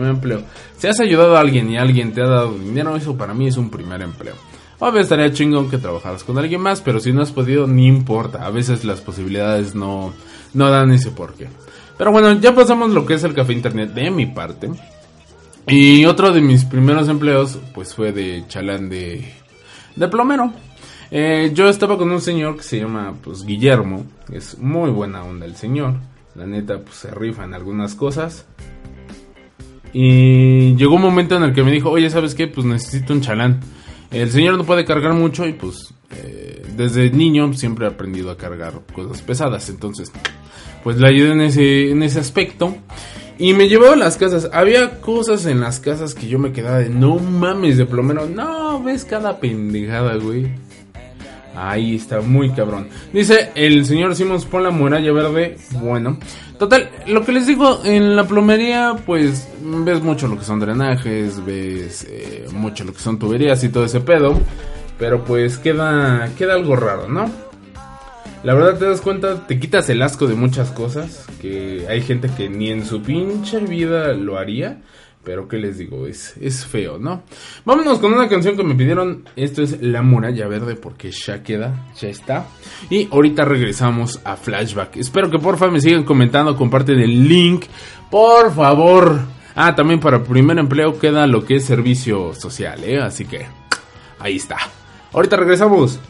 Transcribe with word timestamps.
primer 0.00 0.14
empleo. 0.14 0.42
Si 0.78 0.86
has 0.86 0.98
ayudado 1.00 1.36
a 1.36 1.40
alguien 1.40 1.70
y 1.70 1.76
alguien 1.76 2.12
te 2.12 2.22
ha 2.22 2.26
dado 2.26 2.54
dinero, 2.54 2.96
eso 2.96 3.16
para 3.16 3.34
mí 3.34 3.46
es 3.46 3.56
un 3.56 3.70
primer 3.70 4.00
empleo. 4.00 4.34
Obvio 4.78 5.02
estaría 5.02 5.30
chingón 5.30 5.68
que 5.68 5.76
trabajaras 5.76 6.24
con 6.24 6.38
alguien 6.38 6.62
más, 6.62 6.80
pero 6.80 7.00
si 7.00 7.12
no 7.12 7.20
has 7.20 7.32
podido, 7.32 7.66
ni 7.66 7.86
importa. 7.86 8.46
A 8.46 8.50
veces 8.50 8.84
las 8.84 9.02
posibilidades 9.02 9.74
no, 9.74 10.14
no 10.54 10.70
dan 10.70 10.90
ese 10.90 11.10
porqué. 11.10 11.48
Pero 11.98 12.12
bueno, 12.12 12.32
ya 12.40 12.54
pasamos 12.54 12.90
lo 12.92 13.04
que 13.04 13.14
es 13.14 13.24
el 13.24 13.34
café 13.34 13.52
internet 13.52 13.92
de 13.92 14.10
mi 14.10 14.24
parte. 14.24 14.70
Y 15.66 16.06
otro 16.06 16.32
de 16.32 16.40
mis 16.40 16.64
primeros 16.64 17.10
empleos, 17.10 17.58
pues 17.74 17.94
fue 17.94 18.12
de 18.12 18.44
chalán 18.48 18.88
de, 18.88 19.30
de 19.96 20.08
plomero. 20.08 20.50
Eh, 21.10 21.50
yo 21.52 21.68
estaba 21.68 21.98
con 21.98 22.10
un 22.10 22.22
señor 22.22 22.56
que 22.56 22.62
se 22.62 22.78
llama, 22.78 23.14
pues, 23.22 23.44
Guillermo. 23.44 24.06
Es 24.32 24.56
muy 24.56 24.90
buena 24.90 25.24
onda 25.24 25.44
el 25.44 25.56
señor. 25.56 25.96
La 26.34 26.46
neta, 26.46 26.78
pues, 26.78 26.96
se 26.96 27.10
rifa 27.10 27.44
en 27.44 27.52
algunas 27.52 27.94
cosas. 27.94 28.46
Y 29.92 30.74
llegó 30.76 30.96
un 30.96 31.02
momento 31.02 31.36
en 31.36 31.42
el 31.42 31.52
que 31.52 31.62
me 31.62 31.72
dijo, 31.72 31.90
oye, 31.90 32.10
¿sabes 32.10 32.34
qué? 32.34 32.46
Pues 32.46 32.66
necesito 32.66 33.12
un 33.12 33.20
chalán. 33.20 33.60
El 34.10 34.30
señor 34.30 34.56
no 34.56 34.64
puede 34.64 34.84
cargar 34.84 35.14
mucho 35.14 35.46
y 35.46 35.52
pues 35.52 35.94
eh, 36.16 36.62
desde 36.76 37.10
niño 37.10 37.52
siempre 37.52 37.86
he 37.86 37.88
aprendido 37.88 38.30
a 38.30 38.36
cargar 38.36 38.80
cosas 38.92 39.22
pesadas. 39.22 39.68
Entonces, 39.68 40.12
pues 40.82 40.96
le 40.98 41.08
ayudé 41.08 41.32
en 41.32 41.40
ese, 41.40 41.90
en 41.90 42.02
ese 42.02 42.20
aspecto. 42.20 42.76
Y 43.38 43.54
me 43.54 43.68
llevaba 43.68 43.94
a 43.94 43.96
las 43.96 44.16
casas. 44.16 44.50
Había 44.52 45.00
cosas 45.00 45.46
en 45.46 45.60
las 45.60 45.80
casas 45.80 46.14
que 46.14 46.28
yo 46.28 46.38
me 46.38 46.52
quedaba 46.52 46.78
de 46.78 46.90
no 46.90 47.16
mames 47.16 47.78
de 47.78 47.86
plomero. 47.86 48.26
No, 48.26 48.82
ves 48.82 49.04
cada 49.04 49.40
pendejada, 49.40 50.16
güey. 50.16 50.50
Ahí 51.54 51.96
está, 51.96 52.20
muy 52.20 52.50
cabrón. 52.50 52.88
Dice 53.12 53.50
el 53.54 53.84
señor 53.84 54.14
Simons, 54.14 54.44
pon 54.44 54.62
la 54.62 54.70
muralla 54.70 55.12
verde. 55.12 55.56
Bueno, 55.80 56.18
total, 56.60 56.90
lo 57.06 57.24
que 57.24 57.32
les 57.32 57.46
digo, 57.46 57.80
en 57.84 58.14
la 58.14 58.24
plomería, 58.24 58.94
pues 59.06 59.48
ves 59.62 60.02
mucho 60.02 60.28
lo 60.28 60.38
que 60.38 60.44
son 60.44 60.60
drenajes, 60.60 61.42
ves 61.44 62.06
eh, 62.08 62.46
mucho 62.52 62.84
lo 62.84 62.92
que 62.92 63.00
son 63.00 63.18
tuberías 63.18 63.64
y 63.64 63.70
todo 63.70 63.86
ese 63.86 64.00
pedo. 64.00 64.38
Pero 64.98 65.24
pues 65.24 65.56
queda, 65.56 66.28
queda 66.36 66.54
algo 66.54 66.76
raro, 66.76 67.08
¿no? 67.08 67.30
La 68.42 68.52
verdad 68.52 68.78
te 68.78 68.84
das 68.84 69.00
cuenta, 69.00 69.46
te 69.46 69.58
quitas 69.58 69.88
el 69.88 70.02
asco 70.02 70.26
de 70.26 70.34
muchas 70.34 70.70
cosas, 70.70 71.26
que 71.40 71.86
hay 71.88 72.02
gente 72.02 72.28
que 72.36 72.50
ni 72.50 72.70
en 72.70 72.84
su 72.84 73.02
pinche 73.02 73.58
vida 73.60 74.12
lo 74.12 74.38
haría. 74.38 74.82
Pero 75.22 75.48
qué 75.48 75.58
les 75.58 75.76
digo, 75.76 76.06
es, 76.06 76.34
es 76.40 76.64
feo, 76.64 76.98
¿no? 76.98 77.22
Vámonos 77.66 77.98
con 77.98 78.14
una 78.14 78.28
canción 78.28 78.56
que 78.56 78.64
me 78.64 78.74
pidieron. 78.74 79.24
Esto 79.36 79.62
es 79.62 79.82
La 79.82 80.00
Muralla 80.00 80.48
Verde 80.48 80.76
porque 80.76 81.10
ya 81.10 81.42
queda, 81.42 81.90
ya 82.00 82.08
está. 82.08 82.46
Y 82.88 83.06
ahorita 83.12 83.44
regresamos 83.44 84.20
a 84.24 84.36
Flashback. 84.36 84.96
Espero 84.96 85.30
que 85.30 85.38
porfa 85.38 85.68
me 85.68 85.80
sigan 85.80 86.04
comentando, 86.04 86.56
comparten 86.56 86.98
el 87.00 87.28
link. 87.28 87.66
Por 88.10 88.54
favor. 88.54 89.20
Ah, 89.54 89.74
también 89.74 90.00
para 90.00 90.22
primer 90.24 90.58
empleo 90.58 90.98
queda 90.98 91.26
lo 91.26 91.44
que 91.44 91.56
es 91.56 91.64
servicio 91.66 92.32
social, 92.32 92.82
¿eh? 92.84 93.00
Así 93.00 93.26
que 93.26 93.46
ahí 94.18 94.36
está. 94.36 94.56
Ahorita 95.12 95.36
regresamos. 95.36 96.00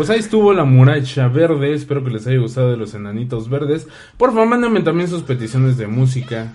Pues 0.00 0.08
ahí 0.08 0.20
estuvo 0.20 0.54
la 0.54 0.64
muralla 0.64 1.28
verde. 1.28 1.74
Espero 1.74 2.02
que 2.02 2.08
les 2.08 2.26
haya 2.26 2.38
gustado 2.38 2.70
de 2.70 2.78
los 2.78 2.94
enanitos 2.94 3.50
verdes. 3.50 3.86
Por 4.16 4.30
favor, 4.30 4.48
mándenme 4.48 4.80
también 4.80 5.10
sus 5.10 5.24
peticiones 5.24 5.76
de 5.76 5.88
música. 5.88 6.54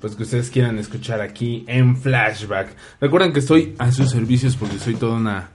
Pues 0.00 0.16
que 0.16 0.24
ustedes 0.24 0.50
quieran 0.50 0.76
escuchar 0.80 1.20
aquí 1.20 1.64
en 1.68 1.96
Flashback. 1.96 2.74
Recuerden 3.00 3.32
que 3.32 3.38
estoy 3.38 3.76
a 3.78 3.92
sus 3.92 4.10
servicios 4.10 4.56
porque 4.56 4.80
soy 4.80 4.96
toda 4.96 5.14
una, 5.18 5.50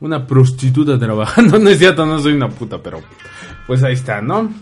una 0.00 0.26
prostituta 0.26 0.98
trabajando. 0.98 1.58
No 1.58 1.70
es 1.70 1.78
cierto, 1.78 2.04
no 2.04 2.18
soy 2.18 2.34
una 2.34 2.50
puta, 2.50 2.76
pero 2.82 3.00
pues 3.66 3.82
ahí 3.82 3.94
está, 3.94 4.20
¿no? 4.20 4.52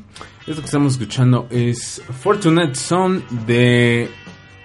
Esto 0.46 0.60
que 0.60 0.66
estamos 0.66 0.92
escuchando 0.92 1.48
es 1.50 2.00
Fortunate 2.20 2.76
Son 2.76 3.24
de 3.44 4.08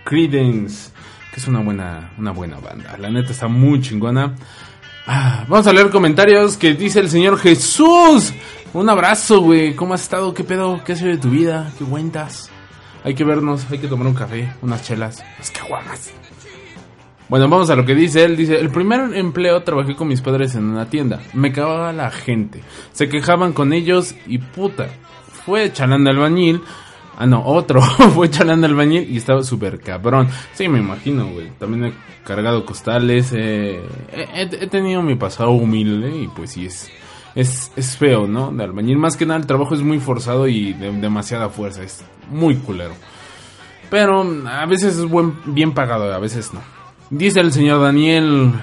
Credence. 0.03 0.91
Que 1.33 1.39
es 1.39 1.47
una 1.47 1.61
buena, 1.61 2.11
una 2.19 2.29
buena 2.29 2.59
banda. 2.59 2.95
La 2.99 3.09
neta 3.09 3.31
está 3.31 3.47
muy 3.47 3.81
chingona. 3.81 4.35
Ah, 5.05 5.43
vamos 5.49 5.67
a 5.67 5.73
leer 5.73 5.89
comentarios 5.89 6.55
que 6.55 6.73
dice 6.73 7.01
el 7.01 7.09
señor 7.09 7.37
Jesús. 7.37 8.33
Un 8.73 8.89
abrazo, 8.89 9.41
güey. 9.41 9.75
¿Cómo 9.75 9.93
has 9.93 10.03
estado? 10.03 10.33
¿Qué 10.33 10.45
pedo? 10.45 10.81
¿Qué 10.85 10.93
ha 10.93 10.95
sido 10.95 11.11
de 11.11 11.17
tu 11.17 11.29
vida? 11.29 11.71
¿Qué 11.77 11.83
cuentas? 11.83 12.49
Hay 13.03 13.13
que 13.13 13.25
vernos, 13.25 13.65
hay 13.69 13.79
que 13.79 13.89
tomar 13.89 14.07
un 14.07 14.13
café, 14.13 14.53
unas 14.61 14.81
chelas, 14.83 15.21
unas 15.35 15.51
caguamas. 15.51 16.13
Bueno, 17.27 17.49
vamos 17.49 17.69
a 17.69 17.75
lo 17.75 17.85
que 17.85 17.95
dice 17.95 18.23
él. 18.23 18.37
Dice, 18.37 18.57
el 18.57 18.69
primer 18.69 19.13
empleo 19.15 19.61
trabajé 19.63 19.93
con 19.95 20.07
mis 20.07 20.21
padres 20.21 20.55
en 20.55 20.63
una 20.63 20.89
tienda. 20.89 21.21
Me 21.33 21.51
cagaba 21.51 21.91
la 21.91 22.09
gente. 22.09 22.63
Se 22.93 23.09
quejaban 23.09 23.51
con 23.51 23.73
ellos 23.73 24.15
y 24.25 24.37
puta. 24.37 24.87
Fue 25.45 25.73
chalán 25.73 26.05
de 26.05 26.11
albañil 26.11 26.61
Ah, 27.17 27.25
no, 27.25 27.43
otro. 27.45 27.81
fue 28.15 28.29
chalán 28.29 28.63
albañil 28.63 29.09
y 29.09 29.17
estaba 29.17 29.43
súper 29.43 29.79
cabrón. 29.79 30.27
Sí, 30.53 30.67
me 30.67 30.79
imagino, 30.79 31.27
güey. 31.27 31.49
También 31.59 31.85
he 31.85 31.93
cargado 32.23 32.65
costales. 32.65 33.31
he, 33.33 33.79
tenido 34.69 35.01
mi 35.01 35.15
pasado 35.15 35.51
humilde 35.51 36.23
y 36.23 36.27
pues 36.27 36.51
sí 36.51 36.65
es, 36.65 36.89
es, 37.35 37.71
es 37.75 37.97
feo, 37.97 38.27
¿no? 38.27 38.51
De 38.51 38.63
albañil. 38.63 38.97
Más 38.97 39.15
que 39.15 39.25
nada 39.25 39.39
el 39.39 39.45
trabajo 39.45 39.75
es 39.75 39.81
muy 39.81 39.99
forzado 39.99 40.47
y 40.47 40.73
de 40.73 40.91
demasiada 40.91 41.49
fuerza. 41.49 41.83
Es 41.83 42.03
muy 42.29 42.55
culero. 42.55 42.93
Pero 43.89 44.23
a 44.47 44.65
veces 44.65 44.97
es 44.97 45.05
buen, 45.05 45.35
bien 45.45 45.73
pagado, 45.73 46.11
a 46.11 46.19
veces 46.19 46.53
no. 46.53 46.61
Dice 47.09 47.39
el 47.39 47.51
señor 47.51 47.81
Daniel. 47.81 48.53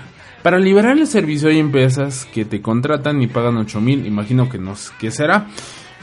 Para 0.42 0.58
liberar 0.58 0.96
el 0.96 1.06
servicio 1.06 1.50
hay 1.50 1.58
empresas 1.58 2.26
que 2.32 2.46
te 2.46 2.62
contratan 2.62 3.22
y 3.22 3.26
pagan 3.26 3.58
8 3.58 3.80
mil. 3.80 4.06
Imagino 4.06 4.48
que 4.48 4.58
no 4.58 4.74
¿qué 4.98 5.10
será? 5.10 5.46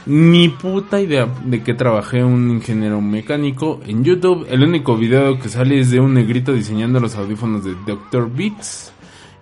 Ni 0.06 0.48
puta 0.48 1.00
idea 1.00 1.26
de 1.44 1.62
que 1.62 1.74
trabajé 1.74 2.24
un 2.24 2.50
ingeniero 2.50 3.00
mecánico 3.00 3.80
en 3.86 4.04
YouTube. 4.04 4.46
El 4.48 4.62
único 4.62 4.96
video 4.96 5.38
que 5.38 5.48
sale 5.48 5.80
es 5.80 5.90
de 5.90 6.00
un 6.00 6.14
negrito 6.14 6.52
diseñando 6.52 7.00
los 7.00 7.16
audífonos 7.16 7.64
de 7.64 7.74
Dr. 7.86 8.30
Beats. 8.30 8.92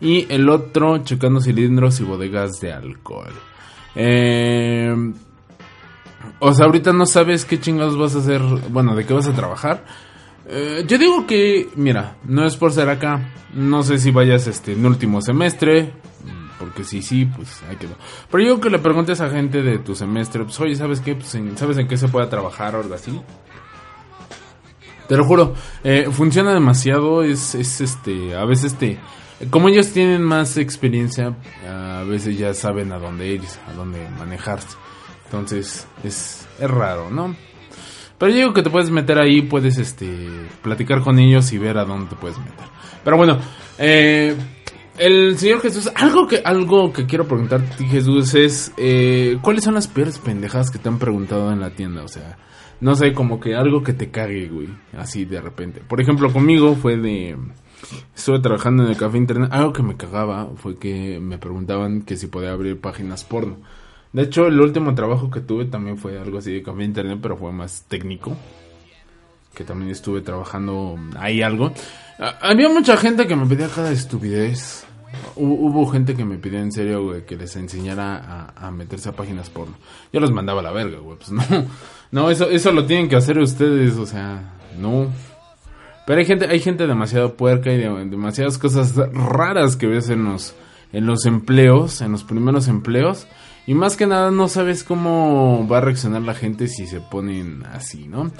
Y 0.00 0.26
el 0.28 0.48
otro 0.48 0.98
checando 0.98 1.40
cilindros 1.40 2.00
y 2.00 2.04
bodegas 2.04 2.60
de 2.60 2.72
alcohol. 2.72 3.32
Eh, 3.94 4.94
o 6.38 6.52
sea, 6.52 6.66
ahorita 6.66 6.92
no 6.92 7.06
sabes 7.06 7.44
qué 7.44 7.58
chingados 7.60 7.96
vas 7.96 8.14
a 8.14 8.18
hacer. 8.18 8.42
Bueno, 8.70 8.94
de 8.94 9.06
qué 9.06 9.14
vas 9.14 9.28
a 9.28 9.32
trabajar. 9.32 9.84
Eh, 10.48 10.84
yo 10.86 10.98
digo 10.98 11.26
que, 11.26 11.68
mira, 11.76 12.16
no 12.24 12.44
es 12.44 12.56
por 12.56 12.72
ser 12.72 12.88
acá. 12.88 13.32
No 13.54 13.82
sé 13.82 13.98
si 13.98 14.10
vayas 14.10 14.46
este 14.46 14.72
en 14.72 14.84
último 14.84 15.22
semestre. 15.22 15.92
Porque 16.58 16.84
si 16.84 17.02
sí, 17.02 17.26
pues 17.26 17.62
ahí 17.68 17.76
quedó. 17.76 17.94
Pero 18.30 18.44
yo 18.44 18.60
que 18.60 18.70
le 18.70 18.78
preguntes 18.78 19.20
a 19.20 19.28
gente 19.28 19.62
de 19.62 19.78
tu 19.78 19.94
semestre, 19.94 20.44
pues 20.44 20.58
oye, 20.60 20.74
¿sabes 20.74 21.00
qué? 21.00 21.14
Pues, 21.14 21.36
¿Sabes 21.56 21.78
en 21.78 21.88
qué 21.88 21.96
se 21.96 22.08
puede 22.08 22.26
trabajar 22.28 22.74
o 22.76 22.80
algo 22.80 22.94
así? 22.94 23.20
Te 25.08 25.16
lo 25.16 25.24
juro, 25.24 25.54
eh, 25.84 26.08
funciona 26.10 26.52
demasiado, 26.52 27.22
es, 27.22 27.54
es 27.54 27.80
este, 27.80 28.34
a 28.34 28.44
veces 28.44 28.74
te... 28.74 28.98
Como 29.50 29.68
ellos 29.68 29.92
tienen 29.92 30.22
más 30.22 30.56
experiencia, 30.56 31.36
a 31.68 32.02
veces 32.04 32.38
ya 32.38 32.54
saben 32.54 32.90
a 32.90 32.98
dónde 32.98 33.28
ir, 33.28 33.42
a 33.68 33.74
dónde 33.74 34.08
manejarse. 34.18 34.76
Entonces, 35.26 35.86
es, 36.02 36.48
es 36.58 36.70
raro, 36.70 37.10
¿no? 37.10 37.36
Pero 38.18 38.30
yo 38.30 38.38
digo 38.38 38.54
que 38.54 38.62
te 38.62 38.70
puedes 38.70 38.90
meter 38.90 39.18
ahí, 39.18 39.42
puedes 39.42 39.76
este 39.76 40.26
platicar 40.62 41.02
con 41.02 41.18
ellos 41.18 41.52
y 41.52 41.58
ver 41.58 41.76
a 41.76 41.84
dónde 41.84 42.08
te 42.08 42.16
puedes 42.16 42.38
meter. 42.38 42.66
Pero 43.04 43.16
bueno, 43.18 43.38
eh, 43.78 44.34
el 44.98 45.38
Señor 45.38 45.60
Jesús, 45.60 45.90
algo 45.94 46.26
que, 46.26 46.42
algo 46.44 46.92
que 46.92 47.06
quiero 47.06 47.26
preguntarte, 47.26 47.84
Jesús, 47.84 48.34
es 48.34 48.72
eh, 48.76 49.38
¿cuáles 49.42 49.64
son 49.64 49.74
las 49.74 49.88
peores 49.88 50.18
pendejadas 50.18 50.70
que 50.70 50.78
te 50.78 50.88
han 50.88 50.98
preguntado 50.98 51.52
en 51.52 51.60
la 51.60 51.70
tienda? 51.70 52.02
O 52.02 52.08
sea, 52.08 52.38
no 52.80 52.94
sé, 52.94 53.12
como 53.12 53.40
que 53.40 53.54
algo 53.54 53.82
que 53.82 53.92
te 53.92 54.10
cague, 54.10 54.48
güey, 54.48 54.68
así 54.96 55.24
de 55.24 55.40
repente. 55.40 55.80
Por 55.86 56.00
ejemplo, 56.00 56.32
conmigo 56.32 56.74
fue 56.74 56.96
de... 56.96 57.36
Estuve 58.14 58.40
trabajando 58.40 58.84
en 58.84 58.90
el 58.90 58.96
café 58.96 59.18
internet, 59.18 59.50
algo 59.52 59.72
que 59.72 59.82
me 59.82 59.96
cagaba 59.96 60.48
fue 60.56 60.78
que 60.78 61.20
me 61.20 61.38
preguntaban 61.38 62.02
que 62.02 62.16
si 62.16 62.26
podía 62.26 62.52
abrir 62.52 62.80
páginas 62.80 63.24
porno. 63.24 63.58
De 64.12 64.22
hecho, 64.22 64.46
el 64.46 64.58
último 64.60 64.94
trabajo 64.94 65.30
que 65.30 65.40
tuve 65.40 65.66
también 65.66 65.98
fue 65.98 66.18
algo 66.18 66.38
así 66.38 66.52
de 66.52 66.62
café 66.62 66.84
internet, 66.84 67.18
pero 67.20 67.36
fue 67.36 67.52
más 67.52 67.84
técnico. 67.86 68.36
Que 69.54 69.64
también 69.64 69.90
estuve 69.90 70.22
trabajando 70.22 70.98
ahí 71.18 71.42
algo. 71.42 71.72
Ah, 72.18 72.38
había 72.40 72.68
mucha 72.68 72.96
gente 72.96 73.26
que 73.26 73.36
me 73.36 73.46
pedía 73.46 73.68
cada 73.68 73.92
estupidez. 73.92 74.85
Hubo, 75.36 75.86
gente 75.86 76.14
que 76.14 76.24
me 76.24 76.38
pidió 76.38 76.58
en 76.58 76.72
serio, 76.72 77.24
que 77.26 77.36
les 77.36 77.54
enseñara 77.56 78.52
a, 78.56 78.70
meterse 78.70 79.08
a 79.08 79.12
páginas 79.12 79.50
porno. 79.50 79.74
Yo 80.12 80.20
los 80.20 80.32
mandaba 80.32 80.60
a 80.60 80.64
la 80.64 80.72
verga, 80.72 80.98
güey. 80.98 81.18
Pues 81.18 81.30
no, 81.50 81.66
no, 82.10 82.30
eso, 82.30 82.48
eso 82.50 82.72
lo 82.72 82.86
tienen 82.86 83.08
que 83.08 83.16
hacer 83.16 83.38
ustedes, 83.38 83.96
o 83.96 84.06
sea, 84.06 84.54
no. 84.78 85.08
Pero 86.06 86.20
hay 86.20 86.26
gente, 86.26 86.46
hay 86.46 86.60
gente 86.60 86.86
demasiado 86.86 87.34
puerca 87.34 87.72
y 87.72 87.78
demasiadas 87.78 88.58
cosas 88.58 88.94
raras 88.96 89.76
que 89.76 89.86
ves 89.86 90.08
en 90.08 90.24
los, 90.24 90.54
en 90.92 91.06
los 91.06 91.26
empleos, 91.26 92.00
en 92.00 92.12
los 92.12 92.22
primeros 92.22 92.68
empleos. 92.68 93.26
Y 93.66 93.74
más 93.74 93.96
que 93.96 94.06
nada 94.06 94.30
no 94.30 94.48
sabes 94.48 94.84
cómo 94.84 95.66
va 95.66 95.78
a 95.78 95.80
reaccionar 95.80 96.22
la 96.22 96.34
gente 96.34 96.68
si 96.68 96.86
se 96.86 97.00
ponen 97.00 97.64
así, 97.66 98.06
¿no? 98.06 98.30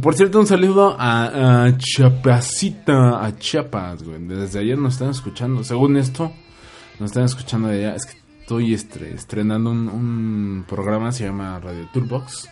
Por 0.00 0.14
cierto, 0.14 0.38
un 0.38 0.46
saludo 0.46 0.94
a, 0.98 1.64
a 1.64 1.76
Chiapacita, 1.76 3.24
a 3.24 3.36
Chiapas, 3.36 4.04
güey. 4.04 4.24
Desde 4.26 4.60
ayer 4.60 4.78
nos 4.78 4.94
están 4.94 5.10
escuchando. 5.10 5.64
Según 5.64 5.96
esto, 5.96 6.32
nos 7.00 7.10
están 7.10 7.24
escuchando 7.24 7.68
de 7.68 7.86
allá. 7.86 7.96
Es 7.96 8.06
que 8.06 8.18
estoy 8.40 8.74
estrenando 8.74 9.70
un, 9.70 9.88
un 9.88 10.64
programa, 10.68 11.10
se 11.10 11.24
llama 11.24 11.58
Radio 11.58 11.88
Toolbox. 11.92 12.48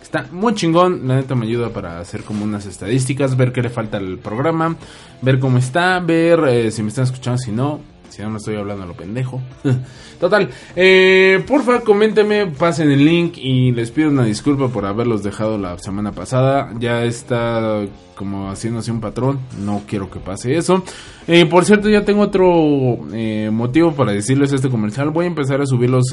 Está 0.00 0.26
muy 0.32 0.54
chingón, 0.54 1.06
la 1.06 1.16
neta 1.16 1.34
me 1.34 1.44
ayuda 1.44 1.68
para 1.68 2.00
hacer 2.00 2.22
como 2.22 2.42
unas 2.42 2.64
estadísticas, 2.64 3.36
ver 3.36 3.52
qué 3.52 3.60
le 3.60 3.68
falta 3.68 3.98
al 3.98 4.18
programa, 4.18 4.74
ver 5.20 5.38
cómo 5.38 5.58
está, 5.58 6.00
ver 6.00 6.40
eh, 6.48 6.70
si 6.70 6.82
me 6.82 6.88
están 6.88 7.04
escuchando, 7.04 7.36
si 7.36 7.52
no, 7.52 7.80
si 8.08 8.22
no, 8.22 8.30
no 8.30 8.36
estoy 8.38 8.56
hablando 8.56 8.84
a 8.84 8.86
lo 8.86 8.94
pendejo. 8.94 9.40
Total, 10.20 10.48
eh, 10.74 11.42
porfa, 11.46 11.80
coménteme, 11.80 12.46
pasen 12.46 12.90
el 12.90 13.04
link 13.04 13.36
y 13.36 13.72
les 13.72 13.90
pido 13.90 14.08
una 14.08 14.24
disculpa 14.24 14.68
por 14.68 14.86
haberlos 14.86 15.22
dejado 15.22 15.58
la 15.58 15.78
semana 15.78 16.12
pasada. 16.12 16.72
Ya 16.78 17.04
está 17.04 17.84
como 18.14 18.50
haciéndose 18.50 18.90
un 18.90 19.00
patrón, 19.00 19.38
no 19.60 19.82
quiero 19.86 20.10
que 20.10 20.18
pase 20.18 20.56
eso. 20.56 20.82
Eh, 21.26 21.46
por 21.46 21.64
cierto, 21.64 21.88
ya 21.88 22.04
tengo 22.04 22.22
otro 22.22 22.98
eh, 23.12 23.50
motivo 23.52 23.92
para 23.92 24.12
decirles 24.12 24.52
este 24.52 24.70
comercial. 24.70 25.10
Voy 25.10 25.26
a 25.26 25.28
empezar 25.28 25.60
a 25.60 25.66
subir 25.66 25.90
los 25.90 26.06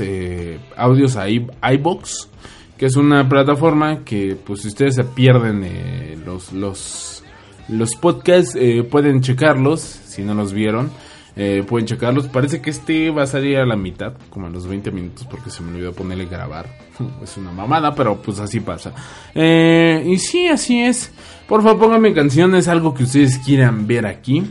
audios 0.77 1.15
a 1.15 1.27
iBox, 1.29 2.29
que 2.77 2.85
es 2.85 2.95
una 2.95 3.27
plataforma 3.27 4.03
que, 4.03 4.35
pues, 4.35 4.61
si 4.61 4.67
ustedes 4.67 4.95
se 4.95 5.03
pierden 5.03 6.23
los, 6.25 6.53
los, 6.53 7.23
los 7.69 7.95
podcasts, 7.95 8.55
pueden 8.91 9.21
checarlos 9.21 9.81
si 9.81 10.23
no 10.23 10.35
los 10.35 10.53
vieron. 10.53 10.91
Eh, 11.35 11.63
pueden 11.67 11.85
checarlos. 11.85 12.27
Parece 12.27 12.61
que 12.61 12.69
este 12.69 13.09
va 13.11 13.23
a 13.23 13.27
salir 13.27 13.57
a 13.57 13.65
la 13.65 13.75
mitad, 13.75 14.13
como 14.29 14.47
a 14.47 14.49
los 14.49 14.67
20 14.67 14.91
minutos, 14.91 15.27
porque 15.29 15.49
se 15.49 15.61
me 15.63 15.71
olvidó 15.71 15.93
ponerle 15.93 16.25
grabar. 16.25 16.67
es 17.23 17.37
una 17.37 17.51
mamada, 17.51 17.93
pero 17.93 18.21
pues 18.21 18.39
así 18.39 18.59
pasa. 18.59 18.93
Eh, 19.33 20.03
y 20.05 20.17
sí, 20.17 20.47
así 20.47 20.79
es. 20.79 21.11
Por 21.47 21.61
favor, 21.61 21.79
pónganme 21.79 22.13
canciones, 22.13 22.67
algo 22.67 22.93
que 22.93 23.03
ustedes 23.03 23.37
quieran 23.39 23.85
ver 23.85 24.05
aquí. 24.05 24.43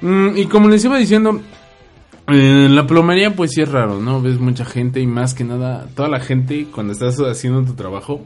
Mm, 0.00 0.36
y 0.36 0.46
como 0.46 0.68
les 0.68 0.84
iba 0.84 0.96
diciendo, 0.96 1.40
en 2.26 2.76
la 2.76 2.86
plomería 2.86 3.34
pues 3.34 3.52
sí 3.52 3.60
es 3.60 3.70
raro, 3.70 4.00
¿no? 4.00 4.22
Ves 4.22 4.38
mucha 4.38 4.64
gente 4.64 5.00
y 5.00 5.06
más 5.06 5.34
que 5.34 5.44
nada, 5.44 5.88
toda 5.94 6.08
la 6.08 6.20
gente 6.20 6.66
cuando 6.72 6.92
estás 6.92 7.18
haciendo 7.18 7.64
tu 7.64 7.74
trabajo, 7.74 8.24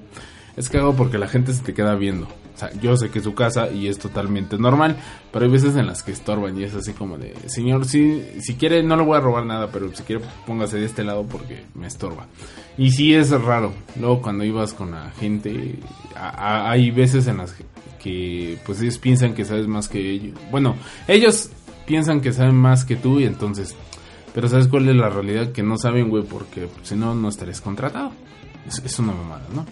es 0.57 0.69
cagado 0.69 0.95
porque 0.95 1.19
la 1.19 1.27
gente 1.27 1.53
se 1.53 1.63
te 1.63 1.75
queda 1.75 1.95
viendo. 1.95 2.29
O 2.55 2.59
sea, 2.59 2.73
yo 2.81 2.97
sé 2.97 3.11
que 3.11 3.19
es 3.19 3.25
su 3.25 3.35
casa 3.35 3.71
y 3.71 3.89
es 3.89 3.99
totalmente 3.99 4.57
normal, 4.59 4.97
pero 5.33 5.45
hay 5.45 5.51
veces 5.51 5.75
en 5.75 5.89
las 5.89 6.05
que 6.05 6.13
estorban 6.13 6.57
y 6.57 6.63
es 6.63 6.75
así 6.75 6.93
como 6.93 7.19
de, 7.19 7.35
señor, 7.47 7.85
si, 7.85 8.23
si 8.41 8.55
quiere 8.55 8.83
no 8.85 8.97
le 8.97 9.03
voy 9.03 9.17
a 9.17 9.21
robar 9.21 9.45
nada, 9.45 9.71
pero 9.73 9.93
si 9.95 10.05
quiere 10.05 10.25
póngase 10.47 10.79
de 10.79 10.87
este 10.87 11.03
lado 11.03 11.25
porque 11.25 11.65
me 11.75 11.89
estorba. 11.89 12.27
Y 12.79 12.93
sí 12.93 13.13
es 13.15 13.31
raro. 13.31 13.73
Luego 13.99 14.23
cuando 14.23 14.45
ibas 14.45 14.73
con 14.73 14.93
la 14.93 15.11
gente, 15.19 15.79
hay 16.17 16.91
veces 16.93 17.27
en 17.27 17.39
las 17.39 17.55
que 18.01 18.59
pues 18.65 18.81
ellos 18.81 18.99
piensan 18.99 19.35
que 19.35 19.45
sabes 19.45 19.67
más 19.67 19.89
que 19.89 20.11
ellos. 20.11 20.39
Bueno, 20.51 20.77
ellos 21.09 21.51
piensan 21.87 22.21
que 22.21 22.33
saben 22.33 22.55
más 22.55 22.85
que 22.85 22.97
tú 22.97 23.21
y 23.21 23.25
entonces... 23.25 23.75
Pero 24.33 24.49
¿sabes 24.49 24.67
cuál 24.67 24.89
es 24.89 24.97
la 24.97 25.09
realidad? 25.09 25.53
Que 25.53 25.63
no 25.63 25.79
saben, 25.79 26.09
güey, 26.09 26.25
porque 26.25 26.69
si 26.83 26.97
no, 26.97 27.15
no 27.15 27.29
estarías 27.29 27.61
contratado. 27.61 28.11
Es, 28.67 28.83
es 28.85 28.99
una 28.99 29.13
mamada, 29.13 29.47
¿no? 29.55 29.65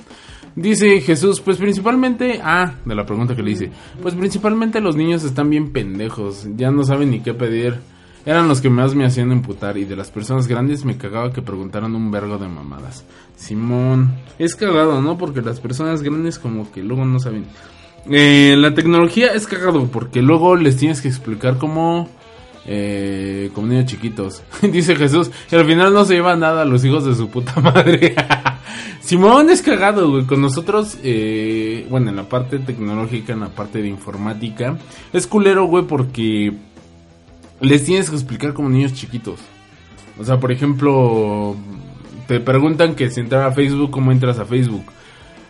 Dice 0.55 1.01
Jesús, 1.01 1.41
pues 1.41 1.57
principalmente, 1.57 2.41
ah, 2.43 2.75
de 2.85 2.95
la 2.95 3.07
pregunta 3.07 3.35
que 3.35 3.43
le 3.43 3.53
hice, 3.53 3.71
pues 4.03 4.15
principalmente 4.15 4.81
los 4.81 4.97
niños 4.97 5.25
están 5.25 5.49
bien 5.49 5.73
pendejos, 5.73 6.47
ya 6.57 6.71
no 6.71 6.85
saben 6.85 7.11
ni 7.11 7.21
qué 7.21 7.33
pedir. 7.33 7.77
Eran 8.25 8.47
los 8.47 8.61
que 8.61 8.71
más 8.71 8.95
me 8.95 9.05
hacían 9.05 9.33
emputar 9.33 9.77
y 9.77 9.85
de 9.85 9.97
las 9.97 10.13
personas 10.13 10.47
grandes 10.47 10.85
me 10.85 10.97
cagaba 10.97 11.33
que 11.33 11.43
preguntaran 11.43 11.97
un 11.97 12.11
vergo 12.11 12.39
de 12.39 12.47
mamadas. 12.47 13.05
Simón, 13.35 14.15
es 14.39 14.55
cagado, 14.55 15.03
¿no? 15.03 15.19
Porque 15.19 15.43
las 15.43 15.59
personas 15.59 16.03
grandes 16.03 16.39
como 16.39 16.71
que 16.71 16.83
luego 16.85 17.05
no 17.05 17.19
saben. 17.19 17.47
Eh, 18.09 18.55
la 18.59 18.75
tecnología 18.75 19.33
es 19.33 19.47
cagado 19.47 19.87
porque 19.87 20.23
luego 20.23 20.55
les 20.55 20.77
tienes 20.77 21.01
que 21.01 21.09
explicar 21.09 21.59
cómo... 21.59 22.09
Eh, 22.65 23.51
como 23.55 23.67
niños 23.67 23.87
chiquitos. 23.87 24.43
Dice 24.63 24.95
Jesús, 24.95 25.33
y 25.51 25.57
al 25.57 25.67
final 25.67 25.93
no 25.93 26.05
se 26.05 26.15
lleva 26.15 26.37
nada 26.37 26.63
a 26.63 26.65
los 26.65 26.85
hijos 26.85 27.05
de 27.05 27.17
su 27.17 27.29
puta 27.29 27.61
madre. 27.61 28.15
Simón 29.01 29.51
es 29.51 29.63
cagado, 29.63 30.11
güey. 30.11 30.25
Con 30.25 30.41
nosotros, 30.41 30.99
eh, 31.03 31.87
bueno, 31.91 32.11
en 32.11 32.17
la 32.17 32.29
parte 32.29 32.59
tecnológica, 32.59 33.33
en 33.33 33.41
la 33.41 33.49
parte 33.49 33.83
de 33.83 33.89
informática, 33.89 34.79
es 35.13 35.27
culero, 35.27 35.67
güey, 35.67 35.87
porque 35.87 36.53
les 37.61 37.85
tienes 37.85 38.11
que 38.11 38.17
explicar 38.17 38.55
como 38.55 38.69
niños 38.69 38.95
chiquitos. 38.95 39.41
O 40.19 40.25
sea, 40.25 40.39
por 40.39 40.53
ejemplo, 40.53 41.57
te 42.27 42.41
preguntan 42.41 42.95
que 42.95 43.11
si 43.11 43.21
entrar 43.21 43.43
a 43.43 43.53
Facebook, 43.53 43.91
¿cómo 43.91 44.13
entras 44.13 44.39
a 44.39 44.45
Facebook? 44.45 44.85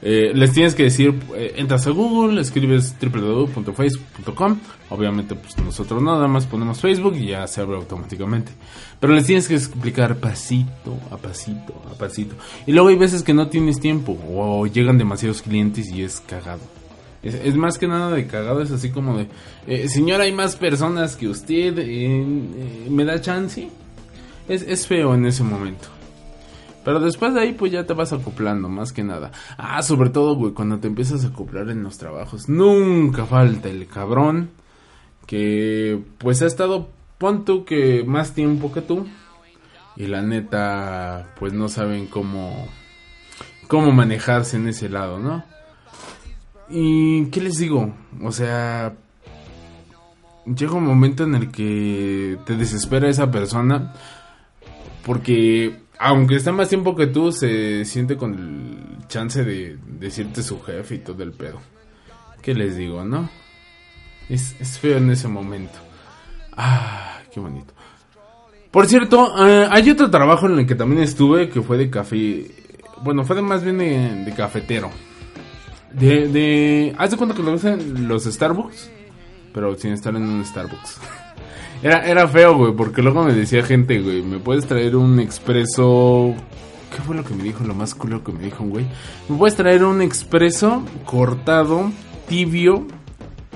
Eh, 0.04 0.32
les 0.34 0.52
tienes 0.52 0.74
que 0.74 0.82
decir, 0.82 1.14
eh, 1.36 1.54
entras 1.56 1.86
a 1.86 1.90
Google, 1.90 2.40
escribes 2.40 2.94
www.facebook.com. 3.00 4.58
Obviamente, 4.90 5.36
pues 5.36 5.56
nosotros 5.58 6.02
nada 6.02 6.26
más 6.26 6.44
ponemos 6.46 6.80
Facebook 6.80 7.14
y 7.16 7.28
ya 7.28 7.46
se 7.46 7.60
abre 7.60 7.76
automáticamente. 7.76 8.50
Pero 8.98 9.14
les 9.14 9.26
tienes 9.26 9.46
que 9.46 9.54
explicar 9.54 10.16
pasito 10.16 10.98
a 11.12 11.16
pasito 11.16 11.80
a 11.88 11.94
pasito. 11.94 12.34
Y 12.66 12.72
luego 12.72 12.88
hay 12.88 12.96
veces 12.96 13.22
que 13.22 13.32
no 13.32 13.46
tienes 13.46 13.78
tiempo 13.78 14.18
o 14.28 14.66
llegan 14.66 14.98
demasiados 14.98 15.40
clientes 15.40 15.88
y 15.90 16.02
es 16.02 16.20
cagado. 16.20 16.62
Es, 17.22 17.54
más 17.54 17.78
que 17.78 17.86
nada 17.86 18.10
de 18.10 18.26
cagado, 18.26 18.62
es 18.62 18.72
así 18.72 18.90
como 18.90 19.16
de, 19.16 19.28
eh, 19.68 19.88
señor, 19.88 20.20
hay 20.20 20.32
más 20.32 20.56
personas 20.56 21.14
que 21.14 21.28
usted, 21.28 21.76
¿me 22.90 23.04
da 23.04 23.20
chance? 23.20 23.68
Es, 24.48 24.62
es 24.62 24.88
feo 24.88 25.14
en 25.14 25.26
ese 25.26 25.44
momento. 25.44 26.01
Pero 26.84 27.00
después 27.00 27.34
de 27.34 27.40
ahí, 27.40 27.52
pues 27.52 27.70
ya 27.70 27.86
te 27.86 27.94
vas 27.94 28.12
acoplando, 28.12 28.68
más 28.68 28.92
que 28.92 29.04
nada. 29.04 29.30
Ah, 29.56 29.82
sobre 29.82 30.10
todo, 30.10 30.34
güey, 30.34 30.52
cuando 30.52 30.78
te 30.78 30.88
empiezas 30.88 31.24
a 31.24 31.28
acoplar 31.28 31.70
en 31.70 31.82
los 31.82 31.98
trabajos. 31.98 32.48
Nunca 32.48 33.24
falta 33.24 33.68
el 33.68 33.86
cabrón 33.86 34.50
que, 35.26 36.02
pues 36.18 36.42
ha 36.42 36.46
estado, 36.46 36.90
pon 37.18 37.44
tú 37.44 37.64
que 37.64 38.02
más 38.04 38.34
tiempo 38.34 38.72
que 38.72 38.82
tú. 38.82 39.06
Y 39.96 40.06
la 40.06 40.22
neta, 40.22 41.34
pues 41.38 41.52
no 41.52 41.68
saben 41.68 42.06
cómo, 42.06 42.66
cómo 43.68 43.92
manejarse 43.92 44.56
en 44.56 44.68
ese 44.68 44.88
lado, 44.88 45.18
¿no? 45.18 45.44
Y, 46.68 47.26
¿qué 47.26 47.40
les 47.42 47.58
digo? 47.58 47.94
O 48.22 48.32
sea, 48.32 48.94
llega 50.46 50.72
un 50.72 50.86
momento 50.86 51.24
en 51.24 51.34
el 51.34 51.52
que 51.52 52.38
te 52.46 52.56
desespera 52.56 53.08
esa 53.08 53.30
persona. 53.30 53.92
Porque 55.04 55.81
aunque 55.98 56.36
está 56.36 56.52
más 56.52 56.68
tiempo 56.68 56.94
que 56.94 57.06
tú, 57.06 57.32
se 57.32 57.84
siente 57.84 58.16
con 58.16 58.34
el 58.34 59.06
chance 59.08 59.44
de 59.44 59.78
decirte 59.86 60.42
su 60.42 60.60
jefe 60.60 60.96
y 60.96 60.98
todo 60.98 61.22
el 61.22 61.32
pedo. 61.32 61.60
¿Qué 62.42 62.54
les 62.54 62.76
digo, 62.76 63.04
no? 63.04 63.30
Es, 64.28 64.54
feo 64.78 64.98
en 64.98 65.10
ese 65.10 65.28
momento. 65.28 65.78
Ah, 66.56 67.20
qué 67.32 67.38
bonito. 67.38 67.72
Por 68.70 68.86
cierto, 68.86 69.46
eh, 69.46 69.68
hay 69.70 69.90
otro 69.90 70.10
trabajo 70.10 70.46
en 70.46 70.58
el 70.58 70.66
que 70.66 70.74
también 70.74 71.02
estuve 71.02 71.48
que 71.48 71.62
fue 71.62 71.76
de 71.76 71.90
café. 71.90 72.50
Bueno, 73.02 73.24
fue 73.24 73.36
de 73.36 73.42
más 73.42 73.62
bien 73.62 73.78
de, 73.78 74.34
cafetero. 74.34 74.90
De, 75.92 76.28
de. 76.28 76.94
¿Haz 76.98 77.10
de 77.10 77.16
cuenta 77.16 77.36
que 77.36 77.42
lo 77.42 77.52
usan 77.52 78.08
los 78.08 78.24
Starbucks? 78.24 78.90
Pero 79.52 79.76
sin 79.76 79.92
estar 79.92 80.16
en 80.16 80.22
un 80.22 80.44
Starbucks. 80.44 81.00
Era, 81.82 82.06
era 82.06 82.28
feo, 82.28 82.56
güey, 82.56 82.72
porque 82.74 83.02
luego 83.02 83.24
me 83.24 83.32
decía 83.32 83.62
gente, 83.64 84.00
güey, 84.00 84.22
¿me 84.22 84.38
puedes 84.38 84.66
traer 84.66 84.94
un 84.94 85.18
expreso? 85.18 86.34
¿Qué 86.94 87.02
fue 87.02 87.16
lo 87.16 87.24
que 87.24 87.34
me 87.34 87.42
dijo? 87.42 87.64
Lo 87.64 87.74
más 87.74 87.94
culo 87.94 88.22
que 88.22 88.32
me 88.32 88.44
dijo 88.44 88.64
güey. 88.64 88.86
¿Me 89.28 89.36
puedes 89.36 89.56
traer 89.56 89.82
un 89.84 90.02
expreso 90.02 90.84
cortado, 91.04 91.90
tibio 92.28 92.86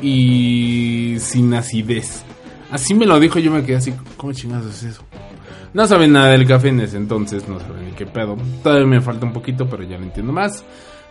y 0.02 1.16
sin 1.20 1.54
acidez? 1.54 2.24
Así 2.70 2.94
me 2.94 3.06
lo 3.06 3.20
dijo, 3.20 3.38
yo 3.38 3.52
me 3.52 3.62
quedé 3.62 3.76
así, 3.76 3.94
¿cómo 4.16 4.32
chingados 4.32 4.74
es 4.74 4.82
eso? 4.82 5.02
No 5.72 5.86
saben 5.86 6.12
nada 6.12 6.30
del 6.30 6.46
café 6.46 6.68
en 6.68 6.80
ese 6.80 6.96
entonces, 6.96 7.46
no 7.48 7.60
saben 7.60 7.86
ni 7.86 7.92
qué 7.92 8.06
pedo. 8.06 8.36
Todavía 8.62 8.86
me 8.86 9.00
falta 9.00 9.26
un 9.26 9.32
poquito, 9.32 9.68
pero 9.68 9.82
ya 9.82 9.98
lo 9.98 10.04
entiendo 10.04 10.32
más. 10.32 10.64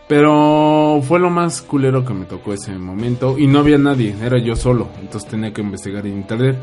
Pero 0.08 1.00
fue 1.02 1.18
lo 1.18 1.30
más 1.30 1.62
culero 1.62 2.04
que 2.04 2.14
me 2.14 2.26
tocó 2.26 2.52
ese 2.52 2.72
momento 2.76 3.38
y 3.38 3.46
no 3.46 3.60
había 3.60 3.78
nadie, 3.78 4.14
era 4.22 4.38
yo 4.38 4.54
solo, 4.54 4.88
entonces 5.00 5.28
tenía 5.28 5.52
que 5.52 5.62
investigar 5.62 6.06
en 6.06 6.18
internet. 6.18 6.56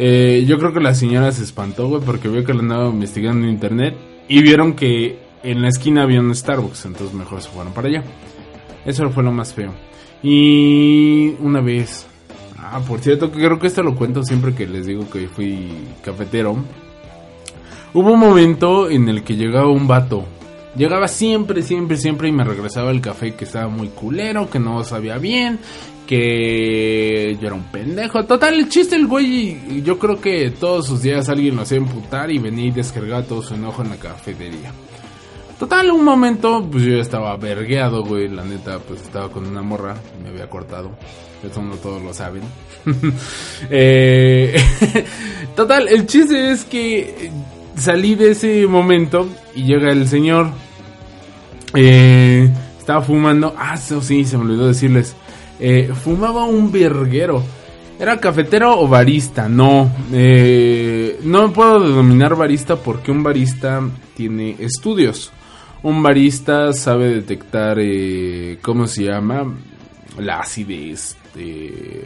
Eh, 0.00 0.44
yo 0.46 0.58
creo 0.58 0.72
que 0.72 0.78
la 0.78 0.94
señora 0.94 1.32
se 1.32 1.42
espantó, 1.42 1.88
güey, 1.88 2.00
porque 2.00 2.28
vio 2.28 2.44
que 2.44 2.54
lo 2.54 2.60
andaba 2.60 2.88
investigando 2.88 3.44
en 3.44 3.52
internet 3.52 3.96
y 4.28 4.40
vieron 4.42 4.74
que 4.74 5.18
en 5.42 5.60
la 5.60 5.68
esquina 5.68 6.02
había 6.04 6.20
un 6.20 6.32
Starbucks, 6.32 6.86
entonces 6.86 7.12
mejor 7.14 7.42
se 7.42 7.48
fueron 7.48 7.72
para 7.72 7.88
allá. 7.88 8.04
Eso 8.86 9.10
fue 9.10 9.24
lo 9.24 9.32
más 9.32 9.52
feo. 9.52 9.74
Y 10.22 11.34
una 11.40 11.60
vez, 11.60 12.06
ah, 12.58 12.80
por 12.86 13.00
cierto, 13.00 13.32
creo 13.32 13.58
que 13.58 13.66
esto 13.66 13.82
lo 13.82 13.96
cuento 13.96 14.22
siempre 14.22 14.54
que 14.54 14.68
les 14.68 14.86
digo 14.86 15.10
que 15.10 15.26
fui 15.26 15.68
cafetero. 16.00 16.56
Hubo 17.92 18.12
un 18.12 18.20
momento 18.20 18.88
en 18.88 19.08
el 19.08 19.24
que 19.24 19.34
llegaba 19.34 19.68
un 19.68 19.88
vato. 19.88 20.24
Llegaba 20.76 21.08
siempre, 21.08 21.62
siempre, 21.62 21.96
siempre 21.96 22.28
y 22.28 22.32
me 22.32 22.44
regresaba 22.44 22.92
el 22.92 23.00
café 23.00 23.34
que 23.34 23.46
estaba 23.46 23.66
muy 23.66 23.88
culero, 23.88 24.48
que 24.48 24.60
no 24.60 24.84
sabía 24.84 25.18
bien, 25.18 25.58
que 26.08 27.36
yo 27.38 27.46
era 27.46 27.54
un 27.54 27.64
pendejo. 27.64 28.24
Total, 28.24 28.54
el 28.54 28.68
chiste 28.70 28.96
el 28.96 29.06
güey, 29.06 29.82
yo 29.82 29.98
creo 29.98 30.18
que 30.18 30.50
todos 30.50 30.86
sus 30.86 31.02
días 31.02 31.28
alguien 31.28 31.54
lo 31.54 31.62
hacía 31.62 31.76
emputar 31.76 32.30
y 32.30 32.38
venía 32.38 32.64
y 32.64 32.70
descargaba 32.70 33.22
todo 33.22 33.42
su 33.42 33.54
enojo 33.54 33.82
en 33.82 33.90
la 33.90 33.96
cafetería. 33.96 34.72
Total, 35.58 35.90
un 35.90 36.04
momento, 36.04 36.66
pues 36.70 36.84
yo 36.84 36.96
estaba 36.98 37.36
vergueado, 37.36 38.04
güey, 38.04 38.28
la 38.28 38.42
neta, 38.42 38.78
pues 38.78 39.02
estaba 39.02 39.28
con 39.28 39.46
una 39.46 39.60
morra, 39.60 39.96
me 40.22 40.30
había 40.30 40.48
cortado. 40.48 40.92
Eso 41.44 41.62
no 41.62 41.76
todos 41.76 42.02
lo 42.02 42.12
saben. 42.12 42.42
Eh, 43.70 44.56
total, 45.56 45.88
el 45.88 46.06
chiste 46.06 46.52
es 46.52 46.64
que 46.64 47.30
salí 47.76 48.14
de 48.14 48.30
ese 48.30 48.66
momento 48.66 49.28
y 49.54 49.64
llega 49.64 49.92
el 49.92 50.08
señor. 50.08 50.52
Eh, 51.74 52.48
estaba 52.78 53.02
fumando. 53.02 53.54
Ah, 53.58 53.74
eso 53.74 54.00
sí, 54.00 54.24
se 54.24 54.38
me 54.38 54.44
olvidó 54.44 54.68
decirles. 54.68 55.14
Eh, 55.60 55.90
fumaba 55.94 56.44
un 56.44 56.70
verguero. 56.70 57.42
¿Era 57.98 58.18
cafetero 58.18 58.80
o 58.80 58.86
barista? 58.86 59.48
No. 59.48 59.90
Eh, 60.12 61.18
no 61.24 61.52
puedo 61.52 61.80
denominar 61.80 62.36
barista 62.36 62.76
porque 62.76 63.10
un 63.10 63.22
barista 63.22 63.80
tiene 64.16 64.56
estudios. 64.58 65.32
Un 65.82 66.02
barista 66.02 66.72
sabe 66.72 67.08
detectar, 67.08 67.78
eh, 67.80 68.58
¿cómo 68.62 68.86
se 68.86 69.04
llama? 69.04 69.52
La 70.18 70.40
acidez. 70.40 71.16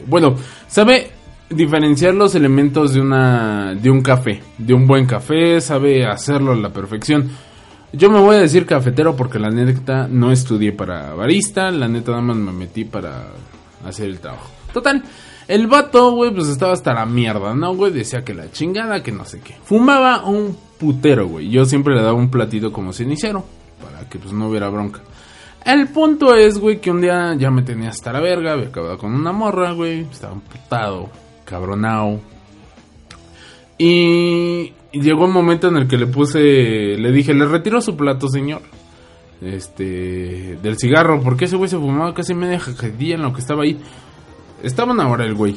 bueno, 0.06 0.36
sabe 0.66 1.10
diferenciar 1.48 2.14
los 2.14 2.34
elementos 2.34 2.94
de, 2.94 3.00
una, 3.00 3.74
de 3.74 3.90
un 3.90 4.02
café. 4.02 4.40
De 4.58 4.74
un 4.74 4.86
buen 4.86 5.06
café, 5.06 5.60
sabe 5.60 6.06
hacerlo 6.06 6.52
a 6.52 6.56
la 6.56 6.70
perfección. 6.70 7.30
Yo 7.92 8.10
me 8.10 8.20
voy 8.20 8.36
a 8.36 8.40
decir 8.40 8.64
cafetero 8.64 9.14
porque 9.14 9.38
la 9.38 9.50
neta 9.50 10.08
no 10.08 10.32
estudié 10.32 10.72
para 10.72 11.12
barista, 11.14 11.70
la 11.70 11.88
neta 11.88 12.12
nada 12.12 12.22
más 12.22 12.36
me 12.36 12.52
metí 12.52 12.84
para 12.84 13.26
hacer 13.84 14.06
el 14.06 14.18
trabajo. 14.18 14.50
Total, 14.72 15.02
el 15.46 15.66
vato, 15.66 16.12
güey, 16.12 16.32
pues 16.32 16.48
estaba 16.48 16.72
hasta 16.72 16.94
la 16.94 17.04
mierda, 17.04 17.54
¿no, 17.54 17.74
güey? 17.74 17.92
Decía 17.92 18.24
que 18.24 18.32
la 18.32 18.50
chingada, 18.50 19.02
que 19.02 19.12
no 19.12 19.26
sé 19.26 19.40
qué. 19.40 19.56
Fumaba 19.64 20.24
un 20.24 20.56
putero, 20.78 21.28
güey. 21.28 21.50
Yo 21.50 21.66
siempre 21.66 21.94
le 21.94 22.00
daba 22.00 22.14
un 22.14 22.30
platito 22.30 22.72
como 22.72 22.94
cenicero, 22.94 23.44
para 23.82 24.08
que 24.08 24.18
pues 24.18 24.32
no 24.32 24.48
hubiera 24.48 24.70
bronca. 24.70 25.00
El 25.64 25.88
punto 25.88 26.34
es, 26.34 26.58
güey, 26.58 26.80
que 26.80 26.90
un 26.90 27.02
día 27.02 27.34
ya 27.36 27.50
me 27.50 27.62
tenía 27.62 27.90
hasta 27.90 28.12
la 28.12 28.20
verga, 28.20 28.52
había 28.52 28.68
acabado 28.68 28.96
con 28.96 29.14
una 29.14 29.32
morra, 29.32 29.72
güey, 29.72 30.00
estaba 30.10 30.34
putado, 30.34 31.10
cabronao. 31.44 32.31
Y 33.78 34.72
llegó 34.92 35.24
un 35.24 35.32
momento 35.32 35.68
en 35.68 35.76
el 35.76 35.88
que 35.88 35.98
le 35.98 36.06
puse, 36.06 36.40
le 36.40 37.12
dije, 37.12 37.34
le 37.34 37.46
retiro 37.46 37.80
su 37.80 37.96
plato, 37.96 38.28
señor. 38.28 38.62
Este, 39.40 40.56
del 40.62 40.78
cigarro, 40.78 41.20
porque 41.20 41.46
ese 41.46 41.56
güey 41.56 41.68
se 41.68 41.76
fumaba 41.76 42.14
casi 42.14 42.32
media 42.32 42.60
jacadilla 42.60 43.16
en 43.16 43.22
lo 43.22 43.32
que 43.32 43.40
estaba 43.40 43.64
ahí. 43.64 43.78
Estaba 44.62 44.92
una 44.92 45.08
hora 45.08 45.24
el 45.24 45.34
güey. 45.34 45.56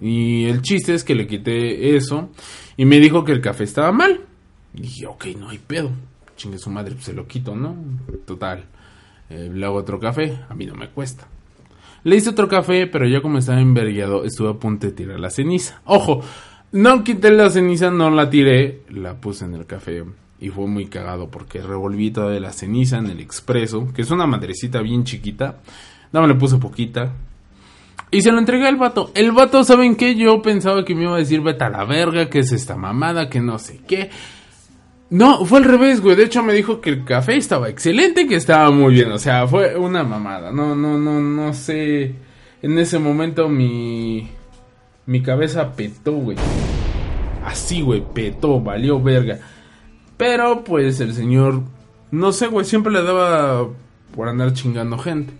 Y 0.00 0.44
el 0.44 0.62
chiste 0.62 0.94
es 0.94 1.02
que 1.02 1.14
le 1.14 1.26
quité 1.26 1.96
eso. 1.96 2.30
Y 2.76 2.84
me 2.84 3.00
dijo 3.00 3.24
que 3.24 3.32
el 3.32 3.40
café 3.40 3.64
estaba 3.64 3.90
mal. 3.90 4.20
Y 4.74 4.82
dije, 4.82 5.06
ok, 5.06 5.26
no 5.38 5.48
hay 5.48 5.58
pedo. 5.58 5.90
Chingue 6.36 6.58
su 6.58 6.70
madre, 6.70 6.94
pues 6.94 7.06
se 7.06 7.14
lo 7.14 7.26
quito, 7.26 7.56
¿no? 7.56 7.74
Total. 8.26 8.64
Eh, 9.28 9.50
le 9.52 9.66
hago 9.66 9.76
otro 9.76 9.98
café, 9.98 10.38
a 10.48 10.54
mí 10.54 10.66
no 10.66 10.74
me 10.74 10.90
cuesta. 10.90 11.26
Le 12.04 12.14
hice 12.14 12.30
otro 12.30 12.46
café, 12.46 12.86
pero 12.86 13.08
ya 13.08 13.20
como 13.20 13.38
estaba 13.38 13.60
envergueado, 13.60 14.24
estuve 14.24 14.50
a 14.50 14.54
punto 14.54 14.86
de 14.86 14.92
tirar 14.92 15.18
la 15.18 15.30
ceniza. 15.30 15.80
Ojo, 15.84 16.22
no 16.76 17.02
quité 17.02 17.30
la 17.30 17.48
ceniza, 17.48 17.90
no 17.90 18.10
la 18.10 18.28
tiré, 18.28 18.82
la 18.90 19.14
puse 19.14 19.46
en 19.46 19.54
el 19.54 19.64
café 19.64 20.04
y 20.38 20.50
fue 20.50 20.66
muy 20.66 20.86
cagado 20.86 21.30
porque 21.30 21.62
revolví 21.62 22.10
toda 22.10 22.38
la 22.38 22.52
ceniza 22.52 22.98
en 22.98 23.06
el 23.06 23.20
expreso, 23.20 23.90
que 23.94 24.02
es 24.02 24.10
una 24.10 24.26
madrecita 24.26 24.82
bien 24.82 25.04
chiquita. 25.04 25.60
No 26.12 26.20
me 26.20 26.28
le 26.28 26.34
puse 26.34 26.58
poquita. 26.58 27.14
Y 28.10 28.20
se 28.20 28.30
lo 28.30 28.38
entregué 28.38 28.68
al 28.68 28.76
vato. 28.76 29.10
El 29.14 29.32
vato, 29.32 29.64
¿saben 29.64 29.96
qué? 29.96 30.16
Yo 30.16 30.42
pensaba 30.42 30.84
que 30.84 30.94
me 30.94 31.04
iba 31.04 31.14
a 31.14 31.18
decir, 31.18 31.40
vete 31.40 31.64
a 31.64 31.70
la 31.70 31.84
verga, 31.84 32.28
que 32.28 32.40
es 32.40 32.52
esta 32.52 32.76
mamada, 32.76 33.30
que 33.30 33.40
no 33.40 33.58
sé 33.58 33.80
qué. 33.88 34.10
No, 35.08 35.46
fue 35.46 35.60
al 35.60 35.64
revés, 35.64 36.02
güey. 36.02 36.14
De 36.14 36.24
hecho, 36.24 36.42
me 36.42 36.52
dijo 36.52 36.82
que 36.82 36.90
el 36.90 37.04
café 37.04 37.36
estaba 37.36 37.70
excelente, 37.70 38.26
que 38.26 38.36
estaba 38.36 38.70
muy 38.70 38.92
bien. 38.92 39.10
O 39.12 39.18
sea, 39.18 39.46
fue 39.48 39.76
una 39.76 40.04
mamada. 40.04 40.52
No, 40.52 40.76
no, 40.76 40.98
no, 40.98 41.20
no 41.20 41.54
sé. 41.54 42.14
En 42.60 42.78
ese 42.78 42.98
momento 42.98 43.48
mi 43.48 44.28
mi 45.06 45.22
cabeza 45.22 45.72
petó, 45.74 46.12
güey. 46.12 46.36
Así, 47.44 47.80
güey, 47.80 48.04
petó, 48.12 48.60
valió 48.60 49.00
verga. 49.00 49.38
Pero 50.16 50.64
pues 50.64 51.00
el 51.00 51.14
señor, 51.14 51.62
no 52.10 52.32
sé, 52.32 52.48
güey, 52.48 52.64
siempre 52.64 52.92
le 52.92 53.02
daba 53.02 53.68
por 54.14 54.28
andar 54.28 54.52
chingando 54.52 54.98
gente. 54.98 55.32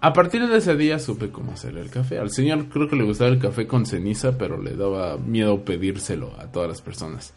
A 0.00 0.12
partir 0.12 0.46
de 0.46 0.58
ese 0.58 0.76
día 0.76 0.98
supe 0.98 1.30
cómo 1.30 1.52
hacer 1.52 1.76
el 1.76 1.90
café. 1.90 2.18
Al 2.18 2.30
señor 2.30 2.66
creo 2.66 2.88
que 2.88 2.96
le 2.96 3.04
gustaba 3.04 3.30
el 3.30 3.38
café 3.38 3.66
con 3.66 3.86
ceniza, 3.86 4.36
pero 4.38 4.60
le 4.60 4.76
daba 4.76 5.16
miedo 5.16 5.64
pedírselo 5.64 6.32
a 6.38 6.46
todas 6.46 6.68
las 6.68 6.82
personas. 6.82 7.34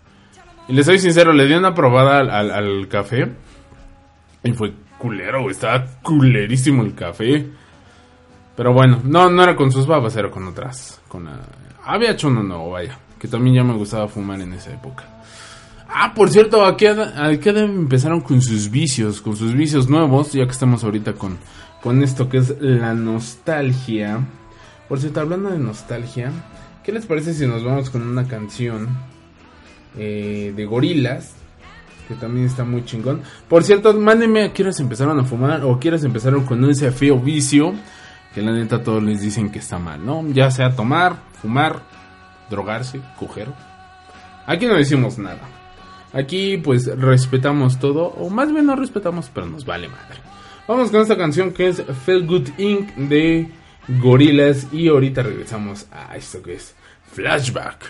Y 0.68 0.74
le 0.74 0.84
soy 0.84 1.00
sincero, 1.00 1.34
le 1.34 1.48
di 1.48 1.54
una 1.54 1.74
probada 1.74 2.20
al, 2.20 2.52
al 2.52 2.88
café 2.88 3.32
y 4.44 4.52
fue 4.52 4.74
culero, 4.98 5.42
güey. 5.42 5.52
Estaba 5.52 5.86
culerísimo 6.02 6.84
el 6.84 6.96
café. 6.96 7.48
Pero 8.60 8.74
bueno, 8.74 9.00
no, 9.06 9.30
no 9.30 9.42
era 9.42 9.56
con 9.56 9.72
sus 9.72 9.88
babas, 9.88 10.18
era 10.18 10.30
con 10.30 10.46
otras. 10.46 11.00
Con 11.08 11.30
Había 11.86 12.12
hecho 12.12 12.28
uno 12.28 12.44
nuevo, 12.44 12.72
vaya. 12.72 13.00
Que 13.18 13.30
también 13.30 13.56
ya 13.56 13.64
me 13.64 13.74
gustaba 13.74 14.10
fumar 14.10 14.42
en 14.42 14.52
esa 14.52 14.74
época. 14.74 15.06
Ah, 15.88 16.14
por 16.14 16.30
cierto, 16.30 16.66
¿a 16.66 16.76
qué, 16.76 16.88
edad, 16.88 17.64
empezaron 17.64 18.20
con 18.20 18.42
sus 18.42 18.70
vicios? 18.70 19.22
Con 19.22 19.38
sus 19.38 19.54
vicios 19.54 19.88
nuevos, 19.88 20.34
ya 20.34 20.44
que 20.44 20.52
estamos 20.52 20.84
ahorita 20.84 21.14
con, 21.14 21.38
con 21.82 22.04
esto 22.04 22.28
que 22.28 22.40
es 22.40 22.54
la 22.60 22.94
nostalgia. 22.94 24.28
Por 24.90 25.00
cierto, 25.00 25.22
hablando 25.22 25.52
de 25.52 25.58
nostalgia, 25.58 26.30
¿qué 26.84 26.92
les 26.92 27.06
parece 27.06 27.34
si 27.34 27.48
nos 27.48 27.64
vamos 27.64 27.90
con 27.90 28.06
una 28.06 28.28
canción 28.28 28.90
eh, 29.98 30.52
de 30.54 30.66
gorilas? 30.66 31.34
Que 32.10 32.16
también 32.16 32.48
está 32.48 32.66
muy 32.66 32.84
chingón. 32.84 33.22
Por 33.48 33.64
cierto, 33.64 33.94
mándenme 33.94 34.44
a 34.44 34.52
quienes 34.52 34.82
empezaron 34.82 35.18
a 35.18 35.24
fumar 35.24 35.64
o 35.64 35.80
quienes 35.80 36.04
empezaron 36.04 36.44
con 36.44 36.70
ese 36.70 36.92
feo 36.92 37.18
vicio. 37.18 37.74
Que 38.40 38.46
la 38.46 38.54
neta 38.54 38.82
todos 38.82 39.04
les 39.04 39.20
dicen 39.20 39.52
que 39.52 39.60
está 39.60 39.80
mal, 39.80 40.06
¿no? 40.06 40.26
Ya 40.30 40.50
sea 40.50 40.74
tomar, 40.74 41.18
fumar, 41.42 41.82
drogarse, 42.50 43.02
coger. 43.18 43.50
Aquí 44.46 44.66
no 44.66 44.76
decimos 44.76 45.18
nada. 45.18 45.42
Aquí 46.14 46.56
pues 46.56 46.86
respetamos 46.86 47.80
todo, 47.80 48.06
o 48.06 48.30
más 48.30 48.50
bien 48.54 48.66
no 48.66 48.78
respetamos, 48.78 49.30
pero 49.34 49.46
nos 49.46 49.66
vale 49.66 49.90
madre. 49.90 50.22
Vamos 50.70 50.90
con 50.90 51.02
esta 51.02 51.18
canción 51.18 51.52
que 51.52 51.68
es 51.68 51.84
Feel 52.06 52.26
Good 52.26 52.48
Inc. 52.60 52.96
de 52.96 53.52
Gorillaz 54.02 54.72
y 54.72 54.88
ahorita 54.88 55.22
regresamos 55.22 55.88
a 55.92 56.16
esto 56.16 56.42
que 56.42 56.54
es 56.54 56.74
Flashback. 57.12 57.90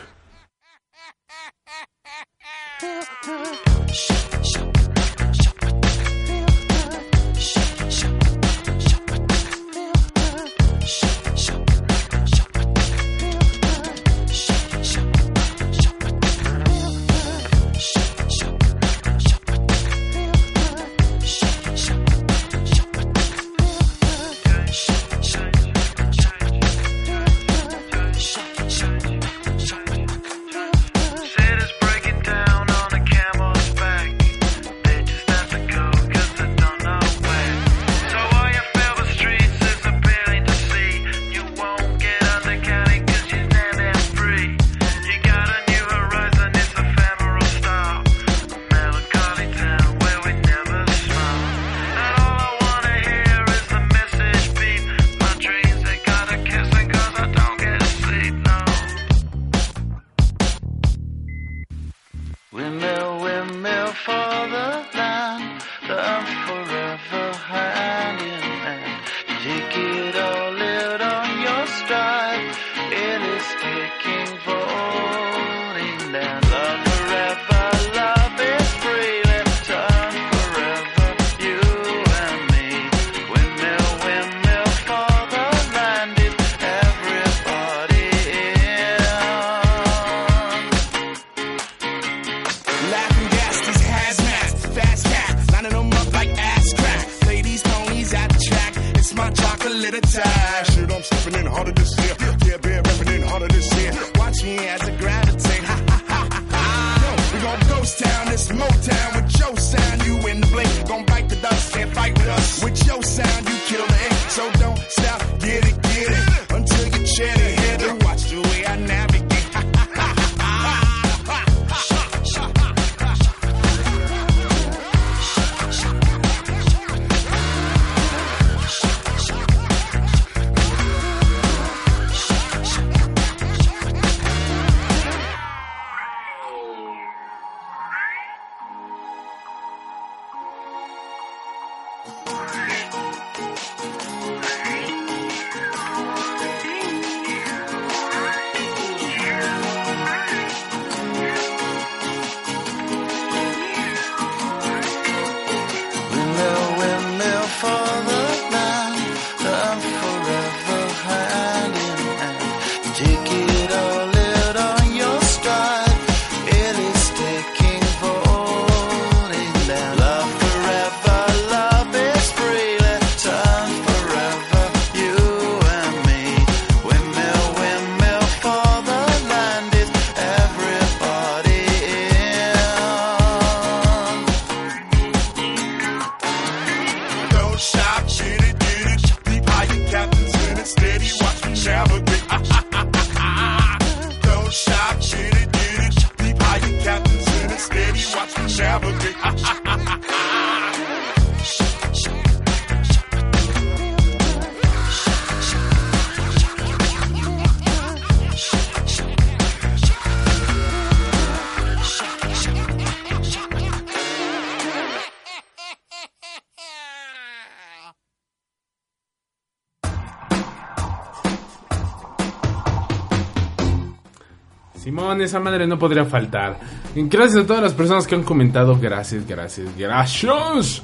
Esa 225.21 225.39
madre 225.39 225.67
no 225.67 225.77
podría 225.77 226.05
faltar. 226.05 226.59
Gracias 226.95 227.43
a 227.43 227.47
todas 227.47 227.63
las 227.63 227.73
personas 227.73 228.07
que 228.07 228.15
han 228.15 228.23
comentado. 228.23 228.77
Gracias, 228.79 229.27
gracias, 229.27 229.67
gracias. 229.77 230.81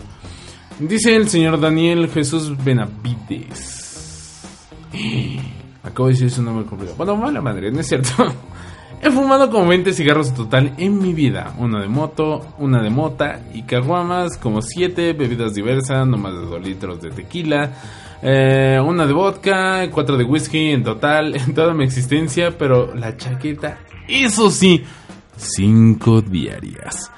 Dice 0.79 1.15
el 1.15 1.29
señor 1.29 1.59
Daniel 1.59 2.09
Jesús 2.09 2.53
Benavides. 2.63 4.43
Acabo 5.83 6.07
de 6.07 6.13
decir 6.13 6.31
su 6.31 6.41
nombre 6.41 6.65
completo. 6.65 6.95
Bueno, 6.97 7.15
mala 7.15 7.41
madre, 7.41 7.71
no 7.71 7.79
es 7.79 7.87
cierto. 7.87 8.09
He 9.01 9.11
fumado 9.11 9.49
como 9.51 9.67
20 9.67 9.93
cigarros 9.93 10.33
total 10.33 10.73
en 10.77 10.97
mi 10.97 11.13
vida. 11.13 11.53
Una 11.59 11.79
de 11.79 11.87
moto, 11.87 12.55
una 12.57 12.81
de 12.81 12.89
mota 12.89 13.41
y 13.53 13.61
caguamas, 13.63 14.37
como 14.37 14.61
7 14.61 15.13
bebidas 15.13 15.53
diversas, 15.53 16.07
no 16.07 16.17
más 16.17 16.33
de 16.33 16.39
2 16.39 16.63
litros 16.63 17.01
de 17.01 17.11
tequila. 17.11 17.71
Eh, 18.27 18.81
una 18.83 19.05
de 19.05 19.13
vodka, 19.13 19.87
4 19.91 20.17
de 20.17 20.23
whisky 20.23 20.71
en 20.71 20.83
total, 20.83 21.35
en 21.35 21.53
toda 21.53 21.75
mi 21.75 21.83
existencia. 21.83 22.57
Pero 22.57 22.95
la 22.95 23.15
chaqueta, 23.15 23.77
eso 24.07 24.49
sí, 24.49 24.83
5 25.37 26.23
diarias. 26.23 27.11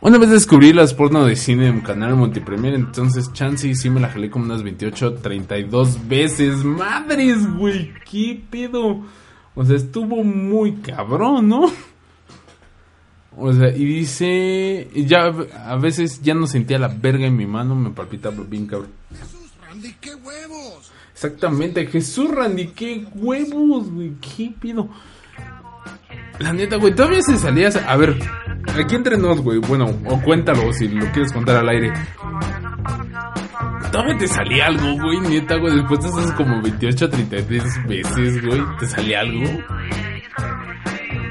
Una 0.00 0.18
vez 0.18 0.30
descubrí 0.30 0.72
las 0.72 0.94
porno 0.94 1.24
de 1.24 1.36
cine 1.36 1.68
en 1.68 1.80
canal 1.80 2.16
multipremier, 2.16 2.74
entonces 2.74 3.32
chance 3.32 3.68
y 3.68 3.76
sí 3.76 3.88
me 3.88 4.00
la 4.00 4.08
jalé 4.08 4.30
como 4.30 4.46
unas 4.46 4.64
28, 4.64 5.14
32 5.14 6.08
veces. 6.08 6.64
Madres, 6.64 7.48
güey, 7.56 7.94
qué 8.10 8.42
pedo. 8.50 9.04
O 9.54 9.64
sea, 9.64 9.76
estuvo 9.76 10.24
muy 10.24 10.72
cabrón, 10.74 11.50
¿no? 11.50 11.70
O 13.36 13.52
sea, 13.52 13.68
y 13.68 13.84
dice, 13.84 14.88
ya 14.92 15.32
a 15.66 15.76
veces 15.76 16.20
ya 16.20 16.34
no 16.34 16.48
sentía 16.48 16.80
la 16.80 16.88
verga 16.88 17.26
en 17.26 17.36
mi 17.36 17.46
mano, 17.46 17.76
me 17.76 17.90
palpitaba 17.90 18.42
bien 18.42 18.66
cabrón. 18.66 18.90
Randy, 19.68 19.94
qué 20.00 20.14
huevos. 20.14 20.90
Exactamente, 21.12 21.86
Jesús 21.86 22.30
Randy, 22.30 22.68
qué 22.68 23.06
huevos, 23.14 23.90
güey, 23.90 24.14
qué 24.14 24.50
pido. 24.58 24.88
La 26.38 26.54
neta, 26.54 26.76
güey, 26.76 26.94
todavía 26.94 27.20
se 27.20 27.36
salía. 27.36 27.68
A 27.86 27.96
ver, 27.96 28.16
aquí 28.74 28.94
entre 28.94 29.18
nos, 29.18 29.40
güey. 29.42 29.58
Bueno, 29.58 29.86
o 30.06 30.22
cuéntalo 30.22 30.72
si 30.72 30.88
lo 30.88 31.04
quieres 31.12 31.32
contar 31.32 31.56
al 31.56 31.68
aire. 31.68 31.92
Todavía 33.92 34.16
te 34.16 34.28
salía 34.28 34.66
algo, 34.68 35.02
güey, 35.02 35.20
neta, 35.20 35.56
güey. 35.56 35.76
Después 35.76 36.00
de 36.00 36.08
esas 36.08 36.32
como 36.32 36.62
28, 36.62 37.10
33 37.10 37.86
veces, 37.86 38.46
güey, 38.46 38.62
te 38.78 38.86
salía 38.86 39.20
algo. 39.20 39.50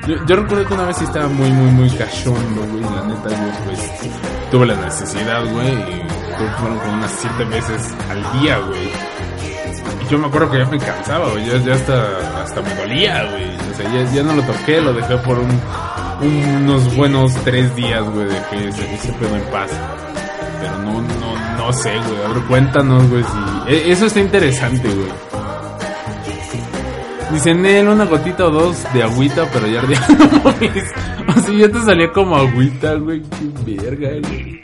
Yo, 0.08 0.26
yo 0.28 0.36
recuerdo 0.36 0.68
que 0.68 0.74
una 0.76 0.86
vez 0.86 1.02
estaba 1.02 1.28
muy, 1.28 1.50
muy, 1.50 1.72
muy 1.72 1.90
cachondo, 1.90 2.62
güey. 2.68 2.84
La 2.84 3.04
neta, 3.08 3.30
yo, 3.30 3.66
pues, 3.66 4.12
tuve 4.52 4.66
la 4.68 4.76
necesidad, 4.76 5.44
güey. 5.52 5.74
Y 5.74 6.17
que 6.38 6.46
fueron 6.60 6.80
como 6.80 6.94
unas 6.94 7.12
7 7.20 7.46
veces 7.46 7.94
al 8.10 8.40
día, 8.40 8.60
güey. 8.60 8.90
Y 10.04 10.10
yo 10.10 10.18
me 10.20 10.28
acuerdo 10.28 10.52
que 10.52 10.60
ya 10.60 10.66
me 10.66 10.78
cansaba, 10.80 11.30
güey. 11.32 11.46
Ya, 11.46 11.58
ya 11.58 11.74
hasta, 11.74 12.42
hasta 12.44 12.62
me 12.62 12.76
dolía, 12.76 13.24
güey. 13.30 13.56
O 13.56 13.76
sea, 13.76 14.06
ya, 14.14 14.24
no 14.24 14.34
lo 14.34 14.42
toqué, 14.44 14.82
lo 14.82 14.94
dejé 14.94 15.18
por 15.18 15.38
un, 15.40 15.60
unos 16.22 16.96
buenos 16.96 17.34
3 17.44 17.76
días, 17.76 18.04
güey. 18.10 18.26
Dejé 18.28 18.68
ese, 18.70 18.94
ese 18.94 19.14
pedo 19.14 19.36
en 19.36 19.44
paz. 19.52 19.72
Pero 20.62 20.78
no, 20.80 21.02
no, 21.02 21.58
no 21.58 21.74
sé, 21.74 21.92
güey. 21.92 22.42
A 22.44 22.48
cuéntanos, 22.48 23.10
güey. 23.10 23.24
Si... 23.24 23.72
e- 23.74 23.92
Eso 23.92 24.06
está 24.06 24.20
interesante, 24.20 24.88
güey. 24.88 25.28
Dice 27.32 27.54
Nel, 27.54 27.90
una 27.90 28.06
gotita 28.06 28.46
o 28.46 28.52
dos 28.52 28.86
de 28.94 29.04
agüita, 29.04 29.46
pero 29.52 29.68
ya 29.68 29.80
ardía. 29.80 30.00
o 31.36 31.40
sea, 31.42 31.54
ya 31.54 31.70
te 31.70 31.82
salía 31.82 32.12
como 32.14 32.38
agüita, 32.38 32.94
güey. 32.94 33.22
Qué 33.66 33.76
verga, 33.76 34.28
güey. 34.28 34.62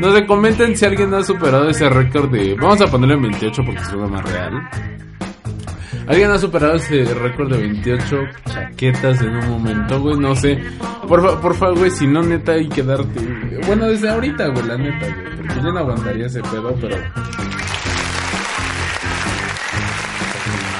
No 0.00 0.12
sé, 0.12 0.26
comenten 0.26 0.76
si 0.76 0.84
alguien 0.84 1.12
ha 1.14 1.22
superado 1.22 1.70
ese 1.70 1.88
récord 1.88 2.30
de... 2.30 2.54
Vamos 2.54 2.80
a 2.82 2.86
ponerlo 2.86 3.14
en 3.14 3.22
28 3.22 3.62
porque 3.64 3.84
suena 3.84 4.06
más 4.06 4.24
real. 4.30 4.68
¿Alguien 6.06 6.30
ha 6.30 6.38
superado 6.38 6.74
ese 6.74 7.04
récord 7.14 7.50
de 7.50 7.58
28 7.58 8.16
chaquetas 8.44 9.20
en 9.22 9.36
un 9.36 9.50
momento, 9.50 10.00
güey? 10.00 10.16
No 10.18 10.36
sé. 10.36 10.62
Porfa, 11.08 11.40
porfa, 11.40 11.70
güey, 11.70 11.90
si 11.90 12.06
no, 12.06 12.22
neta, 12.22 12.52
hay 12.52 12.68
que 12.68 12.82
darte... 12.82 13.20
Bueno, 13.66 13.86
desde 13.86 14.10
ahorita, 14.10 14.48
güey, 14.48 14.66
la 14.66 14.76
neta, 14.76 15.06
güey. 15.06 15.36
Porque 15.36 15.54
yo 15.54 15.72
no 15.72 15.78
aguantaría 15.78 16.26
ese 16.26 16.42
pedo, 16.42 16.76
pero... 16.80 16.96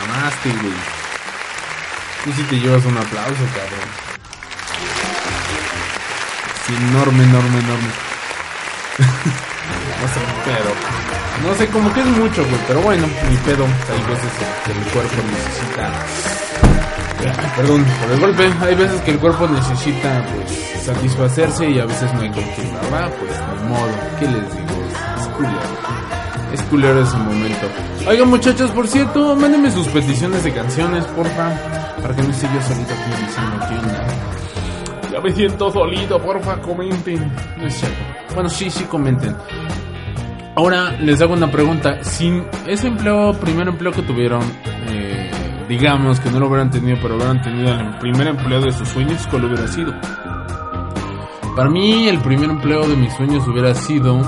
Mamaste, 0.08 0.50
güey. 0.50 0.74
Tú 2.24 2.32
sí 2.32 2.42
te 2.50 2.60
llevas 2.60 2.84
un 2.84 2.96
aplauso, 2.96 3.44
cabrón. 3.54 3.88
Sí, 6.66 6.74
enorme, 6.90 7.24
enorme, 7.24 7.58
enorme. 7.58 8.05
No 8.98 10.08
sé, 10.08 10.20
pero... 10.44 10.70
No 11.42 11.54
sé, 11.54 11.66
como 11.68 11.92
que 11.92 12.00
es 12.00 12.06
mucho, 12.06 12.42
güey. 12.44 12.60
Pero 12.66 12.80
bueno, 12.80 13.06
mi 13.06 13.36
pedo. 13.38 13.64
Hay 13.64 14.02
veces 14.08 14.30
que 14.64 14.72
el 14.72 14.78
cuerpo 14.92 15.16
necesita... 15.30 15.92
Perdón 17.56 17.84
por 18.00 18.10
el 18.12 18.20
golpe. 18.20 18.52
Hay 18.62 18.74
veces 18.74 19.00
que 19.02 19.10
el 19.12 19.18
cuerpo 19.18 19.48
necesita, 19.48 20.24
pues, 20.34 20.84
satisfacerse 20.84 21.70
y 21.70 21.78
a 21.78 21.86
veces 21.86 22.12
no 22.14 22.20
hay 22.20 22.30
con 22.30 22.44
¿verdad? 22.44 23.10
Pues, 23.18 23.32
ni 23.62 23.68
modo. 23.68 23.88
¿Qué 24.18 24.26
les 24.26 24.56
digo? 24.56 24.84
Es, 25.18 25.26
culero. 25.28 25.60
Es 26.52 26.62
culero 26.62 27.02
ese 27.02 27.16
momento. 27.16 27.66
Oigan, 28.06 28.28
muchachos, 28.28 28.70
por 28.70 28.86
cierto, 28.86 29.34
mándenme 29.34 29.70
sus 29.70 29.88
peticiones 29.88 30.44
de 30.44 30.52
canciones, 30.52 31.04
porfa. 31.06 31.50
Para 32.02 32.14
que 32.14 32.22
no 32.22 32.30
esté 32.30 32.46
yo 32.54 32.62
solito 32.62 32.94
aquí 32.94 33.24
diciendo 33.26 33.66
qué 33.68 33.74
onda. 33.74 34.35
Me 35.22 35.32
siento 35.32 35.72
solito, 35.72 36.20
porfa, 36.20 36.60
comenten. 36.60 37.32
No 37.56 37.66
es. 37.66 37.82
Bueno, 38.34 38.48
sí, 38.48 38.70
sí, 38.70 38.84
comenten. 38.84 39.34
Ahora 40.54 40.92
les 41.00 41.20
hago 41.20 41.34
una 41.34 41.50
pregunta. 41.50 42.02
Si 42.02 42.42
ese 42.66 42.88
empleo, 42.88 43.32
primer 43.34 43.68
empleo 43.68 43.92
que 43.92 44.02
tuvieron, 44.02 44.42
eh, 44.88 45.30
digamos 45.68 46.20
que 46.20 46.30
no 46.30 46.40
lo 46.40 46.48
hubieran 46.48 46.70
tenido, 46.70 46.98
pero 47.00 47.16
hubieran 47.16 47.42
tenido 47.42 47.74
el 47.74 47.98
primer 47.98 48.28
empleo 48.28 48.60
de 48.60 48.72
sus 48.72 48.88
sueños, 48.88 49.26
¿cuál 49.30 49.46
hubiera 49.46 49.66
sido? 49.68 49.92
Para 51.54 51.70
mí, 51.70 52.08
el 52.08 52.18
primer 52.20 52.50
empleo 52.50 52.86
de 52.86 52.96
mis 52.96 53.12
sueños 53.14 53.46
hubiera 53.48 53.74
sido, 53.74 54.20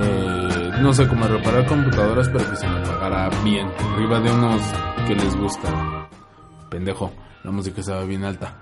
eh, 0.00 0.70
no 0.80 0.92
sé, 0.92 1.06
como 1.06 1.26
reparar 1.26 1.66
computadoras, 1.66 2.28
pero 2.28 2.48
que 2.50 2.56
se 2.56 2.68
me 2.68 2.80
pagara 2.80 3.30
bien, 3.44 3.68
arriba 3.94 4.20
de 4.20 4.32
unos 4.32 4.60
que 5.06 5.14
les 5.14 5.36
gusta. 5.36 6.08
Pendejo, 6.68 7.12
la 7.44 7.50
música 7.50 7.80
estaba 7.80 8.04
bien 8.04 8.24
alta. 8.24 8.56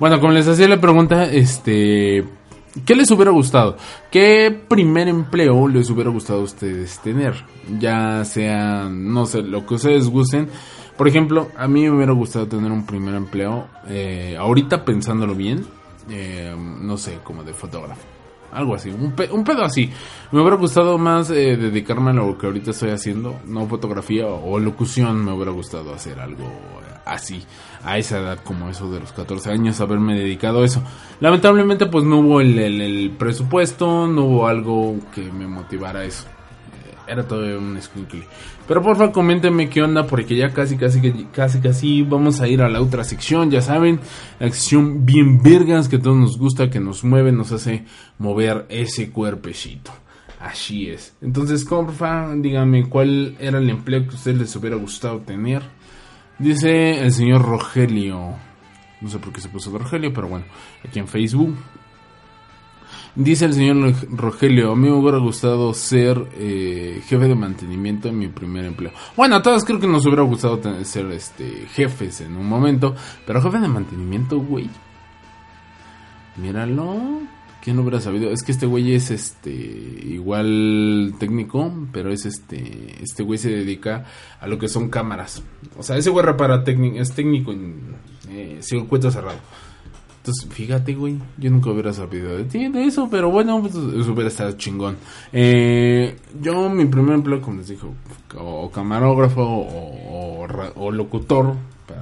Bueno, 0.00 0.18
como 0.18 0.32
les 0.32 0.48
hacía 0.48 0.66
la 0.66 0.80
pregunta, 0.80 1.30
este, 1.30 2.24
¿qué 2.86 2.94
les 2.94 3.10
hubiera 3.10 3.32
gustado? 3.32 3.76
¿Qué 4.10 4.50
primer 4.66 5.08
empleo 5.08 5.68
les 5.68 5.90
hubiera 5.90 6.08
gustado 6.08 6.40
a 6.40 6.44
ustedes 6.44 6.98
tener? 7.00 7.34
Ya 7.78 8.24
sea, 8.24 8.88
no 8.90 9.26
sé, 9.26 9.42
lo 9.42 9.66
que 9.66 9.74
ustedes 9.74 10.08
gusten. 10.08 10.48
Por 10.96 11.06
ejemplo, 11.06 11.48
a 11.54 11.68
mí 11.68 11.82
me 11.82 11.90
hubiera 11.90 12.14
gustado 12.14 12.48
tener 12.48 12.72
un 12.72 12.86
primer 12.86 13.14
empleo, 13.14 13.66
eh, 13.88 14.36
ahorita 14.38 14.86
pensándolo 14.86 15.34
bien, 15.34 15.66
eh, 16.08 16.56
no 16.56 16.96
sé, 16.96 17.18
como 17.22 17.44
de 17.44 17.52
fotógrafo. 17.52 18.19
Algo 18.52 18.74
así, 18.74 18.90
un, 18.90 19.12
pe- 19.12 19.30
un 19.30 19.44
pedo 19.44 19.62
así. 19.64 19.90
Me 20.32 20.40
hubiera 20.40 20.56
gustado 20.56 20.98
más 20.98 21.30
eh, 21.30 21.56
dedicarme 21.56 22.10
a 22.10 22.14
lo 22.14 22.36
que 22.36 22.46
ahorita 22.46 22.72
estoy 22.72 22.90
haciendo, 22.90 23.40
no 23.46 23.66
fotografía 23.66 24.26
o, 24.26 24.58
locución, 24.58 25.24
me 25.24 25.32
hubiera 25.32 25.52
gustado 25.52 25.94
hacer 25.94 26.18
algo 26.20 26.44
así, 27.04 27.42
a 27.84 27.98
esa 27.98 28.18
edad 28.18 28.38
como 28.44 28.68
eso 28.68 28.90
de 28.90 29.00
los 29.00 29.12
14 29.12 29.50
años, 29.50 29.80
haberme 29.80 30.14
dedicado 30.18 30.62
a 30.62 30.64
eso. 30.64 30.82
Lamentablemente 31.20 31.86
pues 31.86 32.04
no 32.04 32.18
hubo 32.20 32.40
el, 32.40 32.58
el- 32.58 32.80
el 32.80 33.10
presupuesto, 33.12 34.06
no 34.06 34.24
hubo 34.24 34.46
algo 34.46 34.96
que 35.14 35.22
me 35.32 35.46
motivara 35.46 36.00
a 36.00 36.04
eso. 36.04 36.26
Era 37.10 37.26
todavía 37.26 37.58
un 37.58 37.76
escuincle. 37.76 38.22
Pero 38.68 38.82
porfa 38.82 39.10
coméntenme 39.10 39.68
qué 39.68 39.82
onda 39.82 40.06
porque 40.06 40.36
ya 40.36 40.50
casi 40.52 40.76
casi 40.76 41.00
casi 41.32 41.60
casi 41.60 42.02
vamos 42.02 42.40
a 42.40 42.46
ir 42.46 42.62
a 42.62 42.68
la 42.68 42.80
otra 42.80 43.02
sección, 43.02 43.50
ya 43.50 43.60
saben, 43.60 43.98
la 44.38 44.46
sección 44.46 45.04
bien 45.04 45.42
vergas 45.42 45.88
que 45.88 45.96
a 45.96 46.00
todos 46.00 46.16
nos 46.16 46.38
gusta, 46.38 46.70
que 46.70 46.78
nos 46.78 47.02
mueve, 47.02 47.32
nos 47.32 47.50
hace 47.50 47.84
mover 48.18 48.66
ese 48.68 49.10
cuerpecito. 49.10 49.90
Así 50.38 50.88
es. 50.88 51.14
Entonces, 51.20 51.64
porfa, 51.64 52.32
díganme 52.36 52.88
cuál 52.88 53.36
era 53.40 53.58
el 53.58 53.68
empleo 53.68 54.04
que 54.04 54.12
a 54.12 54.14
ustedes 54.14 54.38
les 54.38 54.56
hubiera 54.56 54.76
gustado 54.76 55.18
tener. 55.20 55.62
Dice 56.38 57.02
el 57.02 57.12
señor 57.12 57.42
Rogelio. 57.42 58.36
No 59.00 59.08
sé 59.08 59.18
por 59.18 59.32
qué 59.32 59.40
se 59.40 59.48
puso 59.48 59.76
Rogelio, 59.76 60.12
pero 60.12 60.28
bueno, 60.28 60.46
aquí 60.86 60.98
en 60.98 61.08
Facebook. 61.08 61.56
Dice 63.16 63.44
el 63.46 63.54
señor 63.54 63.92
Rogelio, 64.10 64.70
a 64.70 64.76
mí 64.76 64.88
me 64.88 64.94
hubiera 64.94 65.18
gustado 65.18 65.74
ser 65.74 66.28
eh, 66.38 67.02
jefe 67.06 67.26
de 67.26 67.34
mantenimiento 67.34 68.08
en 68.08 68.18
mi 68.18 68.28
primer 68.28 68.64
empleo. 68.64 68.92
Bueno, 69.16 69.36
a 69.36 69.42
todos 69.42 69.64
creo 69.64 69.80
que 69.80 69.88
nos 69.88 70.06
hubiera 70.06 70.22
gustado 70.22 70.60
ser 70.84 71.06
este 71.10 71.66
jefes 71.74 72.20
en 72.20 72.36
un 72.36 72.46
momento, 72.46 72.94
pero 73.26 73.42
jefe 73.42 73.58
de 73.58 73.68
mantenimiento, 73.68 74.38
güey. 74.38 74.70
Míralo. 76.36 77.20
¿Quién 77.62 77.76
lo 77.76 77.82
hubiera 77.82 78.00
sabido? 78.00 78.30
Es 78.30 78.42
que 78.42 78.52
este 78.52 78.64
güey 78.64 78.94
es 78.94 79.10
este 79.10 79.50
igual 79.50 81.14
técnico, 81.18 81.70
pero 81.92 82.10
es 82.10 82.24
este 82.24 83.02
este 83.02 83.22
güey 83.22 83.38
se 83.38 83.50
dedica 83.50 84.06
a 84.40 84.46
lo 84.46 84.58
que 84.58 84.68
son 84.68 84.88
cámaras. 84.88 85.42
O 85.76 85.82
sea, 85.82 85.98
ese 85.98 86.08
güey 86.08 86.24
repara 86.24 86.64
técnico, 86.64 86.96
es 86.98 87.12
técnico 87.12 87.52
en 87.52 87.96
eh, 88.30 88.58
circuito 88.62 89.10
cerrado. 89.10 89.40
Entonces, 90.20 90.46
fíjate, 90.50 90.94
güey, 90.94 91.16
yo 91.38 91.50
nunca 91.50 91.70
hubiera 91.70 91.94
sabido 91.94 92.36
de 92.36 92.44
ti 92.44 92.68
de 92.68 92.84
eso, 92.84 93.08
pero 93.10 93.30
bueno, 93.30 93.62
pues, 93.62 93.74
eso 93.74 94.12
hubiera 94.12 94.28
estado 94.28 94.52
chingón. 94.52 94.96
Eh, 95.32 96.14
yo, 96.42 96.68
mi 96.68 96.84
primer 96.84 97.14
empleo, 97.14 97.40
como 97.40 97.58
les 97.58 97.68
dijo, 97.68 97.94
o 98.36 98.70
camarógrafo 98.70 99.42
o, 99.42 100.44
o 100.44 100.46
o 100.76 100.90
locutor, 100.90 101.54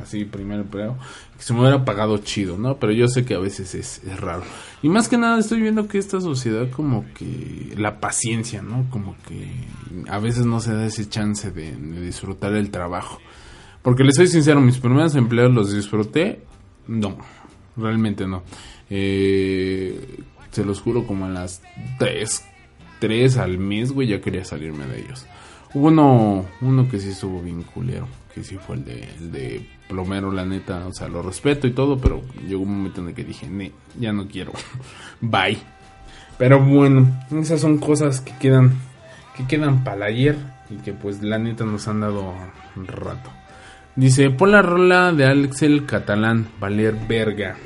así, 0.03 0.25
primer 0.25 0.61
empleo, 0.61 0.97
que 1.37 1.43
se 1.43 1.53
me 1.53 1.61
hubiera 1.61 1.85
pagado 1.85 2.19
chido, 2.19 2.57
¿no? 2.59 2.77
Pero 2.77 2.93
yo 2.93 3.09
sé 3.09 3.25
que 3.25 3.35
a 3.35 3.39
veces 3.39 3.75
es, 3.75 4.03
es 4.05 4.21
raro. 4.21 4.43
Y 4.83 4.89
más 4.89 5.09
que 5.09 5.19
nada 5.19 5.39
estoy 5.39 5.61
viendo 5.61 5.89
que 5.89 5.99
esta 5.99 6.21
sociedad 6.21 6.71
como 6.71 7.05
que 7.15 7.75
la 7.77 8.01
paciencia, 8.01 8.63
¿no? 8.63 8.87
Como 8.91 9.17
que 9.27 9.49
a 10.09 10.19
veces 10.19 10.47
no 10.47 10.61
se 10.61 10.75
da 10.75 10.87
ese 10.87 11.09
chance 11.09 11.51
de, 11.51 11.73
de 11.73 12.01
disfrutar 12.01 12.55
el 12.55 12.71
trabajo. 12.71 13.19
Porque 13.83 14.05
les 14.05 14.17
soy 14.17 14.27
sincero, 14.29 14.61
mis 14.61 14.79
primeros 14.79 15.15
empleos 15.15 15.53
los 15.53 15.73
disfruté 15.73 16.43
No, 16.89 17.17
realmente 17.79 18.27
no. 18.27 18.43
Eh, 18.91 20.21
se 20.51 20.65
los 20.65 20.81
juro, 20.81 21.07
como 21.07 21.27
a 21.27 21.29
las 21.29 21.63
3, 21.99 22.45
3 23.01 23.37
al 23.39 23.59
mes, 23.59 23.93
güey, 23.93 24.09
ya 24.09 24.21
quería 24.21 24.45
salirme 24.45 24.87
de 24.87 25.01
ellos. 25.01 25.27
Hubo 25.75 25.89
uno, 25.89 26.47
uno 26.61 26.89
que 26.89 26.99
sí 26.99 27.11
estuvo 27.11 27.43
bien 27.43 27.63
culero, 27.63 28.09
que 28.35 28.43
sí 28.43 28.57
fue 28.57 28.77
el 28.77 28.85
de, 28.85 29.67
plomero, 29.89 30.33
la 30.33 30.45
neta, 30.45 30.87
o 30.87 30.93
sea, 30.93 31.09
lo 31.09 31.23
respeto 31.23 31.67
y 31.67 31.73
todo, 31.73 31.99
pero 31.99 32.23
llegó 32.47 32.63
un 32.63 32.79
momento 32.79 33.01
en 33.01 33.09
el 33.09 33.15
que 33.15 33.25
dije, 33.25 33.49
ne, 33.49 33.73
ya 33.99 34.13
no 34.13 34.27
quiero, 34.29 34.53
bye. 35.21 35.59
Pero 36.39 36.65
bueno, 36.65 37.21
esas 37.33 37.61
son 37.61 37.79
cosas 37.79 38.21
que 38.21 38.33
quedan, 38.39 38.73
que 39.37 39.47
quedan 39.47 39.83
para 39.85 40.07
ayer 40.07 40.37
y 40.71 40.77
que 40.77 40.93
pues 40.93 41.23
la 41.23 41.39
neta 41.39 41.65
nos 41.65 41.89
han 41.89 42.01
dado 42.01 42.33
un 42.77 42.87
rato. 42.87 43.31
Dice, 43.99 44.31
pon 44.31 44.53
la 44.53 44.63
rola 44.63 45.11
de 45.13 45.25
Alexel 45.27 45.85
Catalán, 45.85 46.47
Valer 46.61 46.95
Verga. 47.09 47.57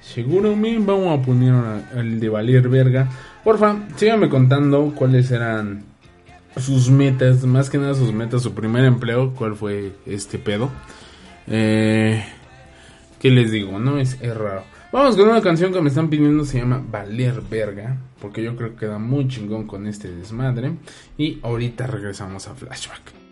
Seguro 0.00 0.56
me 0.56 0.78
vamos 0.78 1.18
a 1.18 1.22
poner 1.22 1.52
el 1.94 2.18
de 2.18 2.30
Valer 2.30 2.66
Verga. 2.70 3.10
Porfa, 3.44 3.76
síganme 3.94 4.30
contando 4.30 4.94
cuáles 4.96 5.30
eran 5.30 5.84
sus 6.56 6.88
metas, 6.88 7.44
más 7.44 7.68
que 7.68 7.76
nada 7.76 7.92
sus 7.92 8.10
metas, 8.10 8.40
su 8.40 8.54
primer 8.54 8.86
empleo, 8.86 9.34
cuál 9.34 9.54
fue 9.54 9.92
este 10.06 10.38
pedo. 10.38 10.70
Eh, 11.46 12.24
¿Qué 13.20 13.28
les 13.28 13.50
digo? 13.50 13.78
No 13.78 13.98
es, 13.98 14.16
es 14.22 14.34
raro. 14.34 14.64
Vamos 14.92 15.14
con 15.14 15.28
una 15.28 15.42
canción 15.42 15.74
que 15.74 15.82
me 15.82 15.90
están 15.90 16.08
pidiendo, 16.08 16.46
se 16.46 16.60
llama 16.60 16.82
Valer 16.90 17.42
Verga, 17.42 17.98
porque 18.18 18.42
yo 18.42 18.56
creo 18.56 18.70
que 18.70 18.86
queda 18.86 18.98
muy 18.98 19.28
chingón 19.28 19.66
con 19.66 19.86
este 19.86 20.08
desmadre. 20.08 20.72
Y 21.18 21.38
ahorita 21.42 21.86
regresamos 21.86 22.48
a 22.48 22.54
Flashback. 22.54 23.23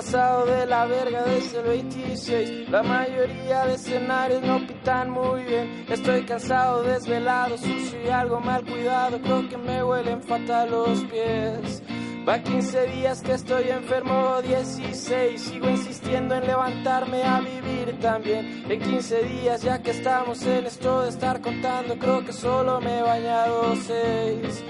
Pasado 0.00 0.46
de 0.46 0.64
la 0.64 0.86
verga 0.86 1.24
desde 1.24 1.58
el 1.58 1.66
26. 1.66 2.70
La 2.70 2.82
mayoría 2.82 3.66
de 3.66 3.74
escenarios 3.74 4.40
no 4.42 4.66
pitan 4.66 5.10
muy 5.10 5.44
bien. 5.44 5.84
Estoy 5.90 6.22
cansado, 6.22 6.82
desvelado, 6.82 7.58
sucio 7.58 8.02
y 8.02 8.08
algo 8.08 8.40
mal 8.40 8.64
cuidado. 8.64 9.20
Creo 9.20 9.46
que 9.46 9.58
me 9.58 9.84
huelen 9.84 10.22
fatal 10.22 10.70
los 10.70 11.04
pies. 11.04 11.82
Va 12.26 12.38
15 12.38 12.86
días 12.86 13.20
que 13.20 13.32
estoy 13.34 13.68
enfermo, 13.68 14.40
16. 14.40 15.38
Sigo 15.38 15.68
insistiendo 15.68 16.34
en 16.34 16.46
levantarme 16.46 17.22
a 17.22 17.40
vivir 17.40 17.98
también. 18.00 18.64
En 18.70 18.80
15 18.80 19.22
días, 19.24 19.60
ya 19.60 19.82
que 19.82 19.90
estamos 19.90 20.40
en 20.46 20.64
esto 20.64 21.02
de 21.02 21.10
estar 21.10 21.42
contando, 21.42 21.98
creo 21.98 22.24
que 22.24 22.32
solo 22.32 22.80
me 22.80 23.00
he 23.00 23.02
bañado 23.02 23.76
6. 23.76 24.64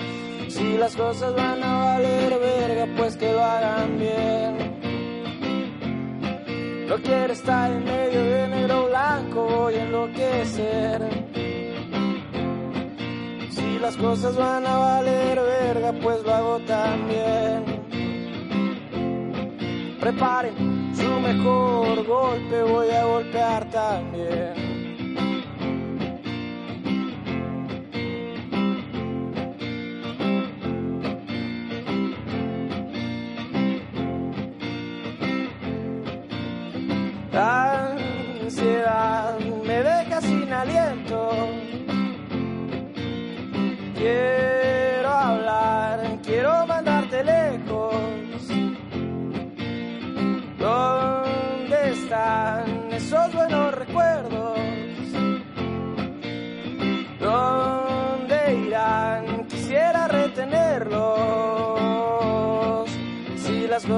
Si 0.49 0.77
las 0.77 0.97
cosas 0.97 1.37
van 1.37 1.63
a 1.63 1.85
valer 1.85 2.37
verga, 2.41 2.89
pues 2.97 3.17
que 3.17 3.33
lo 3.33 3.45
hagan 3.45 3.97
bien. 3.97 4.70
No 6.91 6.97
quiero 6.97 7.33
estar 7.33 7.71
en 7.71 7.85
medio 7.85 8.21
de 8.21 8.49
negro 8.49 8.89
blanco, 8.89 9.45
voy 9.45 9.75
a 9.77 9.85
enloquecer. 9.85 11.01
Si 13.49 13.79
las 13.79 13.97
cosas 13.97 14.37
van 14.37 14.67
a 14.67 14.77
valer 14.77 15.39
verga, 15.39 15.93
pues 16.03 16.21
lo 16.25 16.35
hago 16.35 16.59
también. 16.67 17.65
Preparen 20.01 20.91
su 20.93 21.09
mejor 21.21 22.05
golpe, 22.05 22.61
voy 22.65 22.91
a 22.91 23.05
golpear 23.05 23.71
también. 23.71 24.80
La 37.33 37.93
ansiedad 38.43 39.39
me 39.65 39.83
deja 39.83 40.21
sin 40.21 40.53
aliento. 40.53 41.31
Quiero 43.95 45.09
hablar, 45.09 46.19
quiero 46.25 46.67
mandarte 46.67 47.23
lejos. 47.23 47.95
¿Dónde 50.59 51.91
están 51.93 52.93
esos 52.93 53.33
buenos 53.33 53.75
recuerdos? 53.75 54.59
¿Dónde 57.21 58.55
irán? 58.67 59.47
Quisiera 59.47 60.09
retenerlos. 60.09 61.60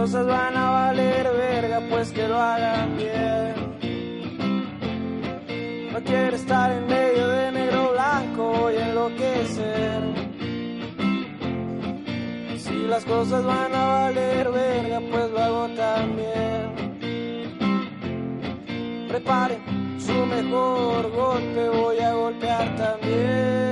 Cosas 0.02 0.26
van 0.26 0.56
a 0.56 0.70
valer 0.70 1.30
verga, 1.30 1.80
pues 1.88 2.10
que 2.10 2.26
lo 2.26 2.36
hagan 2.36 2.96
bien. 2.96 3.54
No 5.92 6.00
quiero 6.02 6.34
estar 6.34 6.72
en 6.72 6.88
medio 6.88 7.28
de 7.28 7.52
negro 7.52 7.92
blanco, 7.92 8.66
a 8.66 8.72
enloquecer. 8.72 10.02
Si 12.58 12.78
las 12.88 13.04
cosas 13.04 13.44
van 13.44 13.72
a 13.72 13.86
valer 13.86 14.50
verga, 14.50 15.00
pues 15.08 15.30
lo 15.30 15.38
hago 15.38 15.68
también. 15.68 16.72
Preparen 19.08 20.00
su 20.00 20.26
mejor 20.26 21.12
golpe, 21.12 21.68
voy 21.68 21.98
a 22.00 22.12
golpear 22.12 22.74
también. 22.74 23.71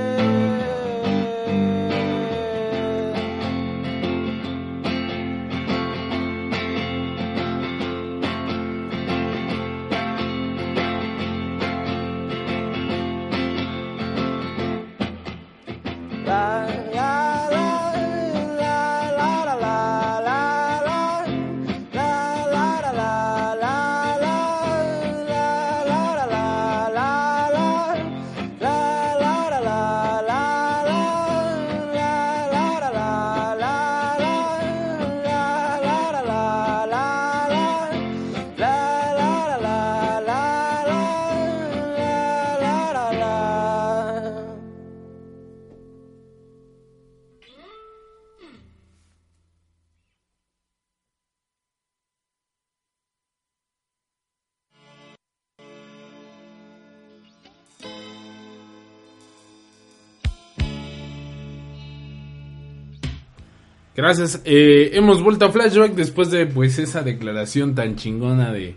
Gracias. 64.01 64.41
Eh, 64.45 64.89
hemos 64.93 65.21
vuelto 65.21 65.45
a 65.45 65.51
Flashback 65.51 65.93
después 65.93 66.31
de 66.31 66.47
pues 66.47 66.79
esa 66.79 67.03
declaración 67.03 67.75
tan 67.75 67.97
chingona 67.97 68.51
de... 68.51 68.75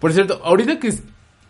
Por 0.00 0.14
cierto, 0.14 0.40
ahorita 0.42 0.78
que 0.78 0.94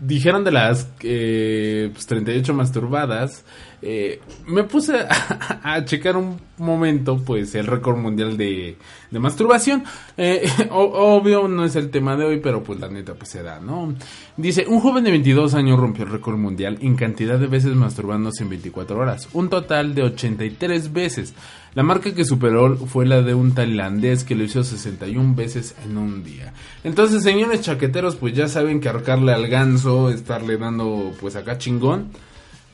dijeron 0.01 0.43
de 0.43 0.51
las 0.51 0.91
eh, 1.05 1.89
pues, 1.93 2.05
38 2.07 2.53
masturbadas, 2.53 3.45
eh, 3.81 4.21
me 4.49 4.65
puse 4.65 4.95
a, 5.63 5.85
checar 5.85 6.17
un 6.17 6.41
momento 6.59 7.23
pues 7.25 7.55
el 7.55 7.69
récord 7.69 7.97
mundial 7.97 8.37
de, 8.37 8.77
de 9.13 9.19
masturbación. 9.21 9.85
Eh, 10.17 10.49
o- 10.73 11.17
obvio 11.17 11.47
no 11.47 11.65
es 11.65 11.77
el 11.77 11.91
tema 11.91 12.17
de 12.17 12.25
hoy, 12.25 12.41
pero 12.41 12.65
pues 12.65 12.81
la 12.81 12.89
neta 12.89 13.15
pues 13.15 13.31
se 13.31 13.45
da, 13.45 13.61
¿no? 13.61 13.95
Dice, 14.37 14.67
un 14.67 14.81
joven 14.81 15.05
de 15.05 15.13
22 15.13 15.55
años 15.55 15.79
rompió 15.79 16.05
el 16.05 16.11
récord 16.11 16.39
mundial 16.39 16.79
en 16.81 16.97
cantidad 16.97 17.39
de 17.39 17.47
veces 17.47 17.77
masturbándose 17.77 18.43
en 18.43 18.49
24 18.49 18.99
horas, 18.99 19.29
un 19.33 19.49
total 19.49 19.95
de 19.95 20.03
83 20.03 20.93
veces. 20.93 21.35
La 21.77 21.83
marca 21.83 22.15
que 22.15 22.25
superó 22.25 22.75
fue 22.75 23.05
la 23.05 23.21
de 23.21 23.35
un 23.35 23.53
tailandés 23.53 24.25
que 24.25 24.35
lo 24.35 24.45
hizo 24.45 24.65
61 24.65 25.35
veces 25.35 25.75
en 25.85 25.99
un 25.99 26.25
día. 26.25 26.55
Entonces, 26.85 27.23
señores 27.23 27.61
chaqueteros, 27.61 28.17
pues 28.17 28.33
ya 28.33 28.49
saben 28.49 28.81
que 28.81 28.89
arcarle 28.89 29.35
al 29.35 29.47
ganso, 29.49 30.09
estarle 30.09 30.57
dando 30.57 31.13
pues 31.21 31.37
acá 31.37 31.59
chingón. 31.59 32.13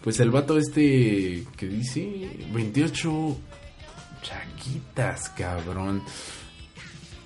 Pues 0.02 0.20
el 0.20 0.30
vato 0.30 0.56
este 0.56 1.42
que 1.56 1.66
dice 1.66 2.30
28 2.54 3.38
chaquitas, 4.22 5.30
cabrón. 5.30 6.04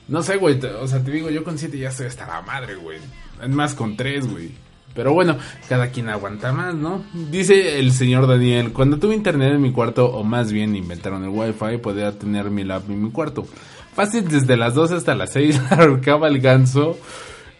No 0.09 0.23
sé, 0.23 0.39
güey, 0.39 0.59
o 0.59 0.89
sea, 0.89 1.05
te 1.05 1.11
digo, 1.11 1.29
yo 1.29 1.45
con 1.45 1.59
7 1.59 1.77
ya 1.77 1.91
estoy 1.91 2.07
hasta 2.07 2.27
la 2.27 2.41
madre, 2.41 2.77
güey. 2.77 3.01
Es 3.43 3.51
más, 3.51 3.75
con 3.75 3.99
3, 3.99 4.27
güey. 4.27 4.51
Pero 4.97 5.13
bueno, 5.13 5.37
cada 5.69 5.91
quien 5.91 6.09
aguanta 6.09 6.53
más, 6.53 6.75
¿no? 6.75 7.05
Dice 7.31 7.79
el 7.79 7.93
señor 7.93 8.27
Daniel, 8.27 8.73
cuando 8.73 8.99
tuve 8.99 9.15
internet 9.15 9.53
en 9.53 9.63
mi 9.63 9.71
cuarto, 9.71 10.07
o 10.07 10.25
más 10.25 10.51
bien 10.51 10.75
inventaron 10.75 11.23
el 11.23 11.29
wifi, 11.29 11.77
podía 11.77 12.19
tener 12.19 12.51
mi 12.51 12.65
lap 12.65 12.89
en 12.89 13.03
mi 13.03 13.11
cuarto. 13.11 13.47
Fácil 13.95 14.27
desde 14.27 14.57
las 14.57 14.75
2 14.75 14.93
hasta 14.93 15.15
las 15.15 15.33
6 15.35 15.61
arcaba 15.71 16.29
el 16.29 16.41
ganso 16.41 16.99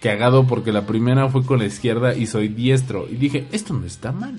cagado 0.01 0.47
porque 0.47 0.73
la 0.73 0.87
primera 0.87 1.29
fue 1.29 1.45
con 1.45 1.59
la 1.59 1.67
izquierda 1.67 2.15
y 2.15 2.27
soy 2.27 2.49
diestro. 2.49 3.07
Y 3.11 3.17
dije, 3.17 3.47
esto 3.53 3.75
no 3.75 3.87
está 3.87 4.13
mal. 4.13 4.39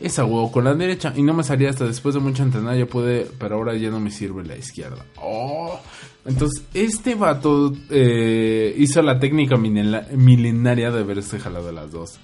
Esa 0.00 0.24
huevo 0.24 0.52
con 0.52 0.64
la 0.64 0.74
derecha 0.74 1.12
y 1.16 1.22
no 1.22 1.32
me 1.32 1.42
salía 1.42 1.70
hasta 1.70 1.86
después 1.86 2.14
de 2.14 2.20
mucho 2.20 2.42
entrenar, 2.42 2.76
ya 2.76 2.86
pude, 2.86 3.26
pero 3.38 3.56
ahora 3.56 3.74
ya 3.76 3.90
no 3.90 4.00
me 4.00 4.10
sirve 4.10 4.44
la 4.44 4.56
izquierda. 4.56 5.04
Oh. 5.16 5.80
Entonces, 6.26 6.64
este 6.74 7.14
vato 7.14 7.72
eh, 7.88 8.74
hizo 8.76 9.00
la 9.02 9.18
técnica 9.18 9.56
milenaria 9.56 10.90
de 10.90 11.00
haberse 11.00 11.38
jalado 11.38 11.72
las 11.72 11.90
dos. 11.92 12.18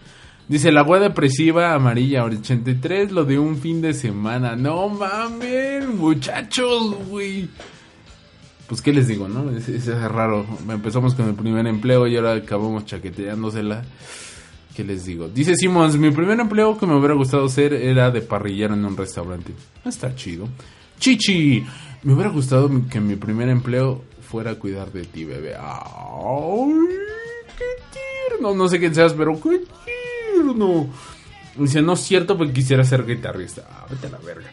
Dice, 0.48 0.70
la 0.70 0.80
agua 0.80 1.00
depresiva 1.00 1.74
amarilla 1.74 2.24
83 2.24 3.10
lo 3.10 3.24
de 3.24 3.38
un 3.38 3.56
fin 3.56 3.82
de 3.82 3.94
semana. 3.94 4.54
No 4.54 4.88
mames, 4.88 5.88
muchachos, 5.88 6.94
güey. 7.08 7.48
Pues 8.68 8.80
qué 8.80 8.92
les 8.92 9.08
digo, 9.08 9.28
¿no? 9.28 9.50
Es, 9.50 9.86
raro. 9.86 10.46
Empezamos 10.68 11.14
con 11.14 11.28
el 11.28 11.34
primer 11.34 11.66
empleo 11.66 12.06
y 12.06 12.16
ahora 12.16 12.34
acabamos 12.34 12.84
chaqueteándosela. 12.84 13.84
¿Qué 14.76 14.84
les 14.84 15.06
digo? 15.06 15.26
Dice 15.26 15.56
Simons, 15.56 15.96
mi 15.96 16.10
primer 16.10 16.38
empleo 16.38 16.76
que 16.76 16.84
me 16.84 16.94
hubiera 16.94 17.14
gustado 17.14 17.46
hacer 17.46 17.72
era 17.72 18.10
de 18.10 18.20
parrillero 18.20 18.74
en 18.74 18.84
un 18.84 18.94
restaurante. 18.94 19.54
Está 19.82 20.14
chido. 20.14 20.46
Chichi, 20.98 21.64
me 22.02 22.12
hubiera 22.12 22.28
gustado 22.28 22.70
que 22.90 23.00
mi 23.00 23.16
primer 23.16 23.48
empleo 23.48 24.04
fuera 24.20 24.54
cuidar 24.56 24.92
de 24.92 25.06
ti, 25.06 25.24
bebé. 25.24 25.54
Ay, 25.58 26.74
qué 27.56 27.64
tierno. 28.28 28.54
No 28.54 28.68
sé 28.68 28.78
quién 28.78 28.94
seas, 28.94 29.14
pero 29.14 29.40
qué 29.40 29.62
tierno. 29.86 30.88
Dice, 31.56 31.80
no 31.80 31.94
es 31.94 32.00
cierto, 32.00 32.36
porque 32.36 32.52
quisiera 32.52 32.84
ser 32.84 33.06
guitarrista. 33.06 33.66
Ah, 33.70 33.86
vete 33.88 34.08
a 34.08 34.10
la 34.10 34.18
verga. 34.18 34.52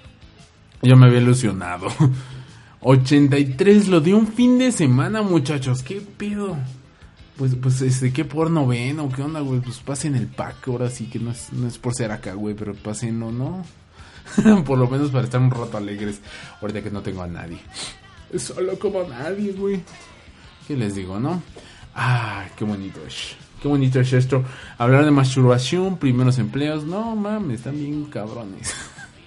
Yo 0.82 0.96
me 0.96 1.08
había 1.08 1.20
ilusionado. 1.20 1.88
83 2.80 3.90
lo 3.90 4.00
de 4.00 4.14
un 4.14 4.28
fin 4.28 4.58
de 4.58 4.72
semana, 4.72 5.22
muchachos. 5.22 5.84
¿Qué 5.84 6.00
pedo? 6.00 6.56
Pues, 7.38 7.56
pues, 7.56 7.82
este, 7.82 8.14
¿qué 8.14 8.26
porno 8.26 8.68
ven 8.68 9.00
o 9.00 9.10
qué 9.10 9.24
onda, 9.24 9.40
güey? 9.40 9.60
Pues 9.60 9.80
pasen 9.80 10.16
el 10.16 10.28
pack, 10.28 10.68
ahora 10.68 10.90
sí 10.90 11.08
que 11.08 11.18
no 11.18 11.32
es, 11.32 11.52
no 11.52 11.68
es 11.68 11.80
por 11.80 11.96
ser 11.96 12.12
acá, 12.12 12.34
güey, 12.34 12.54
pero 12.54 12.76
pasen, 12.76 13.20
no, 13.20 13.32
no. 13.32 13.66
por 14.66 14.78
lo 14.78 14.88
menos 14.88 15.10
para 15.10 15.24
estar 15.24 15.42
un 15.42 15.50
rato 15.50 15.78
alegres, 15.78 16.22
ahorita 16.62 16.84
que 16.84 16.92
no 16.92 17.02
tengo 17.02 17.24
a 17.24 17.28
nadie. 17.28 17.58
Solo 18.38 18.78
como 18.78 19.02
a 19.02 19.08
nadie, 19.08 19.52
güey. 19.54 19.82
¿Qué 20.68 20.78
les 20.78 20.96
digo, 20.96 21.20
no? 21.20 21.42
Ah, 21.96 22.46
qué 22.56 22.66
bonito 22.66 23.00
es. 23.06 23.36
Qué 23.62 23.68
bonito 23.68 24.00
es 24.00 24.14
esto. 24.14 24.44
Hablar 24.78 25.06
de 25.06 25.12
masturbación, 25.12 25.98
primeros 25.98 26.38
empleos. 26.38 26.84
No, 26.86 27.16
mames, 27.16 27.60
están 27.60 27.78
bien 27.78 28.06
cabrones. 28.06 28.74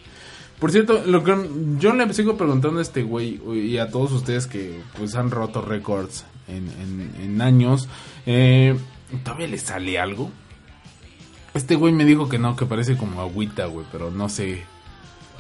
Por 0.61 0.73
cierto, 0.73 1.05
lo 1.05 1.23
que 1.23 1.37
yo 1.79 1.92
le 1.92 2.12
sigo 2.14 2.37
preguntando 2.37 2.79
a 2.79 2.83
este 2.83 3.03
güey 3.03 3.40
y 3.55 3.79
a 3.79 3.90
todos 3.90 4.12
ustedes 4.12 4.47
que 4.47 4.81
pues 4.97 5.14
han 5.14 5.31
roto 5.31 5.61
récords 5.61 6.25
en, 6.49 7.41
años, 7.41 7.89
eh, 8.27 8.77
¿todavía 9.25 9.49
le 9.49 9.59
sale 9.59 9.99
algo? 9.99 10.31
Este 11.55 11.75
güey 11.75 11.93
me 11.93 12.05
dijo 12.05 12.29
que 12.29 12.39
no, 12.39 12.57
que 12.57 12.67
parece 12.67 12.97
como 12.97 13.21
agüita, 13.21 13.67
güey, 13.67 13.87
pero 13.91 14.11
no 14.11 14.29
sé. 14.29 14.65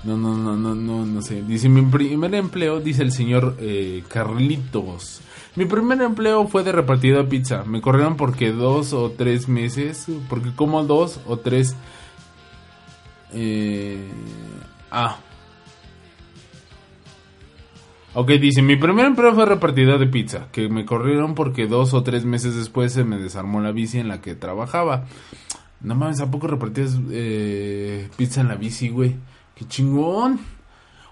No, 0.04 0.16
no, 0.16 0.36
no, 0.36 0.56
no, 0.56 0.74
no, 0.74 1.04
no 1.04 1.22
sé. 1.22 1.42
Dice, 1.42 1.68
mi 1.68 1.82
primer 1.82 2.34
empleo, 2.34 2.80
dice 2.80 3.02
el 3.02 3.12
señor 3.12 3.56
eh, 3.60 4.04
Carlitos. 4.08 5.20
Mi 5.56 5.64
primer 5.64 6.00
empleo 6.02 6.46
fue 6.48 6.62
de 6.62 6.72
repartidor 6.72 7.24
de 7.24 7.30
pizza. 7.30 7.64
Me 7.64 7.80
corrieron 7.80 8.16
porque 8.16 8.52
dos 8.52 8.92
o 8.92 9.10
tres 9.10 9.48
meses, 9.48 10.06
porque 10.28 10.52
como 10.54 10.84
dos 10.84 11.20
o 11.26 11.38
tres... 11.38 11.74
Eh, 13.32 14.08
Ah. 14.90 15.18
Ok, 18.18 18.30
dice, 18.30 18.62
mi 18.62 18.76
primer 18.76 19.04
empleo 19.04 19.34
fue 19.34 19.44
repartidor 19.44 19.98
de 19.98 20.06
pizza, 20.06 20.48
que 20.50 20.70
me 20.70 20.86
corrieron 20.86 21.34
porque 21.34 21.66
dos 21.66 21.92
o 21.92 22.02
tres 22.02 22.24
meses 22.24 22.56
después 22.56 22.94
se 22.94 23.04
me 23.04 23.18
desarmó 23.18 23.60
la 23.60 23.72
bici 23.72 23.98
en 23.98 24.08
la 24.08 24.22
que 24.22 24.34
trabajaba. 24.34 25.04
No 25.82 25.94
mames, 25.96 26.22
¿a 26.22 26.30
poco 26.30 26.46
repartías 26.46 26.96
eh, 27.10 28.08
pizza 28.16 28.40
en 28.40 28.48
la 28.48 28.54
bici, 28.54 28.88
güey? 28.88 29.16
¡Qué 29.54 29.66
chingón! 29.68 30.40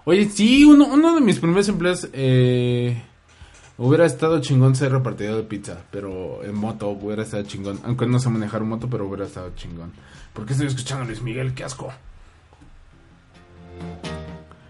Oye, 0.05 0.27
sí, 0.27 0.65
uno, 0.65 1.13
de 1.13 1.21
mis 1.21 1.37
primeros 1.37 1.69
empleos 1.69 2.09
eh, 2.11 2.99
hubiera 3.77 4.07
estado 4.07 4.41
chingón 4.41 4.75
ser 4.75 4.91
repartidor 4.91 5.35
de 5.35 5.43
pizza, 5.43 5.83
pero 5.91 6.43
en 6.43 6.55
moto 6.55 6.89
hubiera 6.89 7.21
estado 7.21 7.43
chingón. 7.43 7.81
Aunque 7.83 8.07
no 8.07 8.17
sé 8.17 8.29
manejar 8.29 8.63
moto, 8.63 8.89
pero 8.89 9.05
hubiera 9.05 9.25
estado 9.25 9.51
chingón. 9.55 9.91
¿Por 10.33 10.47
qué 10.47 10.53
estoy 10.53 10.69
escuchando 10.69 11.03
a 11.03 11.05
Luis 11.05 11.21
Miguel? 11.21 11.53
¡Qué 11.53 11.65
asco! 11.65 11.93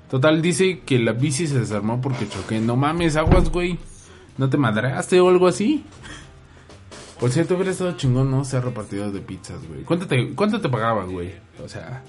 Total, 0.10 0.42
dice 0.42 0.80
que 0.80 1.00
la 1.00 1.14
bici 1.14 1.48
se 1.48 1.60
desarmó 1.60 2.00
porque 2.02 2.28
choqué. 2.28 2.60
No 2.60 2.76
mames, 2.76 3.16
aguas, 3.16 3.50
güey. 3.50 3.80
¿No 4.38 4.50
te 4.50 4.58
madraste 4.58 5.20
o 5.20 5.30
algo 5.30 5.48
así? 5.48 5.86
Por 7.20 7.32
cierto, 7.32 7.56
hubiera 7.56 7.72
estado 7.72 7.94
chingón, 7.94 8.30
¿no? 8.30 8.44
Ser 8.44 8.66
repartidor 8.66 9.12
de 9.12 9.22
pizzas, 9.22 9.66
güey. 9.68 9.84
¿Cuánto 9.84 10.08
te, 10.08 10.34
cuánto 10.36 10.60
te 10.60 10.70
pagaban, 10.70 11.12
güey? 11.12 11.34
O 11.64 11.70
sea, 11.70 12.04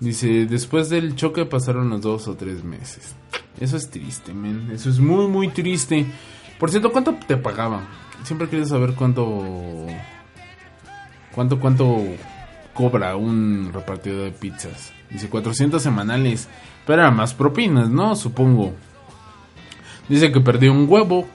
dice, 0.00 0.46
después 0.46 0.88
del 0.88 1.14
choque 1.14 1.46
pasaron 1.46 1.88
los 1.88 2.00
dos 2.00 2.26
o 2.26 2.34
tres 2.34 2.64
meses. 2.64 3.14
Eso 3.60 3.76
es 3.76 3.88
triste, 3.88 4.34
men. 4.34 4.70
Eso 4.72 4.90
es 4.90 4.98
muy, 4.98 5.28
muy 5.28 5.48
triste. 5.48 6.06
Por 6.58 6.70
cierto, 6.70 6.90
¿cuánto 6.90 7.14
te 7.26 7.36
pagaban? 7.36 7.86
Siempre 8.24 8.48
quería 8.48 8.66
saber 8.66 8.94
cuánto... 8.94 9.86
¿Cuánto, 11.32 11.60
cuánto 11.60 12.02
cobra 12.72 13.14
un 13.14 13.70
repartidor 13.72 14.24
de 14.24 14.32
pizzas? 14.32 14.92
Dice 15.10 15.28
400 15.28 15.82
semanales. 15.82 16.48
Pero 16.86 17.10
más 17.10 17.34
propinas, 17.34 17.90
¿no? 17.90 18.14
Supongo. 18.14 18.72
Dice 20.08 20.30
que 20.30 20.40
perdió 20.40 20.72
un 20.72 20.86
huevo. 20.88 21.26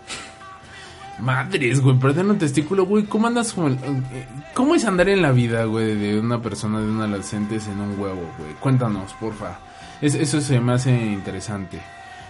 Madres, 1.20 1.82
güey, 1.82 2.00
perder 2.00 2.26
un 2.26 2.38
testículo, 2.38 2.86
güey. 2.86 3.04
¿Cómo 3.04 3.28
andas 3.28 3.54
con 3.54 3.74
eh, 3.74 4.28
¿Cómo 4.56 4.74
es 4.74 4.86
andar 4.86 5.08
en 5.10 5.22
la 5.22 5.32
vida, 5.32 5.66
güey, 5.66 5.96
de 5.96 6.20
una 6.20 6.42
persona, 6.42 6.80
de 6.80 6.86
un 6.86 7.00
adolescente 7.00 7.58
en 7.58 7.80
un 7.80 8.00
huevo, 8.00 8.28
güey? 8.40 8.54
Cuéntanos, 8.60 9.14
porfa. 9.14 9.60
eso 10.02 10.42
se 10.42 10.60
me 10.60 10.74
hace 10.74 10.92
interesante. 10.92 11.80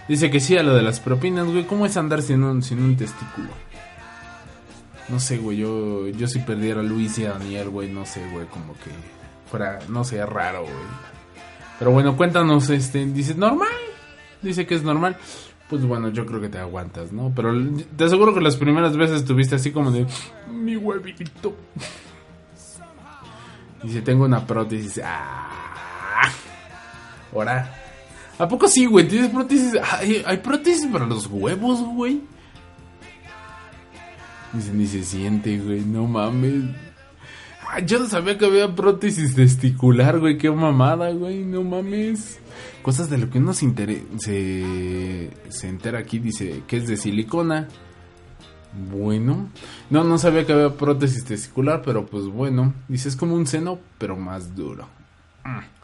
Dice 0.08 0.30
que 0.30 0.40
sí 0.40 0.58
a 0.58 0.62
lo 0.62 0.74
de 0.74 0.82
las 0.82 1.00
propinas, 1.00 1.46
güey. 1.46 1.64
¿Cómo 1.64 1.86
es 1.86 1.96
andar 1.96 2.22
sin 2.22 2.42
un, 2.42 2.62
sin 2.62 2.82
un 2.82 2.96
testículo? 2.96 3.48
No 5.08 5.20
sé, 5.20 5.38
güey. 5.38 5.58
Yo, 5.58 6.08
yo 6.08 6.26
si 6.26 6.40
perdiera 6.40 6.80
a 6.80 6.84
Luis 6.84 7.16
y 7.18 7.24
a 7.24 7.32
Daniel, 7.32 7.70
güey, 7.70 7.88
no 7.88 8.04
sé, 8.04 8.20
güey. 8.30 8.46
Como 8.46 8.74
que 8.74 8.90
fuera, 9.48 9.78
no 9.88 10.04
sé, 10.04 10.24
raro, 10.26 10.62
güey. 10.62 11.11
Pero 11.82 11.90
bueno, 11.90 12.16
cuéntanos, 12.16 12.70
este, 12.70 13.04
dice, 13.06 13.34
normal. 13.34 13.66
Dice 14.40 14.64
que 14.66 14.76
es 14.76 14.84
normal. 14.84 15.16
Pues 15.68 15.84
bueno, 15.84 16.10
yo 16.10 16.24
creo 16.24 16.40
que 16.40 16.48
te 16.48 16.58
aguantas, 16.58 17.10
¿no? 17.10 17.32
Pero 17.34 17.52
te 17.96 18.04
aseguro 18.04 18.32
que 18.32 18.40
las 18.40 18.54
primeras 18.54 18.96
veces 18.96 19.16
estuviste 19.16 19.56
así 19.56 19.72
como 19.72 19.90
de, 19.90 20.06
mi 20.48 20.76
huevito. 20.76 21.56
Dice, 23.82 24.00
tengo 24.00 24.26
una 24.26 24.46
prótesis. 24.46 25.00
Ah, 25.04 26.30
ahora. 27.32 27.74
¿A 28.38 28.46
poco 28.46 28.68
sí, 28.68 28.86
güey? 28.86 29.08
¿Tienes 29.08 29.30
prótesis? 29.30 29.72
¿Hay, 29.98 30.22
¿Hay 30.24 30.36
prótesis 30.36 30.86
para 30.86 31.04
los 31.04 31.26
huevos, 31.26 31.80
güey? 31.80 32.20
Dice, 34.52 34.72
ni 34.72 34.86
se 34.86 35.02
siente, 35.02 35.58
güey. 35.58 35.80
No 35.80 36.06
mames. 36.06 36.62
Yo 37.80 37.98
no 37.98 38.06
sabía 38.06 38.36
que 38.36 38.44
había 38.44 38.74
prótesis 38.74 39.34
testicular, 39.34 40.18
güey. 40.20 40.36
Qué 40.36 40.50
mamada, 40.50 41.10
güey. 41.10 41.42
No 41.44 41.62
mames. 41.62 42.38
Cosas 42.82 43.08
de 43.08 43.18
lo 43.18 43.30
que 43.30 43.38
uno 43.38 43.54
se, 43.54 43.70
se, 44.18 45.68
entera 45.68 45.98
aquí. 45.98 46.18
Dice 46.18 46.62
que 46.66 46.76
es 46.76 46.86
de 46.86 46.96
silicona. 46.96 47.68
Bueno. 48.90 49.48
No, 49.88 50.04
no 50.04 50.18
sabía 50.18 50.44
que 50.46 50.52
había 50.52 50.76
prótesis 50.76 51.24
testicular, 51.24 51.82
pero 51.82 52.04
pues 52.04 52.26
bueno. 52.26 52.74
Dice, 52.88 53.08
es 53.08 53.16
como 53.16 53.34
un 53.34 53.46
seno, 53.46 53.78
pero 53.98 54.16
más 54.16 54.54
duro. 54.54 54.86
Mm. 55.44 55.82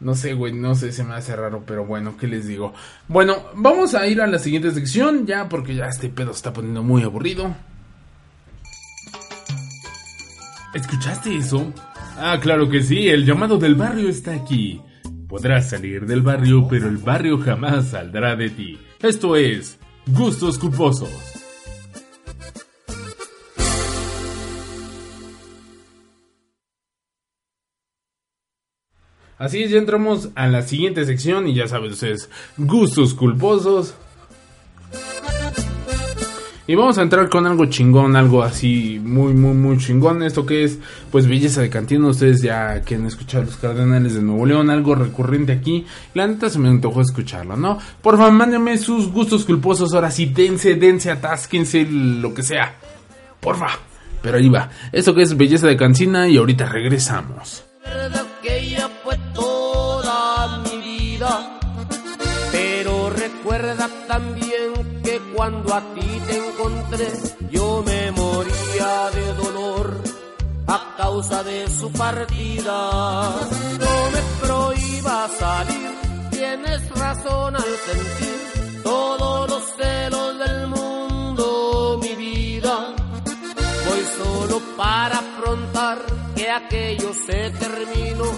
No 0.00 0.14
sé, 0.14 0.32
güey, 0.32 0.54
no 0.54 0.74
sé, 0.74 0.92
se 0.92 1.04
me 1.04 1.14
hace 1.14 1.36
raro, 1.36 1.62
pero 1.66 1.84
bueno, 1.84 2.16
¿qué 2.16 2.26
les 2.26 2.46
digo? 2.46 2.72
Bueno, 3.06 3.36
vamos 3.54 3.94
a 3.94 4.06
ir 4.06 4.22
a 4.22 4.26
la 4.26 4.38
siguiente 4.38 4.70
sección, 4.70 5.26
ya, 5.26 5.50
porque 5.50 5.74
ya 5.74 5.88
este 5.88 6.08
pedo 6.08 6.30
está 6.30 6.54
poniendo 6.54 6.82
muy 6.82 7.02
aburrido. 7.02 7.54
¿Escuchaste 10.74 11.36
eso? 11.36 11.72
Ah, 12.16 12.38
claro 12.40 12.68
que 12.68 12.82
sí, 12.82 13.08
el 13.08 13.26
llamado 13.26 13.58
del 13.58 13.74
barrio 13.74 14.08
está 14.08 14.34
aquí. 14.34 14.80
Podrás 15.28 15.70
salir 15.70 16.06
del 16.06 16.22
barrio, 16.22 16.68
pero 16.68 16.88
el 16.88 16.98
barrio 16.98 17.38
jamás 17.38 17.88
saldrá 17.88 18.36
de 18.36 18.50
ti. 18.50 18.78
Esto 19.00 19.34
es 19.34 19.78
Gustos 20.06 20.58
Culposos. 20.58 21.10
Así 29.38 29.62
es, 29.62 29.70
ya 29.70 29.78
entramos 29.78 30.28
a 30.34 30.46
la 30.48 30.62
siguiente 30.62 31.04
sección 31.06 31.48
y 31.48 31.54
ya 31.54 31.66
saben 31.66 31.92
ustedes, 31.92 32.28
gustos 32.58 33.14
culposos. 33.14 33.94
Y 36.70 36.76
vamos 36.76 36.98
a 36.98 37.02
entrar 37.02 37.28
con 37.28 37.48
algo 37.48 37.66
chingón, 37.66 38.14
algo 38.14 38.44
así 38.44 39.00
muy, 39.02 39.34
muy, 39.34 39.54
muy 39.54 39.76
chingón. 39.78 40.22
Esto 40.22 40.46
que 40.46 40.62
es, 40.62 40.78
pues, 41.10 41.26
belleza 41.26 41.62
de 41.62 41.68
cantina. 41.68 42.06
Ustedes 42.06 42.42
ya 42.42 42.80
que 42.82 42.94
han 42.94 43.06
escuchado 43.06 43.42
los 43.42 43.56
Cardenales 43.56 44.14
de 44.14 44.22
Nuevo 44.22 44.46
León, 44.46 44.70
algo 44.70 44.94
recurrente 44.94 45.50
aquí. 45.50 45.84
La 46.14 46.28
neta 46.28 46.48
se 46.48 46.60
me 46.60 46.68
antojó 46.68 47.00
escucharlo, 47.00 47.56
¿no? 47.56 47.76
Por 48.00 48.16
favor, 48.16 48.32
mándenme 48.34 48.78
sus 48.78 49.10
gustos 49.10 49.44
culposos. 49.46 49.92
Ahora 49.94 50.12
sí, 50.12 50.26
dense, 50.26 50.76
dense, 50.76 51.10
atásquense, 51.10 51.84
lo 51.90 52.32
que 52.32 52.44
sea. 52.44 52.76
Porfa. 53.40 53.70
Pero 54.22 54.36
ahí 54.36 54.48
va. 54.48 54.70
Esto 54.92 55.12
que 55.12 55.22
es 55.22 55.36
belleza 55.36 55.66
de 55.66 55.76
cantina 55.76 56.28
y 56.28 56.36
ahorita 56.36 56.66
regresamos. 56.66 57.64
Yo 67.50 67.82
me 67.84 68.10
moría 68.12 69.10
de 69.14 69.34
dolor 69.34 70.02
a 70.66 70.94
causa 70.96 71.42
de 71.42 71.68
su 71.68 71.90
partida. 71.92 72.78
No 73.84 73.94
me 74.14 74.22
prohíba 74.42 75.28
salir, 75.38 75.90
tienes 76.30 76.90
razón 76.90 77.56
al 77.56 77.72
sentir 77.88 78.82
todos 78.82 79.50
los 79.50 79.62
celos 79.78 80.38
del 80.38 80.66
mundo, 80.66 81.98
mi 82.02 82.14
vida. 82.14 82.94
Voy 83.86 84.04
solo 84.18 84.60
para 84.76 85.18
afrontar 85.18 85.98
que 86.36 86.50
aquello 86.50 87.12
se 87.26 87.50
terminó, 87.50 88.30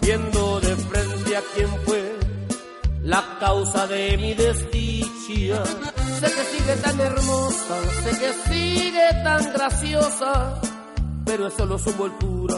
viendo 0.00 0.60
de 0.60 0.76
frente 0.76 1.36
a 1.36 1.42
quién 1.54 1.68
fue 1.84 2.17
la 3.08 3.24
causa 3.40 3.86
de 3.86 4.18
mi 4.18 4.34
desdicha. 4.34 5.64
Sé 6.20 6.26
que 6.26 6.44
sigue 6.52 6.76
tan 6.82 7.00
hermosa, 7.00 7.76
sé 8.04 8.10
que 8.20 8.32
sigue 8.50 9.08
tan 9.24 9.52
graciosa, 9.54 10.60
pero 11.24 11.46
es 11.48 11.54
solo 11.54 11.78
su 11.78 11.90
envoltura. 11.90 12.56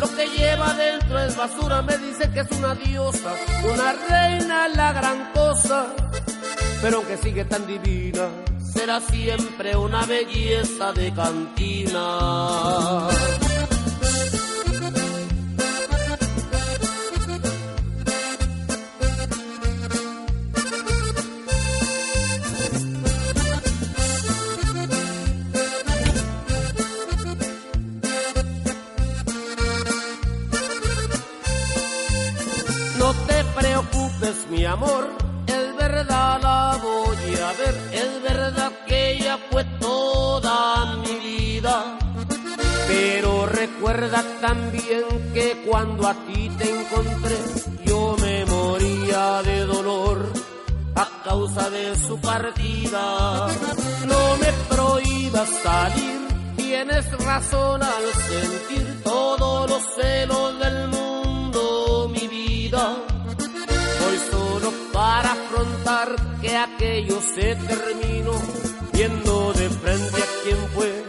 Lo 0.00 0.08
que 0.16 0.26
lleva 0.28 0.72
dentro 0.74 1.18
es 1.18 1.36
basura, 1.36 1.82
me 1.82 1.98
dice 1.98 2.30
que 2.30 2.40
es 2.40 2.50
una 2.52 2.74
diosa, 2.74 3.34
una 3.70 3.92
reina, 4.08 4.68
la 4.68 4.92
gran 4.94 5.32
cosa. 5.34 5.86
Pero 6.80 6.96
aunque 6.98 7.18
sigue 7.18 7.44
tan 7.44 7.66
divina, 7.66 8.28
será 8.72 9.00
siempre 9.00 9.76
una 9.76 10.06
belleza 10.06 10.92
de 10.92 11.12
cantina. 11.12 13.08
Mi 34.60 34.66
amor, 34.66 35.08
es 35.46 35.74
verdad 35.74 36.38
la 36.42 36.78
voy 36.82 37.34
a 37.48 37.52
ver, 37.60 37.74
es 37.92 38.22
verdad 38.22 38.70
que 38.86 39.12
ella 39.12 39.38
fue 39.50 39.64
toda 39.80 40.96
mi 40.96 41.14
vida. 41.28 41.98
Pero 42.86 43.46
recuerda 43.46 44.22
también 44.42 45.32
que 45.32 45.64
cuando 45.66 46.06
a 46.06 46.14
ti 46.26 46.50
te 46.58 46.78
encontré, 46.78 47.38
yo 47.86 48.16
me 48.20 48.44
moría 48.44 49.40
de 49.44 49.64
dolor 49.64 50.30
a 50.94 51.08
causa 51.24 51.70
de 51.70 51.96
su 51.96 52.20
partida. 52.20 53.46
No 54.12 54.36
me 54.42 54.52
prohíbas 54.68 55.48
salir, 55.62 56.20
tienes 56.56 57.06
razón 57.24 57.82
al 57.82 58.06
sentir 58.28 59.02
todos 59.04 59.70
los 59.70 59.82
celos 59.96 60.58
del 60.58 60.88
mundo, 60.88 61.09
que 66.40 66.56
aquello 66.56 67.20
se 67.20 67.56
terminó, 67.56 68.32
viendo 68.92 69.52
de 69.54 69.68
frente 69.70 70.22
a 70.22 70.26
quién 70.44 70.56
fue 70.72 71.04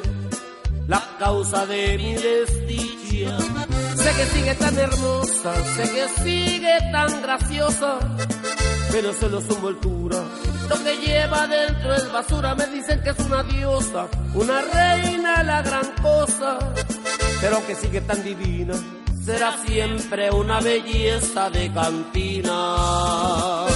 la 0.87 1.01
causa 1.19 1.67
de 1.67 1.97
mi 1.97 2.15
desdicha. 2.15 3.37
Sé 3.95 4.11
que 4.17 4.25
sigue 4.25 4.55
tan 4.55 4.77
hermosa, 4.79 5.53
sé 5.75 5.83
que 5.83 6.23
sigue 6.23 6.77
tan 6.91 7.21
graciosa, 7.21 7.99
pero 8.91 9.13
solo 9.13 9.39
su 9.41 9.53
envoltura. 9.53 10.17
Lo 10.67 10.83
que 10.83 10.97
lleva 10.97 11.47
dentro 11.47 11.93
es 11.93 12.11
basura, 12.11 12.55
me 12.55 12.65
dicen 12.67 13.03
que 13.03 13.11
es 13.11 13.19
una 13.19 13.43
diosa, 13.43 14.07
una 14.33 14.61
reina, 14.61 15.43
la 15.43 15.61
gran 15.61 15.91
cosa, 16.01 16.57
pero 17.39 17.65
que 17.67 17.75
sigue 17.75 18.01
tan 18.01 18.23
divina, 18.23 18.73
será 19.23 19.55
siempre 19.63 20.31
una 20.31 20.59
belleza 20.59 21.51
de 21.51 21.71
cantina. 21.71 23.67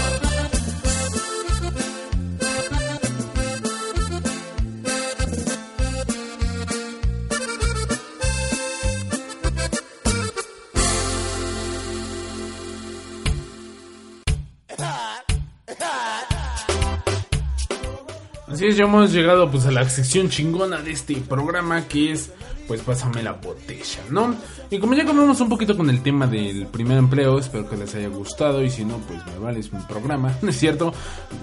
Así 18.65 18.71
es, 18.71 18.77
ya 18.77 18.85
hemos 18.85 19.13
llegado 19.13 19.51
pues 19.51 19.67
a 19.67 19.71
la 19.71 19.87
sección 19.87 20.27
chingona 20.27 20.81
de 20.81 20.91
este 20.91 21.15
programa 21.17 21.87
que 21.87 22.11
es 22.11 22.31
pues 22.67 22.81
pásame 22.81 23.21
la 23.21 23.33
botella, 23.33 23.99
¿no? 24.09 24.33
Y 24.71 24.79
como 24.79 24.95
ya 24.95 25.05
comemos 25.05 25.39
un 25.39 25.49
poquito 25.49 25.77
con 25.77 25.87
el 25.87 26.01
tema 26.01 26.25
del 26.25 26.65
primer 26.65 26.97
empleo, 26.97 27.37
espero 27.37 27.69
que 27.69 27.77
les 27.77 27.93
haya 27.93 28.07
gustado 28.07 28.63
y 28.63 28.71
si 28.71 28.83
no, 28.83 28.97
pues 29.07 29.23
me 29.27 29.37
vale, 29.37 29.59
es 29.59 29.71
mi 29.71 29.79
programa, 29.81 30.35
¿no 30.41 30.49
es 30.49 30.57
cierto? 30.57 30.91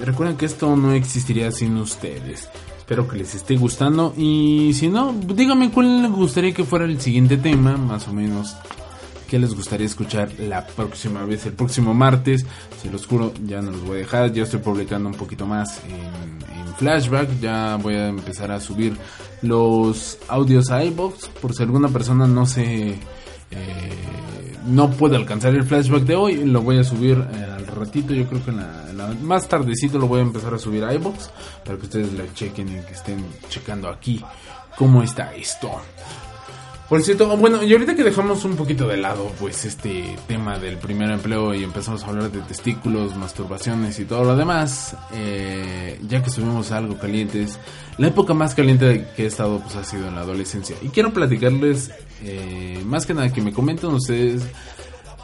Recuerden 0.00 0.36
que 0.36 0.46
esto 0.46 0.74
no 0.74 0.94
existiría 0.94 1.52
sin 1.52 1.76
ustedes. 1.76 2.48
Espero 2.76 3.06
que 3.06 3.18
les 3.18 3.36
esté 3.36 3.54
gustando 3.54 4.12
y 4.16 4.72
si 4.74 4.88
no, 4.88 5.12
díganme 5.12 5.70
cuál 5.70 6.02
les 6.02 6.10
gustaría 6.10 6.52
que 6.52 6.64
fuera 6.64 6.86
el 6.86 7.00
siguiente 7.00 7.36
tema, 7.36 7.76
más 7.76 8.08
o 8.08 8.12
menos 8.12 8.56
qué 9.32 9.38
les 9.38 9.54
gustaría 9.54 9.86
escuchar 9.86 10.30
la 10.40 10.66
próxima 10.66 11.24
vez, 11.24 11.46
el 11.46 11.52
próximo 11.52 11.94
martes. 11.94 12.44
Se 12.82 12.90
los 12.90 13.06
juro, 13.06 13.32
ya 13.46 13.62
no 13.62 13.70
los 13.70 13.80
voy 13.82 13.94
a 13.94 13.98
dejar. 14.00 14.32
Ya 14.32 14.42
estoy 14.42 14.60
publicando 14.60 15.08
un 15.08 15.14
poquito 15.14 15.46
más 15.46 15.80
en 15.84 16.51
Flashback. 16.72 17.40
Ya 17.40 17.76
voy 17.76 17.94
a 17.94 18.08
empezar 18.08 18.50
a 18.50 18.60
subir 18.60 18.96
los 19.42 20.18
audios 20.28 20.70
a 20.70 20.84
iBox. 20.84 21.28
Por 21.28 21.54
si 21.54 21.62
alguna 21.62 21.88
persona 21.88 22.26
no 22.26 22.46
se. 22.46 22.98
eh, 23.50 23.92
no 24.66 24.90
puede 24.90 25.16
alcanzar 25.16 25.54
el 25.54 25.64
flashback 25.64 26.02
de 26.04 26.14
hoy, 26.14 26.44
lo 26.44 26.62
voy 26.62 26.78
a 26.78 26.84
subir 26.84 27.18
eh, 27.18 27.44
al 27.44 27.66
ratito. 27.66 28.14
Yo 28.14 28.26
creo 28.26 28.44
que 28.44 28.52
la, 28.52 29.14
más 29.20 29.48
tardecito 29.48 29.98
lo 29.98 30.06
voy 30.06 30.20
a 30.20 30.22
empezar 30.22 30.54
a 30.54 30.58
subir 30.58 30.84
a 30.84 30.94
iBox 30.94 31.30
para 31.64 31.76
que 31.78 31.84
ustedes 31.84 32.12
la 32.12 32.32
chequen 32.32 32.68
y 32.68 32.80
que 32.86 32.92
estén 32.92 33.24
checando 33.48 33.88
aquí 33.88 34.22
cómo 34.76 35.02
está 35.02 35.34
esto. 35.34 35.70
Por 36.92 37.02
cierto, 37.02 37.34
bueno, 37.38 37.62
y 37.62 37.72
ahorita 37.72 37.94
que 37.94 38.04
dejamos 38.04 38.44
un 38.44 38.54
poquito 38.54 38.86
de 38.86 38.98
lado, 38.98 39.32
pues 39.40 39.64
este 39.64 40.14
tema 40.28 40.58
del 40.58 40.76
primer 40.76 41.10
empleo 41.10 41.54
y 41.54 41.64
empezamos 41.64 42.04
a 42.04 42.08
hablar 42.08 42.30
de 42.30 42.40
testículos, 42.40 43.16
masturbaciones 43.16 43.98
y 43.98 44.04
todo 44.04 44.24
lo 44.24 44.36
demás, 44.36 44.94
eh, 45.14 45.98
ya 46.06 46.22
que 46.22 46.28
subimos 46.28 46.70
algo 46.70 46.98
calientes, 46.98 47.58
la 47.96 48.08
época 48.08 48.34
más 48.34 48.54
caliente 48.54 49.06
que 49.16 49.22
he 49.22 49.26
estado 49.26 49.60
pues 49.60 49.74
ha 49.76 49.84
sido 49.84 50.06
en 50.06 50.16
la 50.16 50.20
adolescencia. 50.20 50.76
Y 50.82 50.90
quiero 50.90 51.14
platicarles, 51.14 51.92
eh, 52.24 52.82
más 52.84 53.06
que 53.06 53.14
nada 53.14 53.32
que 53.32 53.40
me 53.40 53.54
comenten 53.54 53.88
ustedes 53.88 54.42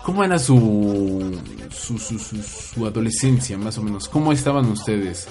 cómo 0.03 0.25
era 0.25 0.39
su 0.39 1.39
su, 1.71 1.99
su, 1.99 2.19
su, 2.19 2.43
su 2.43 2.87
adolescencia, 2.87 3.59
más 3.59 3.77
o 3.77 3.83
menos, 3.83 4.09
cómo 4.09 4.33
estaban 4.33 4.65
ustedes. 4.71 5.29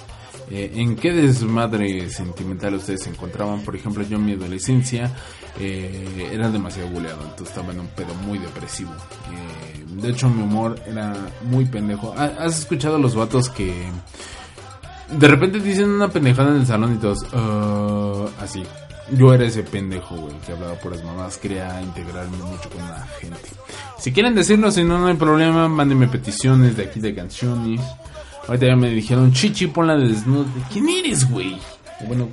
Eh, 0.49 0.71
¿En 0.75 0.95
qué 0.95 1.11
desmadre 1.11 2.09
sentimental 2.09 2.75
ustedes 2.75 3.03
se 3.03 3.09
encontraban? 3.09 3.61
Por 3.61 3.75
ejemplo, 3.75 4.03
yo 4.03 4.17
en 4.17 4.25
mi 4.25 4.33
adolescencia 4.33 5.13
eh, 5.59 6.29
era 6.33 6.49
demasiado 6.49 6.89
buleado, 6.89 7.21
entonces 7.23 7.49
estaba 7.49 7.73
en 7.73 7.79
un 7.81 7.87
pedo 7.87 8.13
muy 8.25 8.37
depresivo. 8.39 8.91
Eh, 9.31 9.85
de 10.01 10.09
hecho, 10.09 10.29
mi 10.29 10.43
humor 10.43 10.79
era 10.87 11.13
muy 11.43 11.65
pendejo. 11.65 12.13
¿Ha- 12.17 12.43
¿Has 12.45 12.59
escuchado 12.59 12.97
los 12.99 13.15
vatos 13.15 13.49
que 13.49 13.73
de 15.11 15.27
repente 15.27 15.59
dicen 15.59 15.89
una 15.89 16.09
pendejada 16.09 16.49
en 16.51 16.57
el 16.57 16.65
salón 16.67 16.95
y 16.95 16.97
todos, 16.97 17.25
"Ah", 17.33 18.25
así? 18.41 18.63
Yo 19.11 19.33
era 19.33 19.45
ese 19.45 19.63
pendejo, 19.63 20.15
güey, 20.17 20.33
que 20.45 20.51
hablaba 20.51 20.73
puras 20.75 21.01
mamás, 21.03 21.37
quería 21.37 21.81
integrarme 21.81 22.35
mucho 22.37 22.69
con 22.69 22.81
la 22.89 23.07
gente. 23.21 23.39
Si 23.97 24.11
quieren 24.11 24.35
decirlo, 24.35 24.69
si 24.69 24.83
no, 24.83 24.99
no 24.99 25.07
hay 25.07 25.13
problema, 25.15 25.69
mándenme 25.69 26.07
peticiones 26.09 26.75
de 26.75 26.83
aquí 26.83 26.99
de 26.99 27.15
canciones. 27.15 27.79
Ahorita 28.49 28.67
ya 28.67 28.75
me 28.75 28.89
dijeron, 28.89 29.31
chichi, 29.31 29.67
ponla 29.67 29.95
de 29.95 30.09
desnudo. 30.09 30.45
¿Quién 30.71 30.89
eres, 30.89 31.29
güey? 31.29 31.57
o 32.01 32.05
bueno, 32.05 32.29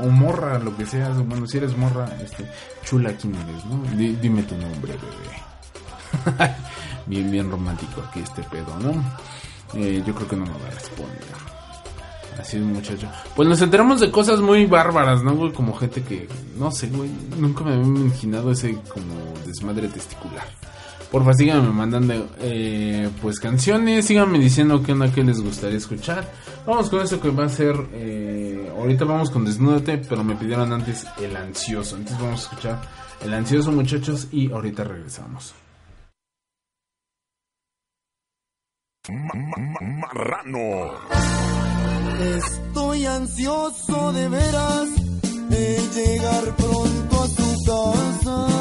o, 0.00 0.08
morra, 0.08 0.58
lo 0.58 0.76
que 0.76 0.86
seas, 0.86 1.16
o 1.18 1.24
bueno, 1.24 1.46
si 1.46 1.58
eres 1.58 1.76
morra, 1.76 2.08
este, 2.22 2.46
chula, 2.84 3.12
¿quién 3.14 3.34
eres, 3.34 3.64
no? 3.66 3.82
D 3.96 4.16
dime 4.20 4.42
tu 4.42 4.56
nombre, 4.56 4.94
bebé. 4.94 6.54
bien, 7.06 7.30
bien 7.30 7.50
romántico 7.50 8.02
aquí 8.08 8.20
este 8.20 8.42
pedo, 8.44 8.78
¿no? 8.78 8.92
Eh, 9.74 10.02
yo 10.06 10.14
creo 10.14 10.28
que 10.28 10.36
no 10.36 10.44
me 10.44 10.52
va 10.52 10.66
a 10.66 10.70
responder. 10.70 11.52
Así 12.40 12.56
es, 12.56 12.62
muchacho. 12.62 13.08
Pues 13.36 13.48
nos 13.48 13.60
enteramos 13.60 14.00
de 14.00 14.10
cosas 14.10 14.40
muy 14.40 14.64
bárbaras, 14.66 15.22
¿no, 15.22 15.34
güey? 15.34 15.52
Como 15.52 15.74
gente 15.74 16.02
que, 16.02 16.28
no 16.56 16.70
sé, 16.70 16.88
güey, 16.88 17.10
nunca 17.38 17.62
me 17.64 17.74
había 17.74 17.86
imaginado 17.86 18.52
ese 18.52 18.78
como 18.88 19.14
desmadre 19.46 19.88
testicular. 19.88 20.46
Porfa, 21.12 21.34
síganme 21.34 21.68
mandando 21.68 22.26
eh, 22.40 23.10
pues 23.20 23.38
canciones, 23.38 24.06
síganme 24.06 24.38
diciendo 24.38 24.82
qué 24.82 24.92
onda 24.92 25.12
que 25.12 25.22
les 25.22 25.42
gustaría 25.42 25.76
escuchar. 25.76 26.26
Vamos 26.66 26.88
con 26.88 27.02
esto 27.02 27.20
que 27.20 27.28
va 27.28 27.44
a 27.44 27.48
ser, 27.50 27.76
eh, 27.92 28.72
ahorita 28.74 29.04
vamos 29.04 29.30
con 29.30 29.44
Desnúdate, 29.44 29.98
pero 29.98 30.24
me 30.24 30.36
pidieron 30.36 30.72
antes 30.72 31.06
El 31.20 31.36
Ansioso. 31.36 31.98
Entonces 31.98 32.18
vamos 32.18 32.40
a 32.40 32.44
escuchar 32.44 32.80
El 33.20 33.34
Ansioso 33.34 33.70
muchachos 33.72 34.28
y 34.32 34.50
ahorita 34.50 34.84
regresamos. 34.84 35.54
Marrano. 40.00 40.92
Estoy 42.38 43.04
ansioso 43.04 44.12
de 44.14 44.28
veras 44.30 44.88
de 45.50 45.78
llegar 45.94 46.56
pronto 46.56 47.22
a 47.22 47.28
tu 47.28 47.64
casa 47.66 48.51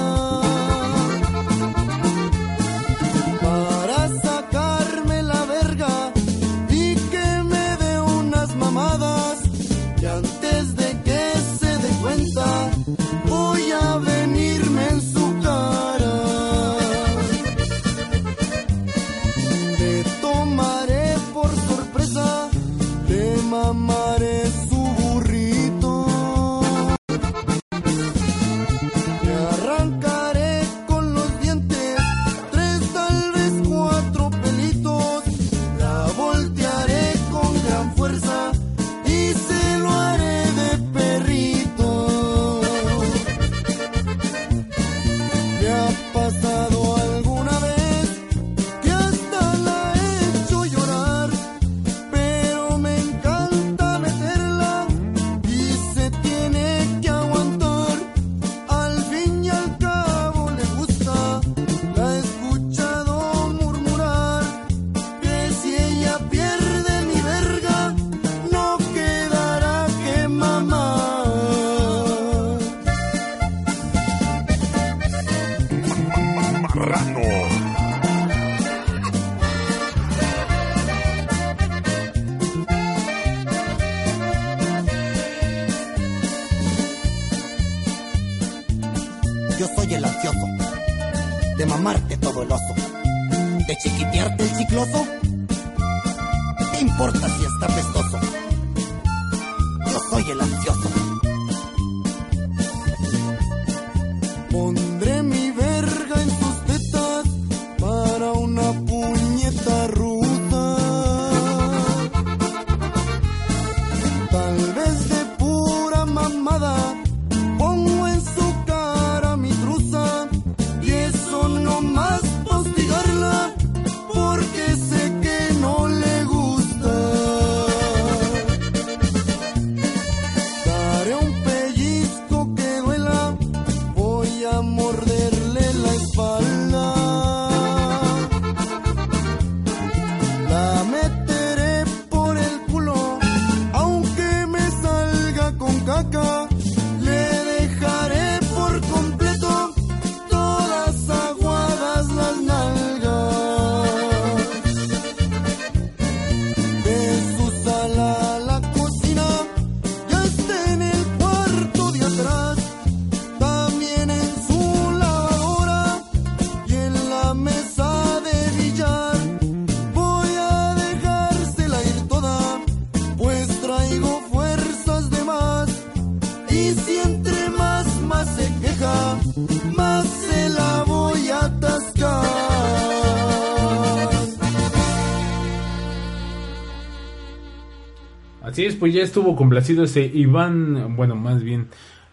Así 188.52 188.66
es, 188.66 188.76
pues 188.76 188.94
ya 188.94 189.02
estuvo 189.02 189.34
complacido 189.34 189.86
ese 189.86 190.02
Iván, 190.04 190.98
bueno, 190.98 191.16
más 191.16 191.42
bien 191.42 191.68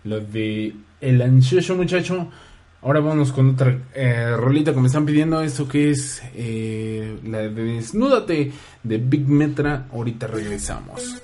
lo 0.05 0.20
de 0.20 0.72
el 1.01 1.20
ansioso 1.20 1.74
muchacho. 1.74 2.28
Ahora 2.80 3.01
vamos 3.01 3.32
con 3.32 3.51
otra 3.51 3.76
eh, 3.93 4.36
rolita 4.36 4.72
que 4.72 4.78
me 4.78 4.86
están 4.86 5.05
pidiendo, 5.05 5.43
esto 5.43 5.66
que 5.66 5.91
es 5.91 6.22
eh, 6.36 7.18
la 7.24 7.39
de 7.39 7.51
Desnúdate 7.51 8.53
de 8.84 8.99
Big 8.99 9.26
Metra. 9.26 9.89
Ahorita 9.93 10.28
regresamos. 10.28 11.20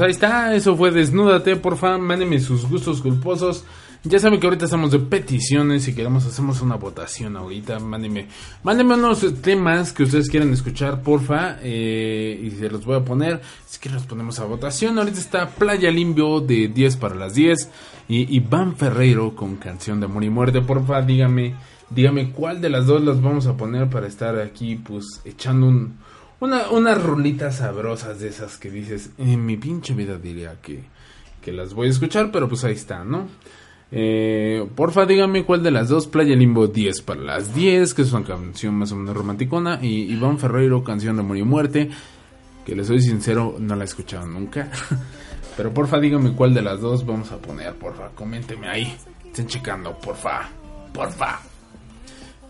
Ahí 0.00 0.10
está, 0.10 0.54
eso 0.54 0.76
fue 0.76 0.90
Desnúdate, 0.90 1.56
porfa, 1.56 1.98
mándenme 1.98 2.40
sus 2.40 2.68
gustos 2.68 3.00
culposos. 3.00 3.64
Ya 4.04 4.18
saben 4.18 4.40
que 4.40 4.48
ahorita 4.48 4.64
estamos 4.64 4.90
de 4.90 4.98
peticiones 4.98 5.86
y 5.86 5.94
queremos 5.94 6.26
hacemos 6.26 6.60
una 6.60 6.74
votación 6.74 7.36
ahorita. 7.36 7.78
Mándenme, 7.78 8.26
mándenme 8.64 8.94
unos 8.94 9.40
temas 9.40 9.92
que 9.92 10.02
ustedes 10.02 10.28
quieran 10.28 10.52
escuchar, 10.52 11.02
porfa, 11.02 11.58
eh, 11.62 12.40
y 12.42 12.50
se 12.50 12.68
los 12.68 12.84
voy 12.84 12.96
a 12.96 13.04
poner. 13.04 13.40
Si 13.64 13.78
que 13.78 13.90
los 13.90 14.02
ponemos 14.02 14.40
a 14.40 14.44
votación. 14.44 14.98
Ahorita 14.98 15.20
está 15.20 15.48
Playa 15.50 15.90
Limpio 15.92 16.40
de 16.40 16.66
10 16.66 16.96
para 16.96 17.14
las 17.14 17.34
10 17.34 17.70
y 18.08 18.36
Iván 18.36 18.74
Ferreiro 18.74 19.36
con 19.36 19.54
canción 19.54 20.00
de 20.00 20.06
amor 20.06 20.24
y 20.24 20.30
muerte. 20.30 20.62
Porfa, 20.62 21.00
dígame, 21.02 21.54
dígame 21.88 22.32
cuál 22.32 22.60
de 22.60 22.70
las 22.70 22.86
dos 22.86 23.04
las 23.04 23.22
vamos 23.22 23.46
a 23.46 23.56
poner 23.56 23.88
para 23.88 24.08
estar 24.08 24.36
aquí, 24.40 24.74
pues 24.74 25.20
echando 25.24 25.68
un, 25.68 25.98
una, 26.42 26.70
unas 26.70 27.00
rolitas 27.00 27.58
sabrosas 27.58 28.18
de 28.18 28.28
esas 28.28 28.58
que 28.58 28.68
dices, 28.68 29.10
en 29.16 29.46
mi 29.46 29.56
pinche 29.56 29.94
vida 29.94 30.18
diría 30.18 30.56
que, 30.60 30.82
que 31.40 31.52
las 31.52 31.72
voy 31.72 31.86
a 31.86 31.90
escuchar, 31.90 32.32
pero 32.32 32.48
pues 32.48 32.64
ahí 32.64 32.72
está, 32.72 33.04
¿no? 33.04 33.28
Eh, 33.92 34.66
porfa, 34.74 35.06
dígame 35.06 35.44
cuál 35.44 35.62
de 35.62 35.70
las 35.70 35.88
dos, 35.88 36.08
Playa 36.08 36.34
Limbo 36.34 36.66
10 36.66 37.02
para 37.02 37.20
las 37.20 37.54
10, 37.54 37.94
que 37.94 38.02
es 38.02 38.12
una 38.12 38.26
canción 38.26 38.74
más 38.74 38.90
o 38.90 38.96
menos 38.96 39.16
romanticona, 39.16 39.78
y 39.80 40.12
Iván 40.12 40.40
Ferreiro, 40.40 40.82
canción 40.82 41.14
de 41.14 41.22
amor 41.22 41.36
y 41.36 41.44
muerte, 41.44 41.90
que 42.66 42.74
les 42.74 42.88
soy 42.88 43.00
sincero, 43.00 43.54
no 43.60 43.76
la 43.76 43.82
he 43.82 43.86
escuchado 43.86 44.26
nunca. 44.26 44.68
Pero 45.56 45.72
porfa, 45.72 46.00
dígame 46.00 46.32
cuál 46.32 46.54
de 46.54 46.62
las 46.62 46.80
dos 46.80 47.06
vamos 47.06 47.30
a 47.30 47.36
poner, 47.36 47.74
porfa, 47.74 48.08
coménteme 48.16 48.68
ahí, 48.68 48.96
estén 49.26 49.46
checando, 49.46 49.96
porfa, 49.96 50.48
porfa. 50.92 51.51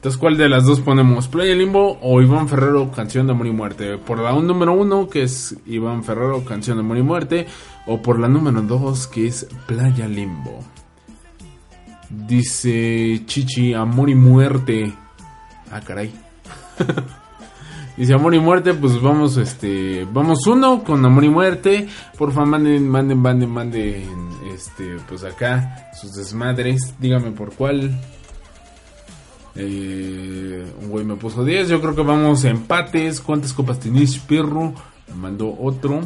Entonces, 0.02 0.18
¿cuál 0.18 0.36
de 0.36 0.48
las 0.48 0.64
dos 0.64 0.80
ponemos? 0.80 1.28
¿Playa 1.28 1.54
Limbo 1.54 1.96
o 2.02 2.20
Iván 2.20 2.48
Ferrero, 2.48 2.90
Canción 2.90 3.28
de 3.28 3.34
Amor 3.34 3.46
y 3.46 3.52
Muerte? 3.52 3.98
Por 3.98 4.18
la 4.18 4.34
un 4.34 4.48
número 4.48 4.72
uno, 4.72 5.08
que 5.08 5.22
es 5.22 5.56
Iván 5.64 6.02
Ferrero, 6.02 6.44
Canción 6.44 6.78
de 6.78 6.80
Amor 6.80 6.98
y 6.98 7.02
Muerte, 7.04 7.46
o 7.86 8.02
por 8.02 8.18
la 8.18 8.26
número 8.26 8.62
dos, 8.62 9.06
que 9.06 9.28
es 9.28 9.46
Playa 9.68 10.08
Limbo. 10.08 10.58
Dice 12.10 13.22
Chichi, 13.26 13.74
Amor 13.74 14.10
y 14.10 14.16
Muerte. 14.16 14.92
Ah, 15.70 15.80
caray. 15.80 16.12
Dice 17.96 18.12
Amor 18.12 18.34
y 18.34 18.40
Muerte, 18.40 18.74
pues 18.74 19.00
vamos, 19.00 19.36
este, 19.36 20.04
vamos 20.12 20.44
uno 20.48 20.82
con 20.82 21.06
Amor 21.06 21.22
y 21.22 21.28
Muerte. 21.28 21.86
Porfa, 22.18 22.44
manden, 22.44 22.88
manden, 22.88 23.20
manden, 23.20 23.50
manden, 23.50 24.08
este, 24.52 24.96
pues 25.08 25.22
acá 25.22 25.92
sus 25.94 26.12
desmadres. 26.14 26.96
Dígame 26.98 27.30
por 27.30 27.54
cuál. 27.54 27.96
Eh, 29.54 30.72
un 30.80 30.88
güey 30.88 31.04
me 31.04 31.16
puso 31.16 31.44
10. 31.44 31.68
Yo 31.68 31.80
creo 31.80 31.94
que 31.94 32.02
vamos 32.02 32.44
a 32.44 32.50
empates. 32.50 33.20
¿Cuántas 33.20 33.52
copas 33.52 33.80
tenéis, 33.80 34.18
perro? 34.18 34.72
Me 35.08 35.14
mandó 35.14 35.56
otro. 35.60 36.00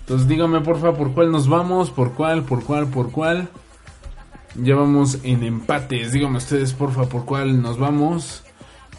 Entonces 0.00 0.28
dígame 0.28 0.60
porfa 0.60 0.92
por 0.94 1.12
cuál 1.12 1.30
nos 1.30 1.48
vamos. 1.48 1.90
¿Por 1.90 2.12
cuál? 2.12 2.42
¿Por 2.44 2.62
cuál? 2.64 2.86
¿Por 2.88 3.10
cuál? 3.10 3.48
Ya 4.54 4.76
vamos 4.76 5.18
en 5.24 5.42
empates. 5.42 6.12
Díganme 6.12 6.38
ustedes 6.38 6.72
porfa 6.72 7.04
por 7.08 7.24
cuál 7.24 7.60
nos 7.60 7.78
vamos. 7.78 8.42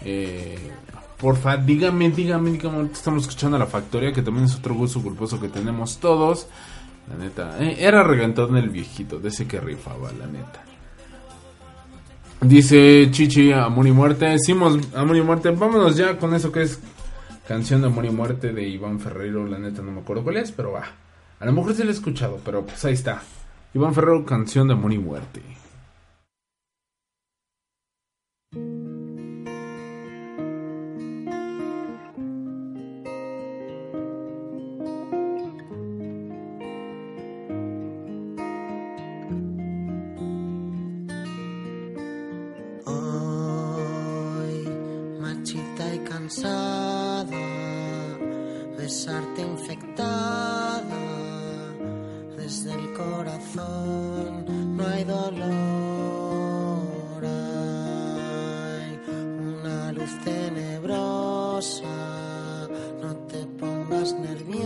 Eh, 0.03 0.71
porfa, 1.17 1.57
dígame, 1.57 2.09
dígame, 2.09 2.51
dígame. 2.51 2.89
Estamos 2.91 3.23
escuchando 3.23 3.55
a 3.55 3.59
la 3.59 3.67
factoría. 3.67 4.11
Que 4.11 4.21
también 4.21 4.45
es 4.45 4.55
otro 4.55 4.73
gusto 4.75 5.01
culposo 5.01 5.39
que 5.39 5.47
tenemos 5.47 5.99
todos. 5.99 6.47
La 7.07 7.23
neta. 7.23 7.63
eh, 7.63 7.77
era 7.79 8.03
regantón 8.03 8.57
el 8.57 8.69
viejito. 8.69 9.19
De 9.19 9.29
ese 9.29 9.47
que 9.47 9.61
rifaba, 9.61 10.11
la 10.11 10.25
neta. 10.27 10.63
Dice 12.47 13.09
Chichi, 13.09 13.51
Amor 13.51 13.87
y 13.87 13.91
Muerte. 13.91 14.25
Decimos 14.25 14.77
Amor 14.93 15.17
y 15.17 15.21
Muerte. 15.21 15.49
Vámonos 15.49 15.97
ya 15.97 16.17
con 16.17 16.35
eso 16.35 16.51
que 16.51 16.61
es 16.61 16.79
canción 17.47 17.81
de 17.81 17.87
Amor 17.87 18.05
y 18.05 18.11
Muerte 18.11 18.53
de 18.53 18.67
Iván 18.67 18.99
Ferreiro. 18.99 19.47
La 19.47 19.57
neta 19.57 19.81
no 19.81 19.91
me 19.91 20.01
acuerdo 20.01 20.23
cuál 20.23 20.37
es, 20.37 20.51
pero 20.51 20.71
va. 20.71 20.83
A 21.39 21.45
lo 21.45 21.51
mejor 21.53 21.73
sí 21.73 21.83
la 21.83 21.89
he 21.89 21.93
escuchado, 21.93 22.39
pero 22.45 22.63
pues 22.63 22.85
ahí 22.85 22.93
está. 22.93 23.23
Iván 23.73 23.95
Ferreiro, 23.95 24.25
canción 24.25 24.67
de 24.67 24.73
Amor 24.73 24.93
y 24.93 24.99
Muerte. 24.99 25.41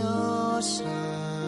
Nerviosa, 0.00 0.84
que 0.84 1.39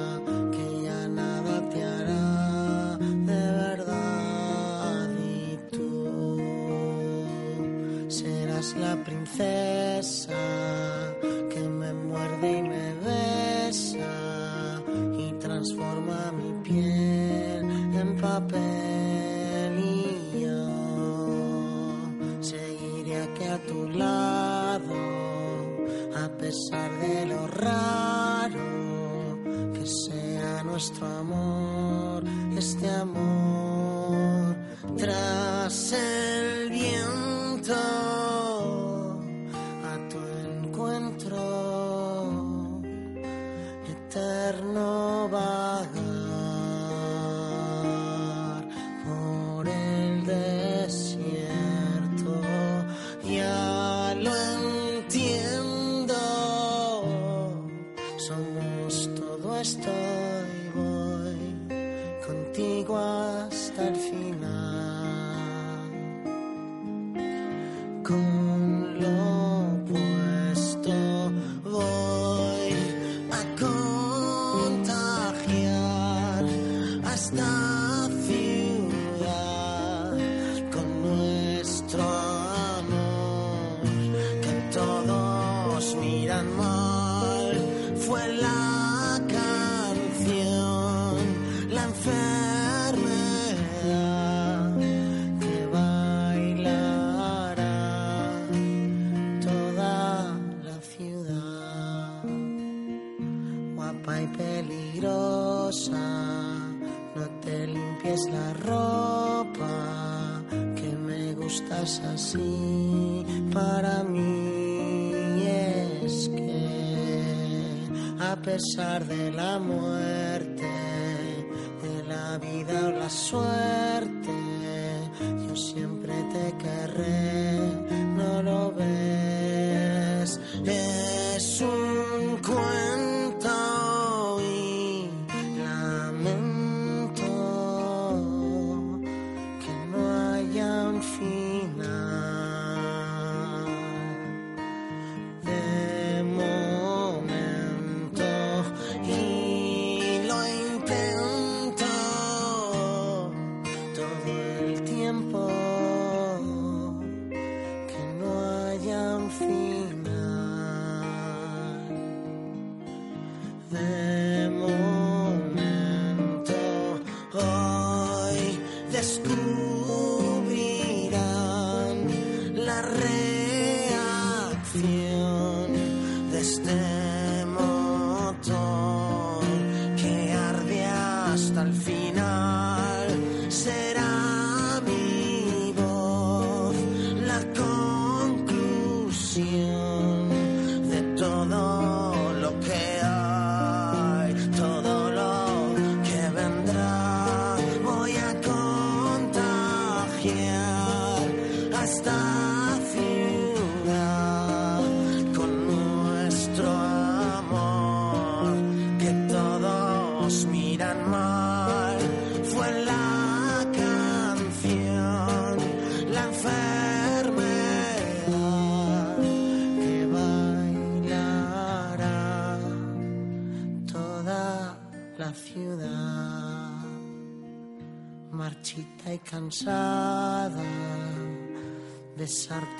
de 118.62 119.21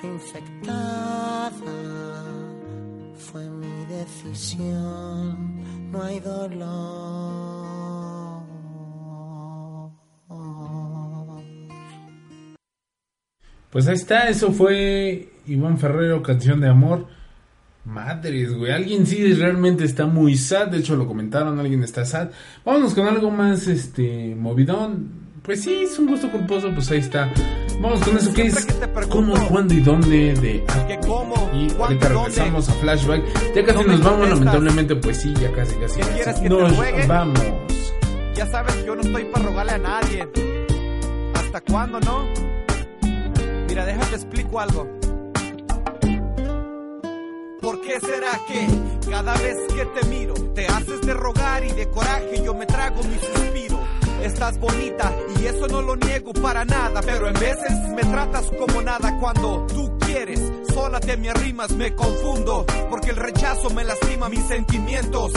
infectada, 0.03 1.51
fue 3.17 3.49
mi 3.49 3.85
decisión, 3.85 5.91
no 5.91 6.03
hay 6.03 6.19
dolor. 6.19 7.63
Pues 13.73 13.87
ahí 13.87 13.95
está, 13.95 14.29
eso 14.29 14.51
fue 14.51 15.29
Iván 15.47 15.79
Ferrero, 15.79 16.21
canción 16.21 16.61
de 16.61 16.67
amor. 16.67 17.07
Madres, 17.85 18.53
güey, 18.53 18.71
alguien 18.71 19.07
sí 19.07 19.33
realmente 19.33 19.83
está 19.83 20.05
muy 20.05 20.35
sad, 20.35 20.67
de 20.67 20.77
hecho 20.77 20.95
lo 20.95 21.07
comentaron, 21.07 21.59
alguien 21.59 21.83
está 21.83 22.05
sad. 22.05 22.29
Vámonos 22.63 22.93
con 22.93 23.07
algo 23.07 23.31
más, 23.31 23.67
este, 23.67 24.35
movidón. 24.35 25.09
Pues 25.41 25.63
sí, 25.63 25.85
es 25.85 25.97
un 25.97 26.05
gusto 26.05 26.31
culposo, 26.31 26.69
pues 26.75 26.91
ahí 26.91 26.99
está. 26.99 27.33
Vamos 27.79 28.01
con 28.01 28.17
eso 28.17 28.33
que 28.33 28.47
es 28.47 28.67
cómo, 29.09 29.33
cuándo 29.49 29.73
y 29.73 29.81
dónde 29.81 30.33
de 30.33 30.99
cómo, 31.05 31.51
Y 31.53 31.71
ahorita 31.79 32.09
regresamos 32.09 32.69
a 32.69 32.73
Flashback. 32.73 33.53
Ya 33.55 33.65
casi 33.65 33.83
nos 33.83 34.03
vamos, 34.03 34.29
lamentablemente, 34.29 34.95
pues 34.95 35.21
sí, 35.21 35.33
ya 35.39 35.51
casi, 35.51 35.75
casi. 35.75 35.99
¿Qué 35.99 36.07
quieres, 36.07 36.35
que 36.35 36.41
te 36.41 36.49
nos 36.49 37.07
vamos. 37.07 37.39
Ya 38.35 38.47
sabes, 38.47 38.85
yo 38.85 38.95
no 38.95 39.01
estoy 39.01 39.25
para 39.25 39.45
rogarle 39.45 39.71
a 39.73 39.77
nadie. 39.77 40.27
¿Hasta 41.35 41.61
cuándo, 41.61 41.99
no? 41.99 42.25
Mira, 43.67 43.85
déjate 43.85 44.15
explico 44.15 44.59
algo. 44.59 44.87
¿Por 47.61 47.79
qué 47.81 47.99
será 47.99 48.39
que 48.47 48.67
cada 49.09 49.33
vez 49.37 49.57
que 49.73 49.85
te 49.85 50.07
miro 50.07 50.33
te 50.53 50.67
haces 50.67 51.01
de 51.01 51.13
rogar 51.13 51.63
y 51.63 51.71
de 51.71 51.89
coraje 51.89 52.43
yo 52.43 52.53
me 52.53 52.65
trago 52.65 53.01
mi 53.03 53.15
suspiro? 53.15 53.72
Estás 54.23 54.57
bonita 54.57 55.13
y 55.37 55.47
eso 55.47 55.67
no 55.67 55.81
lo 55.81 55.97
niego 55.97 56.31
para 56.31 56.63
nada, 56.63 57.01
pero 57.01 57.27
en 57.27 57.33
veces 57.33 57.71
me 57.93 58.03
tratas 58.03 58.49
como 58.57 58.81
nada 58.81 59.19
cuando 59.19 59.67
tú 59.67 59.97
quieres. 59.99 60.39
Sola 60.73 61.01
te 61.01 61.17
me 61.17 61.29
arrimas, 61.29 61.71
me 61.71 61.93
confundo, 61.93 62.65
porque 62.89 63.09
el 63.09 63.17
rechazo 63.17 63.69
me 63.71 63.83
lastima 63.83 64.29
mis 64.29 64.45
sentimientos. 64.47 65.33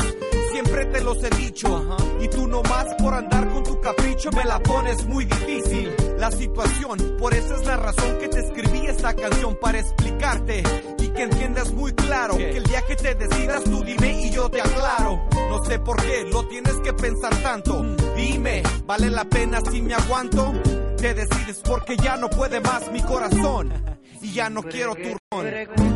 Siempre 0.57 0.86
te 0.86 1.04
los 1.04 1.22
he 1.22 1.28
dicho, 1.36 1.98
y 2.18 2.28
tú 2.28 2.48
nomás 2.48 2.86
por 2.94 3.12
andar 3.12 3.46
con 3.52 3.62
tu 3.62 3.78
capricho 3.78 4.30
me 4.30 4.42
la 4.42 4.59
pones 4.59 5.04
muy 5.04 5.26
difícil. 5.26 5.94
La 6.16 6.30
situación, 6.30 7.18
por 7.18 7.34
eso 7.34 7.57
es 7.57 7.66
la 7.66 7.76
razón 7.76 8.18
que 8.18 8.28
te 8.28 8.40
escribí 8.40 8.86
esta 8.86 9.12
canción 9.12 9.59
para 9.61 9.80
explicarte 9.80 10.62
y 10.98 11.09
que 11.09 11.24
entiendas 11.24 11.74
muy 11.74 11.92
claro 11.92 12.38
que 12.38 12.57
el 12.57 12.64
día 12.64 12.80
que 12.86 12.96
te 12.96 13.14
decidas 13.14 13.64
tú 13.64 13.84
dime 13.84 14.22
y 14.22 14.30
yo 14.30 14.48
te 14.48 14.62
aclaro. 14.62 15.28
No 15.50 15.62
sé 15.66 15.78
por 15.78 16.02
qué 16.02 16.24
lo 16.32 16.48
tienes 16.48 16.76
que 16.76 16.94
pensar 16.94 17.36
tanto. 17.42 17.82
Dime, 18.16 18.62
¿vale 18.86 19.11
la 19.11 19.26
pena 19.26 19.61
si 19.70 19.82
me 19.82 19.92
aguanto? 19.92 20.54
Te 20.96 21.12
decides 21.12 21.61
porque 21.68 21.98
ya 21.98 22.16
no 22.16 22.30
puede 22.30 22.61
más 22.61 22.90
mi 22.90 23.02
corazón 23.02 23.74
y 24.22 24.32
ya 24.32 24.48
no 24.48 24.62
quiero 24.62 24.94
tu 24.94 25.18
ron. 25.30 25.95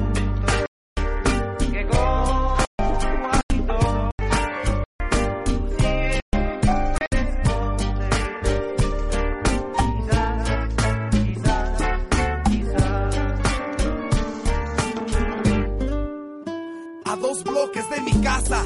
Bloques 17.45 17.89
de 17.91 18.01
mi 18.01 18.13
casa 18.23 18.65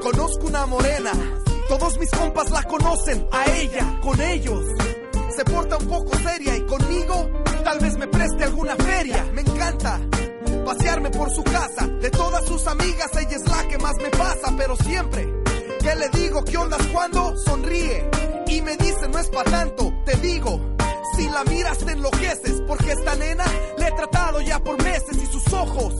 conozco 0.00 0.46
una 0.46 0.66
morena. 0.66 1.12
Todos 1.68 1.98
mis 1.98 2.10
compas 2.10 2.50
la 2.50 2.62
conocen, 2.62 3.26
a 3.30 3.44
ella, 3.52 4.00
con 4.00 4.20
ellos. 4.20 4.64
Se 5.36 5.44
porta 5.44 5.76
un 5.76 5.86
poco 5.86 6.16
seria 6.18 6.56
y 6.56 6.62
conmigo 6.62 7.30
tal 7.62 7.78
vez 7.78 7.96
me 7.98 8.06
preste 8.08 8.44
alguna 8.44 8.74
feria. 8.76 9.24
Me 9.34 9.42
encanta 9.42 10.00
pasearme 10.64 11.10
por 11.10 11.30
su 11.30 11.42
casa. 11.44 11.86
De 11.86 12.10
todas 12.10 12.46
sus 12.46 12.66
amigas 12.66 13.10
ella 13.16 13.36
es 13.36 13.46
la 13.46 13.68
que 13.68 13.78
más 13.78 13.96
me 13.98 14.10
pasa, 14.10 14.54
pero 14.56 14.76
siempre 14.76 15.28
que 15.80 15.94
le 15.94 16.08
digo 16.08 16.42
qué 16.44 16.56
ondas 16.56 16.84
cuando 16.88 17.36
sonríe 17.36 18.08
y 18.46 18.62
me 18.62 18.76
dice 18.76 19.08
no 19.08 19.18
es 19.18 19.28
pa' 19.28 19.44
tanto, 19.44 19.92
te 20.04 20.16
digo. 20.16 20.60
Si 21.16 21.28
la 21.28 21.42
miras 21.44 21.78
te 21.78 21.92
enloqueces 21.92 22.62
porque 22.66 22.92
esta 22.92 23.16
nena 23.16 23.44
le 23.76 23.88
he 23.88 23.92
tratado 23.92 24.40
ya 24.40 24.62
por 24.62 24.82
meses 24.82 25.16
y 25.16 25.26
sus 25.26 25.52
ojos 25.52 25.94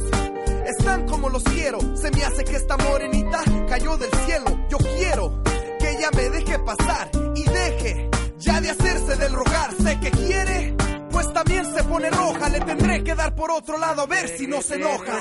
están 0.68 1.06
como 1.06 1.28
los 1.28 1.42
quiero. 1.42 1.78
Se 1.96 2.10
me 2.10 2.24
hace 2.24 2.44
que 2.44 2.56
esta 2.56 2.76
morenita 2.76 3.42
cayó 3.68 3.96
del 3.96 4.10
cielo. 4.26 4.46
Yo 4.68 4.78
quiero 4.78 5.42
que 5.78 5.90
ella 5.90 6.10
me 6.14 6.28
deje 6.30 6.58
pasar 6.58 7.10
y 7.34 7.44
deje 7.44 8.10
ya 8.38 8.60
de 8.60 8.70
hacerse 8.70 9.16
del 9.16 9.32
rogar. 9.32 9.74
Sé 9.82 9.98
que 10.00 10.10
quiere, 10.10 10.74
pues 11.10 11.32
también 11.32 11.64
se 11.74 11.84
pone 11.84 12.10
roja. 12.10 12.48
Le 12.48 12.60
tendré 12.60 13.02
que 13.02 13.14
dar 13.14 13.34
por 13.34 13.50
otro 13.50 13.78
lado 13.78 14.02
a 14.02 14.06
ver 14.06 14.28
si 14.28 14.46
no 14.46 14.62
se 14.62 14.76
enoja. 14.76 15.18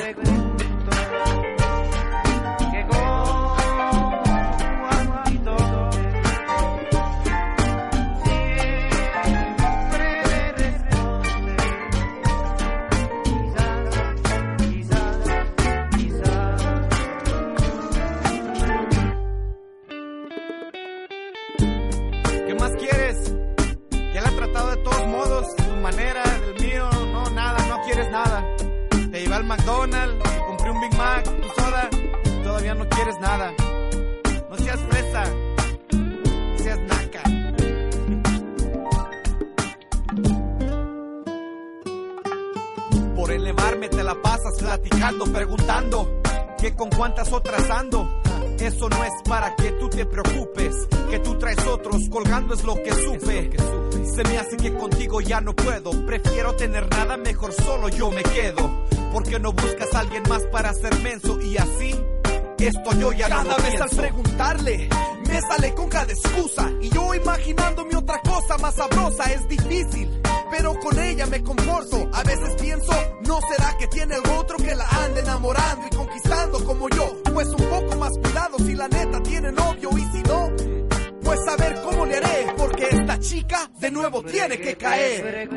Quieres? 22.78 23.34
Ya 24.14 24.22
la 24.22 24.30
he 24.30 24.36
tratado 24.36 24.70
de 24.72 24.78
todos 24.78 25.08
modos, 25.08 25.56
tu 25.56 25.76
manera, 25.82 26.24
del 26.24 26.68
mío, 26.68 26.90
no, 27.12 27.30
nada, 27.32 27.58
no 27.68 27.82
quieres 27.84 28.10
nada. 28.12 28.44
Te 28.90 29.22
llevé 29.22 29.36
al 29.36 29.44
McDonald's, 29.44 30.30
compré 30.48 30.72
un 30.72 30.82
Big 30.82 30.96
Mac, 30.96 31.24
tu 31.24 31.62
soda, 31.62 31.90
todavía 32.44 32.74
no 32.74 32.88
quieres 32.90 33.20
nada. 33.20 33.54
No 34.50 34.58
seas 34.58 34.80
fresa, 34.90 35.24
no 35.94 36.58
seas 36.58 36.80
naca. 36.80 37.24
Por 43.16 43.32
elevarme 43.32 43.90
te 43.90 44.04
la 44.04 44.22
pasas 44.22 44.56
platicando, 44.60 45.26
preguntando 45.26 46.22
que 46.60 46.76
con 46.76 46.90
cuántas 46.90 47.32
otras 47.32 47.70
ando. 47.70 48.10
Eso 48.60 48.90
no 48.90 49.04
es 49.04 49.14
para 49.28 49.56
que 49.56 49.72
tú 49.74 49.90
te 49.90 50.06
preocupes, 50.06 50.88
que 51.10 51.20
tú 51.20 51.38
traes 51.38 51.66
otros 51.68 52.10
colgando 52.10 52.54
es 52.54 52.64
lo 52.64 52.76
que 52.76 52.92
supe. 52.92 53.52
Se 54.16 54.24
me 54.24 54.38
hace 54.38 54.58
que 54.58 54.74
contigo 54.74 55.22
ya 55.22 55.42
no 55.42 55.56
puedo, 55.56 55.92
prefiero 56.06 56.56
tener 56.56 56.90
nada, 56.90 57.18
mejor 57.18 57.54
solo 57.54 57.90
yo 57.90 58.10
me 58.10 58.24
quedo. 58.24 58.86
Porque 59.14 59.40
no 59.40 59.54
buscas 59.54 59.94
a 59.94 60.00
alguien 60.00 60.24
más 60.28 60.44
para 60.46 60.74
ser 60.74 60.96
menso 61.02 61.40
y 61.42 61.58
así 61.58 61.96
esto 62.60 62.92
yo 63.00 63.12
ya 63.14 63.30
Cada 63.30 63.44
no 63.44 63.58
vez 63.58 63.80
al 63.80 63.90
preguntarle, 63.90 64.90
me 65.28 65.42
sale 65.42 65.74
con 65.74 65.90
cada 65.90 66.12
excusa. 66.12 66.72
Y 66.82 66.90
yo 66.90 67.14
imaginándome 67.14 67.96
otra 67.96 68.20
cosa 68.22 68.58
más 68.58 68.76
sabrosa 68.76 69.32
es 69.32 69.48
difícil. 69.48 70.10
Pero 70.50 70.80
con 70.80 70.98
ella 71.00 71.26
me 71.26 71.44
comporto. 71.44 72.10
A 72.14 72.24
veces 72.24 72.56
pienso, 72.62 72.94
¿no 73.26 73.40
será 73.42 73.78
que 73.78 73.88
tiene 73.88 74.16
algo 74.16 74.40
otro 74.40 74.58
que 74.58 74.76
la 74.76 74.88
anda 74.88 75.20
enamorando 75.20 75.88
y 75.92 75.96
conquistando 75.96 76.64
como 76.64 76.90
yo? 76.90 77.22
Pues 77.34 77.48
un 77.50 77.66
poco 77.70 77.96
más 77.98 78.18
cuidado 78.18 78.58
si 78.60 78.76
la 78.76 78.88
neta 78.88 79.22
tiene 79.24 79.52
novio 79.52 79.90
y 79.98 80.04
si 80.12 80.24
no, 80.24 80.52
pues 81.24 81.40
a 81.48 81.56
ver 81.58 81.82
cómo 81.84 82.06
le 82.06 82.18
haré. 82.18 82.54
Porque 82.58 82.88
esta 82.90 83.20
chica 83.20 83.70
de 83.80 83.92
nuevo 83.92 84.24
tiene 84.24 84.58
que 84.60 84.76
caer. 84.76 85.50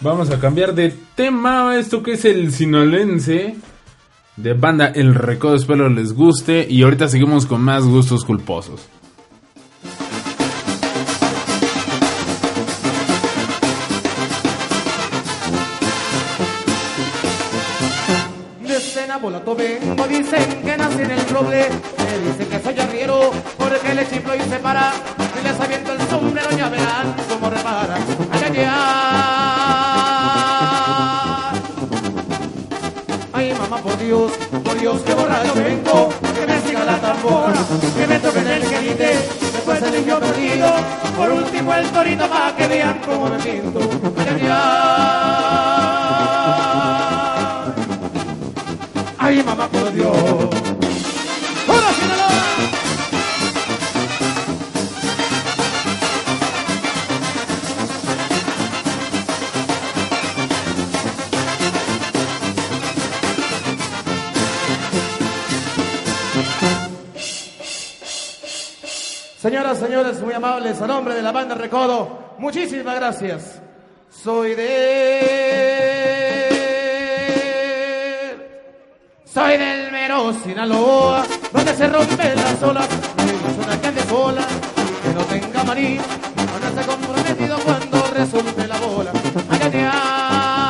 Vamos 0.00 0.30
a 0.30 0.38
cambiar 0.38 0.74
de 0.74 0.94
tema. 1.14 1.76
Esto 1.76 2.02
que 2.02 2.12
es 2.12 2.24
el 2.24 2.52
sinolense 2.52 3.56
de 4.36 4.54
banda 4.54 4.86
El 4.86 5.14
Recodo. 5.14 5.56
Espero 5.56 5.88
les 5.88 6.12
guste. 6.12 6.66
Y 6.68 6.82
ahorita 6.82 7.08
seguimos 7.08 7.46
con 7.46 7.60
más 7.60 7.84
gustos 7.84 8.24
culposos. 8.24 8.88
Vengo, 19.56 20.06
dicen 20.06 20.62
que 20.62 20.76
nací 20.76 21.02
en 21.02 21.10
el 21.10 21.28
roble, 21.30 21.68
me 21.70 22.30
dicen 22.30 22.48
que 22.48 22.60
soy 22.62 22.78
arriero, 22.78 23.30
porque 23.56 23.94
le 23.94 24.08
chiflo 24.08 24.34
y 24.34 24.40
se 24.40 24.58
para, 24.58 24.92
y 25.40 25.44
les 25.44 25.60
aviento 25.60 25.92
el 25.94 26.00
sombrero, 26.02 26.50
ya 26.56 26.68
verán 26.68 27.16
cómo 27.28 27.50
repara. 27.50 27.96
Ay, 28.30 28.42
ay, 28.44 28.66
ay. 28.68 29.47
Por 33.82 33.98
Dios, 33.98 34.32
por 34.64 34.78
Dios, 34.78 35.00
que 35.02 35.14
borracho 35.14 35.54
vengo, 35.54 36.08
que 36.34 36.46
me 36.46 36.60
siga 36.60 36.84
la 36.84 37.00
tambora, 37.00 37.54
que 37.96 38.06
me 38.06 38.18
toquen 38.18 38.46
el 38.46 38.62
querite, 38.62 39.16
después 39.52 39.82
el 39.82 39.92
niño 39.92 40.18
perdido, 40.18 40.68
por 41.16 41.30
último 41.30 41.74
el 41.74 41.86
torito, 41.88 42.28
para 42.28 42.56
que 42.56 42.66
vean 42.66 43.00
cómo 43.04 43.28
me 43.28 43.38
pinto. 43.38 43.80
Ay, 49.18 49.42
mamá, 49.42 49.68
por 49.68 49.92
Dios. 49.92 50.77
Señoras, 69.48 69.78
señores, 69.78 70.20
muy 70.20 70.34
amables, 70.34 70.78
a 70.82 70.86
nombre 70.86 71.14
de 71.14 71.22
la 71.22 71.32
banda 71.32 71.54
Recodo, 71.54 72.34
muchísimas 72.36 72.96
gracias. 72.96 73.62
Soy 74.10 74.54
de... 74.54 75.24
Soy 79.24 79.56
del 79.56 79.90
mero 79.90 80.34
Sinaloa, 80.34 81.24
donde 81.50 81.74
se 81.74 81.88
rompen 81.88 82.36
las 82.36 82.62
olas. 82.62 82.86
Es 82.86 83.56
una 83.64 83.72
ande 83.72 84.02
sola, 84.02 84.42
que 85.02 85.14
no 85.14 85.24
tenga 85.24 85.64
maní, 85.64 85.96
no 85.96 86.02
esté 86.68 86.82
comprometido 86.82 87.58
cuando 87.60 88.06
resulte 88.12 88.66
la 88.66 88.76
bola. 88.76 89.12
Ay, 89.48 89.60
ay, 89.62 89.70
ay. 89.72 90.60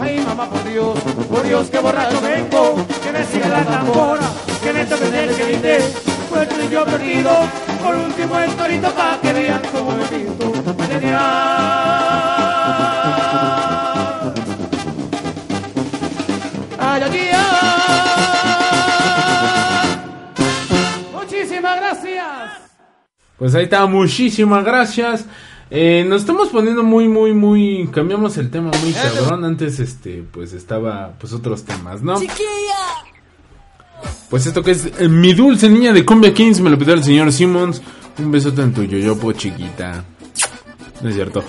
Ay, 0.00 0.20
mamá, 0.20 0.48
por 0.48 0.64
Dios, 0.64 0.98
por 1.30 1.42
Dios, 1.42 1.68
que 1.68 1.80
borracho 1.80 2.18
vengo, 2.22 2.76
que 3.04 3.12
me 3.12 3.22
siga 3.26 3.48
la 3.48 3.62
tambora, 3.62 4.30
que 4.86 4.94
me 4.94 5.06
toque 5.06 5.24
el 5.24 5.34
que 5.34 5.44
grité, 5.44 5.78
pues 6.28 6.48
tú 6.48 6.56
y 6.64 6.68
yo 6.70 6.84
perdido, 6.84 7.30
por 7.82 7.94
último 7.94 8.38
el 8.38 8.50
torito 8.52 8.90
pa' 8.94 9.18
que 9.20 9.32
vean 9.32 9.62
cómo 9.72 9.92
me 9.92 10.04
pinto. 10.04 10.52
Ay. 10.78 11.02
Ay, 16.78 17.02
ay, 17.02 17.30
ay. 17.32 17.46
Muchísimas 21.14 21.76
gracias. 21.76 22.24
Pues 23.38 23.54
ahí 23.54 23.64
está, 23.64 23.86
muchísimas 23.86 24.64
gracias. 24.64 25.26
Eh, 25.68 26.06
nos 26.08 26.20
estamos 26.20 26.50
poniendo 26.50 26.84
muy, 26.84 27.08
muy, 27.08 27.34
muy. 27.34 27.88
Cambiamos 27.92 28.38
el 28.38 28.50
tema 28.50 28.70
muy 28.82 28.92
cabrón. 28.92 29.44
Antes, 29.44 29.80
este, 29.80 30.24
pues 30.30 30.52
estaba, 30.52 31.14
pues 31.18 31.32
otros 31.32 31.64
temas, 31.64 32.02
¿no? 32.02 32.20
Pues 34.30 34.46
esto 34.46 34.62
que 34.62 34.72
es 34.72 34.88
eh, 34.98 35.08
mi 35.08 35.34
dulce 35.34 35.68
niña 35.68 35.92
de 35.92 36.04
Cumbia 36.04 36.34
Kings, 36.34 36.60
me 36.60 36.70
lo 36.70 36.78
pidió 36.78 36.94
el 36.94 37.04
señor 37.04 37.32
Simmons. 37.32 37.80
Un 38.18 38.30
besote 38.30 38.62
en 38.62 38.72
tu 38.72 38.82
yoyopo, 38.82 39.32
chiquita. 39.32 40.04
No 41.02 41.08
es 41.08 41.14
cierto. 41.14 41.44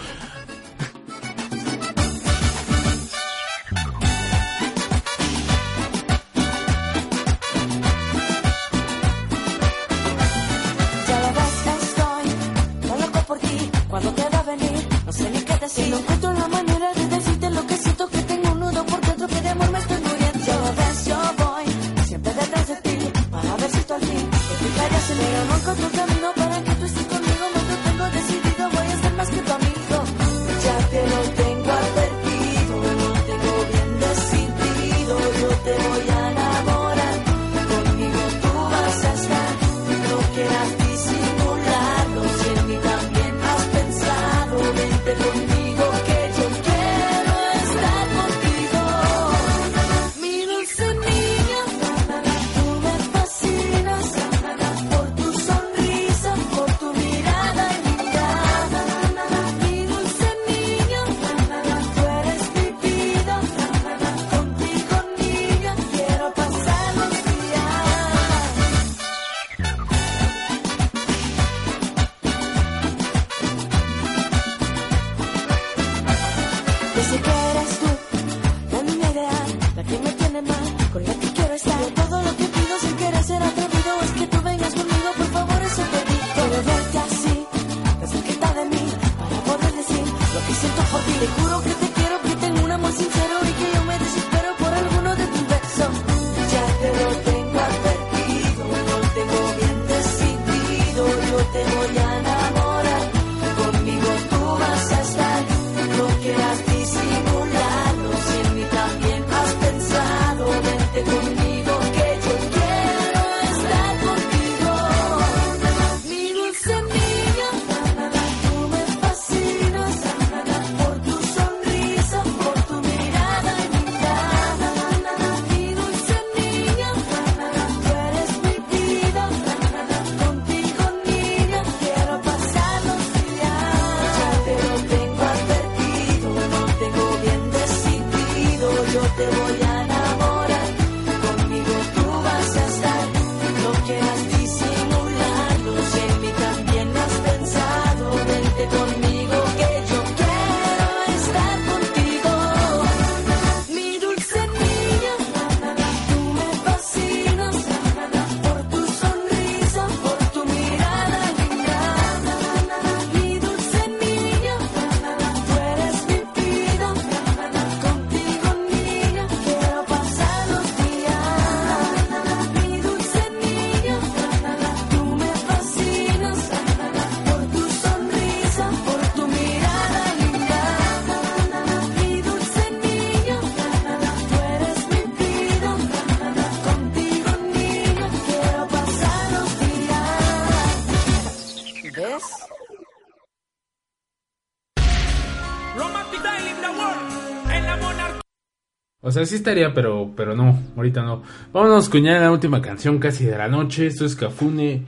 O 199.08 199.12
sea, 199.12 199.26
sí 199.26 199.36
estaría, 199.36 199.74
pero, 199.74 200.12
pero 200.18 200.36
no, 200.36 200.60
ahorita 200.76 201.02
no. 201.02 201.24
Vámonos 201.54 201.88
con 201.88 202.04
ya 202.04 202.20
la 202.20 202.30
última 202.30 202.62
canción 202.62 203.00
casi 203.00 203.24
de 203.24 203.38
la 203.38 203.48
noche. 203.48 203.88
Esto 203.88 204.04
es 204.04 204.18
Cafune 204.18 204.84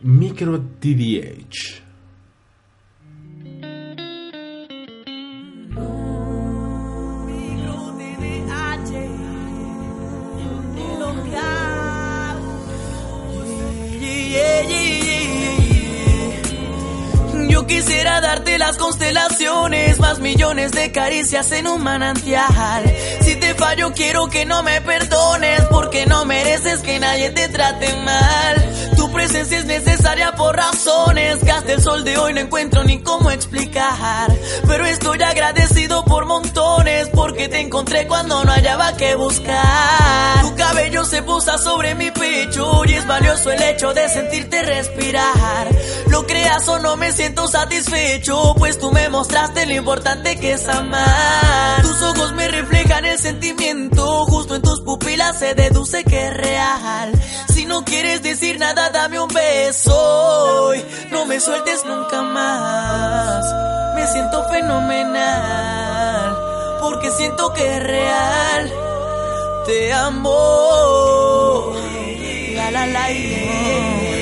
Micro 0.00 0.58
TDH. 0.80 1.82
Quisiera 17.84 18.20
darte 18.20 18.58
las 18.58 18.76
constelaciones, 18.76 19.98
más 19.98 20.20
millones 20.20 20.70
de 20.70 20.92
caricias 20.92 21.50
en 21.50 21.66
un 21.66 21.82
manantial. 21.82 22.84
Si 23.22 23.34
te 23.34 23.54
fallo 23.54 23.92
quiero 23.92 24.28
que 24.28 24.44
no 24.46 24.62
me 24.62 24.80
perdones, 24.82 25.62
porque 25.68 26.06
no 26.06 26.24
mereces 26.24 26.80
que 26.80 27.00
nadie 27.00 27.30
te 27.30 27.48
trate 27.48 27.92
mal. 28.04 28.92
Presencia 29.12 29.58
es 29.58 29.66
necesaria 29.66 30.32
por 30.32 30.56
razones 30.56 31.38
que 31.38 31.72
el 31.72 31.82
sol 31.82 32.04
de 32.04 32.18
hoy 32.18 32.34
no 32.34 32.40
encuentro 32.40 32.82
ni 32.84 33.00
cómo 33.00 33.30
explicar. 33.30 34.30
Pero 34.66 34.84
estoy 34.86 35.22
agradecido 35.22 36.04
por 36.04 36.26
montones, 36.26 37.08
porque 37.08 37.48
te 37.48 37.60
encontré 37.60 38.06
cuando 38.06 38.44
no 38.44 38.50
hallaba 38.50 38.96
que 38.96 39.14
buscar. 39.14 40.42
Tu 40.42 40.54
cabello 40.56 41.04
se 41.04 41.22
posa 41.22 41.58
sobre 41.58 41.94
mi 41.94 42.10
pecho 42.10 42.84
y 42.84 42.94
es 42.94 43.06
valioso 43.06 43.50
el 43.50 43.62
hecho 43.62 43.94
de 43.94 44.08
sentirte 44.08 44.62
respirar. 44.62 45.68
Lo 46.08 46.26
creas 46.26 46.66
o 46.68 46.78
no 46.78 46.96
me 46.96 47.12
siento 47.12 47.46
satisfecho, 47.48 48.54
pues 48.58 48.78
tú 48.78 48.90
me 48.92 49.08
mostraste 49.08 49.66
lo 49.66 49.74
importante 49.74 50.38
que 50.38 50.52
es 50.52 50.68
amar. 50.68 51.82
Tus 51.82 52.02
ojos 52.02 52.32
me 52.32 52.48
reflejan 52.48 53.04
el 53.04 53.18
sentimiento, 53.18 54.26
justo 54.26 54.56
en 54.56 54.62
tus 54.62 54.80
pupilas 54.82 55.38
se 55.38 55.54
deduce 55.54 56.04
que 56.04 56.26
es 56.26 56.36
real. 56.36 57.12
Si 57.52 57.66
no 57.66 57.84
quieres 57.84 58.22
decir 58.22 58.58
nada, 58.58 58.90
dame 59.02 59.18
un 59.18 59.26
beso 59.26 60.72
no 61.10 61.26
me 61.26 61.40
sueltes 61.40 61.84
nunca 61.84 62.22
más. 62.22 63.44
Me 63.96 64.06
siento 64.06 64.48
fenomenal, 64.48 66.36
porque 66.80 67.10
siento 67.10 67.52
que 67.52 67.76
es 67.76 67.82
real. 67.82 68.72
Te 69.66 69.92
amo. 69.92 71.72
La 72.54 72.70
la 72.70 72.86
la. 72.86 73.08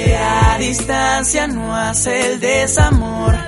La 0.09 0.57
distancia 0.59 1.47
no 1.47 1.77
hace 1.77 2.33
el 2.33 2.41
desamor. 2.41 3.40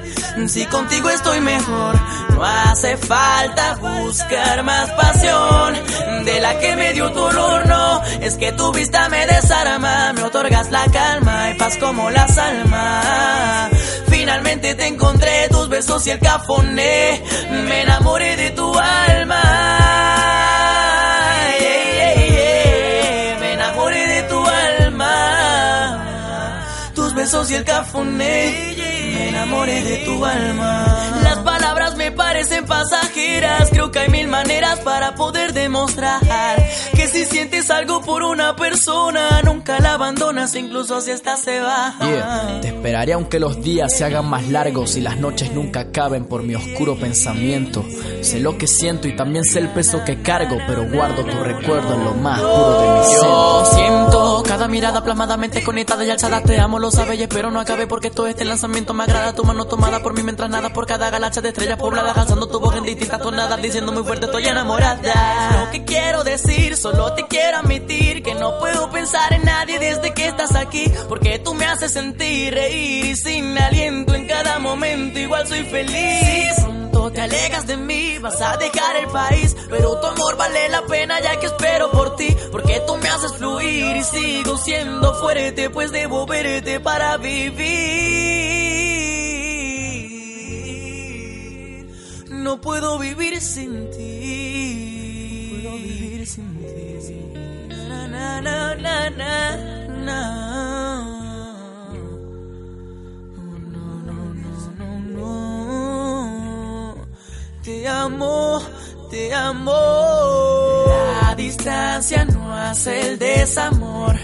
Si 0.48 0.64
contigo 0.66 1.10
estoy 1.10 1.40
mejor, 1.40 1.94
no 2.30 2.44
hace 2.44 2.96
falta 2.96 3.74
buscar 3.76 4.62
más 4.62 4.90
pasión 4.92 5.74
de 6.24 6.40
la 6.40 6.58
que 6.58 6.74
me 6.74 6.92
dio 6.92 7.12
tu 7.12 7.20
olor. 7.20 7.66
No, 7.66 8.02
es 8.20 8.36
que 8.36 8.52
tu 8.52 8.72
vista 8.72 9.08
me 9.08 9.26
desarma, 9.26 10.12
me 10.14 10.22
otorgas 10.22 10.70
la 10.70 10.84
calma 10.86 11.50
y 11.50 11.54
paz 11.54 11.76
como 11.76 12.10
las 12.10 12.36
almas. 12.38 13.70
Finalmente 14.08 14.74
te 14.74 14.86
encontré, 14.86 15.48
tus 15.50 15.68
besos 15.68 16.06
y 16.06 16.10
el 16.10 16.18
cafoné, 16.18 17.22
me 17.50 17.82
enamoré 17.82 18.36
de 18.36 18.50
tu 18.50 18.78
alma. 18.78 19.82
Besos 27.14 27.50
y 27.52 27.54
el 27.54 27.64
cafoné. 27.64 28.81
Me 29.42 29.48
enamoré 29.48 29.82
de 29.82 29.96
tu 30.04 30.24
alma. 30.24 31.21
Me 32.02 32.10
parecen 32.10 32.66
pasajeras. 32.66 33.70
Creo 33.70 33.92
que 33.92 34.00
hay 34.00 34.08
mil 34.08 34.26
maneras 34.26 34.80
para 34.80 35.14
poder 35.14 35.52
demostrar 35.52 36.20
que 36.96 37.06
si 37.06 37.24
sientes 37.24 37.70
algo 37.70 38.00
por 38.00 38.24
una 38.24 38.56
persona, 38.56 39.40
nunca 39.42 39.78
la 39.78 39.92
abandonas, 39.92 40.56
incluso 40.56 41.00
si 41.00 41.12
esta 41.12 41.36
se 41.36 41.60
va. 41.60 41.94
Yeah, 42.00 42.58
te 42.60 42.68
esperaré 42.68 43.12
aunque 43.12 43.38
los 43.38 43.62
días 43.62 43.96
se 43.96 44.04
hagan 44.04 44.26
más 44.28 44.48
largos 44.48 44.96
y 44.96 45.00
las 45.00 45.16
noches 45.18 45.52
nunca 45.52 45.80
acaben 45.80 46.24
por 46.24 46.42
mi 46.42 46.56
oscuro 46.56 46.96
pensamiento. 46.96 47.84
Sé 48.20 48.40
lo 48.40 48.58
que 48.58 48.66
siento 48.66 49.06
y 49.06 49.14
también 49.14 49.44
sé 49.44 49.60
el 49.60 49.68
peso 49.68 50.02
que 50.04 50.22
cargo, 50.22 50.58
pero 50.66 50.90
guardo 50.90 51.24
tu 51.24 51.38
recuerdo 51.38 51.94
en 51.94 52.04
lo 52.04 52.14
más 52.14 52.40
puro 52.40 52.80
de 52.80 52.98
mi 52.98 53.04
ser. 53.04 53.22
Yo 53.22 53.64
siento 53.76 54.42
cada 54.44 54.66
mirada 54.66 55.04
plasmadamente 55.04 55.62
conectada 55.62 56.04
y 56.04 56.10
alzada. 56.10 56.42
Te 56.42 56.58
amo, 56.58 56.80
lo 56.80 56.90
sabes 56.90 57.16
y 57.20 57.22
espero 57.22 57.52
no 57.52 57.60
acabe 57.60 57.86
porque 57.86 58.10
todo 58.10 58.26
este 58.26 58.44
lanzamiento 58.44 58.92
me 58.92 59.04
agrada. 59.04 59.36
Tu 59.36 59.44
mano 59.44 59.66
tomada 59.66 60.02
por 60.02 60.14
mí 60.14 60.24
mientras 60.24 60.50
nada 60.50 60.72
por 60.72 60.84
cada 60.86 61.08
galaxia 61.08 61.42
de 61.42 61.50
estrellas 61.50 61.78
alzando 62.00 62.48
tu 62.48 62.58
voz 62.58 62.76
en 62.76 62.84
distintas 62.84 63.20
tonadas, 63.20 63.60
diciendo 63.60 63.92
muy 63.92 64.02
fuerte 64.02 64.26
estoy 64.26 64.46
enamorada. 64.46 65.64
Lo 65.64 65.70
que 65.70 65.84
quiero 65.84 66.24
decir, 66.24 66.76
solo 66.76 67.12
te 67.14 67.26
quiero 67.26 67.58
admitir 67.58 68.22
que 68.22 68.34
no 68.34 68.58
puedo 68.58 68.90
pensar 68.90 69.32
en 69.32 69.44
nadie 69.44 69.78
desde 69.78 70.12
que 70.14 70.26
estás 70.26 70.54
aquí, 70.54 70.90
porque 71.08 71.38
tú 71.38 71.54
me 71.54 71.66
haces 71.66 71.92
sentir 71.92 72.54
reír 72.54 73.06
y 73.06 73.16
sin 73.16 73.58
aliento 73.58 74.14
en 74.14 74.26
cada 74.26 74.58
momento 74.58 75.18
igual 75.18 75.46
soy 75.46 75.64
feliz. 75.64 76.54
Pronto 76.60 77.12
te 77.12 77.20
alegas 77.20 77.66
de 77.66 77.76
mí, 77.76 78.18
vas 78.18 78.40
a 78.40 78.56
dejar 78.56 78.96
el 78.96 79.08
país, 79.08 79.56
pero 79.68 80.00
tu 80.00 80.06
amor 80.06 80.36
vale 80.36 80.68
la 80.68 80.82
pena 80.82 81.20
ya 81.20 81.38
que 81.38 81.46
espero 81.46 81.90
por 81.90 82.16
ti, 82.16 82.34
porque 82.50 82.82
tú 82.86 82.96
me 82.96 83.08
haces 83.08 83.34
fluir 83.34 83.96
y 83.96 84.04
sigo 84.04 84.56
siendo 84.56 85.14
fuerte, 85.14 85.70
pues 85.70 85.92
debo 85.92 86.26
verte 86.26 86.80
para 86.80 87.16
vivir. 87.18 88.61
No 92.42 92.60
puedo 92.60 92.98
vivir 92.98 93.40
sin 93.40 93.88
ti. 93.92 95.52
No 95.52 95.62
puedo 95.62 95.76
vivir 95.76 96.26
sin 96.26 96.58
ti. 96.58 97.14
Na, 97.88 98.08
na, 98.08 98.40
na, 98.40 98.74
na, 98.74 99.10
na, 99.10 99.56
na. 100.08 100.20
Oh, 103.36 103.58
no, 103.74 103.84
no, 104.08 104.16
no, 104.34 104.48
no, 104.76 104.88
no. 105.16 107.06
Te 107.62 107.86
amo, 107.86 108.60
te 109.08 109.32
amo. 109.32 110.84
La 111.22 111.34
distancia 111.36 112.24
no 112.24 112.52
hace 112.56 113.08
el 113.08 113.18
desamor. 113.20 114.18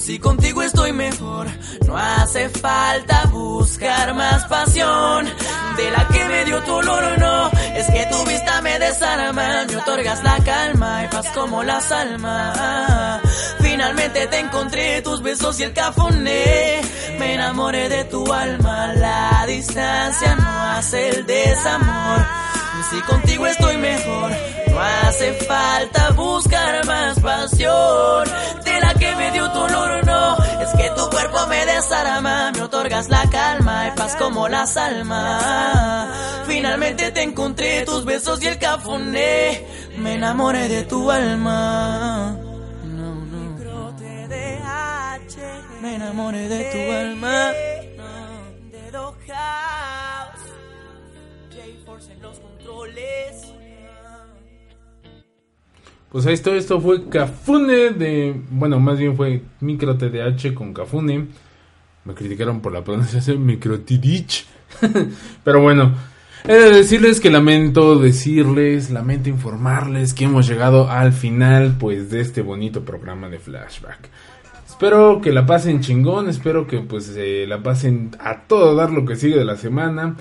Si 0.00 0.18
contigo 0.20 0.62
estoy 0.62 0.92
mejor, 0.92 1.48
no 1.86 1.96
hace 1.96 2.48
falta 2.48 3.24
buscar 3.32 4.14
más 4.14 4.44
pasión 4.46 5.26
de 5.76 5.90
la 5.90 6.06
que 6.08 6.24
me 6.26 6.44
dio 6.44 6.62
tu 6.62 6.72
olor, 6.74 7.18
no. 7.18 7.50
Es 7.76 7.86
que 7.90 8.06
tu 8.06 8.24
vista 8.24 8.62
me 8.62 8.78
desarma, 8.78 9.66
me 9.68 9.76
otorgas 9.76 10.22
la 10.24 10.38
calma 10.42 11.04
y 11.04 11.08
paz 11.08 11.26
como 11.34 11.62
las 11.62 11.92
almas. 11.92 13.20
Finalmente 13.60 14.26
te 14.28 14.38
encontré, 14.38 15.02
tus 15.02 15.22
besos 15.22 15.60
y 15.60 15.64
el 15.64 15.74
cafoné. 15.74 16.80
Me 17.18 17.34
enamoré 17.34 17.90
de 17.90 18.04
tu 18.04 18.32
alma, 18.32 18.94
la 18.94 19.44
distancia 19.46 20.36
no 20.36 20.62
hace 20.72 21.10
el 21.10 21.26
desamor. 21.26 22.26
Si 22.90 23.00
contigo 23.00 23.46
estoy 23.46 23.76
mejor, 23.76 24.30
no 24.70 24.80
hace 24.80 25.32
falta 25.34 26.10
buscar 26.10 26.86
más 26.86 27.20
pasión 27.20 28.28
de 28.64 28.80
la 28.80 28.94
que 28.94 29.14
me 29.16 29.30
dio 29.32 29.50
tu 29.50 29.58
olor. 29.60 30.05
Es 30.60 30.72
que 30.72 30.90
tu 30.96 31.08
cuerpo 31.10 31.46
me 31.48 31.66
desarma, 31.66 32.52
me 32.52 32.62
otorgas 32.62 33.08
la 33.08 33.28
calma 33.30 33.88
y 33.88 33.96
paz 33.96 34.16
como 34.16 34.48
las 34.48 34.76
almas. 34.76 36.08
Finalmente 36.46 37.12
te 37.12 37.22
encontré, 37.22 37.84
tus 37.84 38.04
besos 38.04 38.42
y 38.42 38.46
el 38.46 38.58
cafoné. 38.58 39.66
Me 39.98 40.14
enamoré 40.14 40.68
de 40.68 40.84
tu 40.84 41.10
alma. 41.10 42.36
No, 42.84 43.14
no. 43.14 43.46
Me 45.80 45.94
enamoré 45.94 46.48
de 46.48 46.64
tu 46.72 46.92
alma. 46.92 47.52
Dedo 48.72 49.14
House. 49.28 50.40
J-Force 51.54 52.12
en 52.12 52.22
los 52.22 52.40
controles. 52.40 53.52
Pues 56.10 56.24
ahí 56.26 56.34
está, 56.34 56.54
esto 56.54 56.80
fue 56.80 57.08
Cafune 57.08 57.90
de. 57.90 58.34
Bueno, 58.50 58.78
más 58.78 58.98
bien 58.98 59.16
fue 59.16 59.42
Micro 59.60 59.96
TDH 59.96 60.54
con 60.54 60.72
Cafune. 60.72 61.26
Me 62.04 62.14
criticaron 62.14 62.60
por 62.60 62.72
la 62.72 62.84
pronunciación 62.84 63.44
Micro 63.44 63.80
TDH. 63.80 64.44
Pero 65.44 65.60
bueno, 65.60 65.94
he 66.44 66.54
de 66.54 66.70
decirles 66.70 67.20
que 67.20 67.30
lamento 67.30 67.98
decirles, 67.98 68.90
lamento 68.90 69.28
informarles 69.28 70.14
que 70.14 70.24
hemos 70.24 70.48
llegado 70.48 70.88
al 70.88 71.12
final 71.12 71.76
pues 71.78 72.10
de 72.10 72.20
este 72.20 72.42
bonito 72.42 72.84
programa 72.84 73.28
de 73.28 73.40
flashback. 73.40 74.08
Espero 74.64 75.20
que 75.20 75.32
la 75.32 75.44
pasen 75.44 75.80
chingón, 75.80 76.28
espero 76.28 76.66
que 76.66 76.80
pues 76.80 77.12
eh, 77.16 77.46
la 77.48 77.62
pasen 77.62 78.10
a 78.20 78.42
todo 78.42 78.76
dar 78.76 78.90
lo 78.90 79.04
que 79.04 79.16
sigue 79.16 79.36
de 79.36 79.44
la 79.44 79.56
semana. 79.56 80.16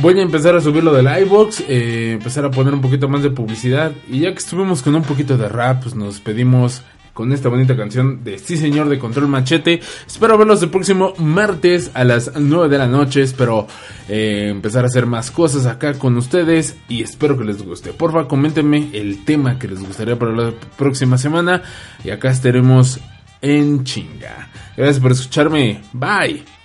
Voy 0.00 0.18
a 0.18 0.22
empezar 0.22 0.56
a 0.56 0.60
subir 0.60 0.82
lo 0.82 0.94
del 0.94 1.06
iBox, 1.22 1.64
eh, 1.68 2.12
empezar 2.12 2.46
a 2.46 2.50
poner 2.50 2.72
un 2.72 2.80
poquito 2.80 3.08
más 3.08 3.22
de 3.22 3.30
publicidad. 3.30 3.92
Y 4.08 4.20
ya 4.20 4.32
que 4.32 4.38
estuvimos 4.38 4.82
con 4.82 4.94
un 4.94 5.02
poquito 5.02 5.36
de 5.36 5.48
rap, 5.48 5.82
pues 5.82 5.94
nos 5.94 6.20
pedimos 6.20 6.82
con 7.12 7.30
esta 7.32 7.50
bonita 7.50 7.76
canción 7.76 8.24
de 8.24 8.38
Sí 8.38 8.56
Señor 8.56 8.88
de 8.88 8.98
Control 8.98 9.28
Machete. 9.28 9.80
Espero 10.06 10.38
verlos 10.38 10.62
el 10.62 10.70
próximo 10.70 11.12
martes 11.18 11.90
a 11.92 12.04
las 12.04 12.32
9 12.34 12.70
de 12.70 12.78
la 12.78 12.86
noche. 12.86 13.20
Espero 13.20 13.66
eh, 14.08 14.48
empezar 14.50 14.84
a 14.84 14.86
hacer 14.86 15.04
más 15.04 15.30
cosas 15.30 15.66
acá 15.66 15.94
con 15.94 16.16
ustedes 16.16 16.76
y 16.88 17.02
espero 17.02 17.36
que 17.36 17.44
les 17.44 17.62
guste. 17.62 17.92
Porfa, 17.92 18.26
coméntenme 18.26 18.88
el 18.94 19.24
tema 19.26 19.58
que 19.58 19.68
les 19.68 19.80
gustaría 19.80 20.18
para 20.18 20.32
la 20.32 20.52
próxima 20.78 21.18
semana 21.18 21.62
y 22.02 22.10
acá 22.10 22.30
estaremos 22.30 22.98
en 23.42 23.84
chinga. 23.84 24.48
Gracias 24.74 25.00
por 25.00 25.12
escucharme. 25.12 25.82
Bye. 25.92 26.61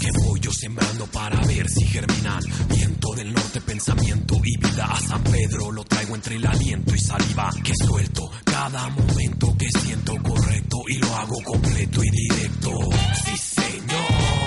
Que 0.00 0.10
voy 0.24 0.40
yo 0.40 0.50
sembrando 0.52 1.06
para 1.06 1.38
ver 1.46 1.68
si 1.68 1.86
germinan. 1.86 2.42
Viento 2.68 3.14
del 3.14 3.32
norte, 3.32 3.60
pensamiento 3.60 4.36
y 4.42 4.56
vida 4.58 4.86
a 4.86 5.00
San 5.00 5.22
Pedro. 5.24 5.70
Lo 5.70 5.84
traigo 5.84 6.14
entre 6.14 6.36
el 6.36 6.46
aliento 6.46 6.94
y 6.94 6.98
saliva 6.98 7.50
que 7.62 7.72
suelto. 7.86 8.30
Cada 8.44 8.88
momento 8.88 9.56
que 9.56 9.68
siento 9.80 10.14
correcto 10.22 10.78
y 10.88 10.98
lo 10.98 11.16
hago 11.16 11.36
completo 11.44 12.02
y 12.02 12.10
directo. 12.10 12.70
Sí, 13.24 13.36
señor. 13.36 14.41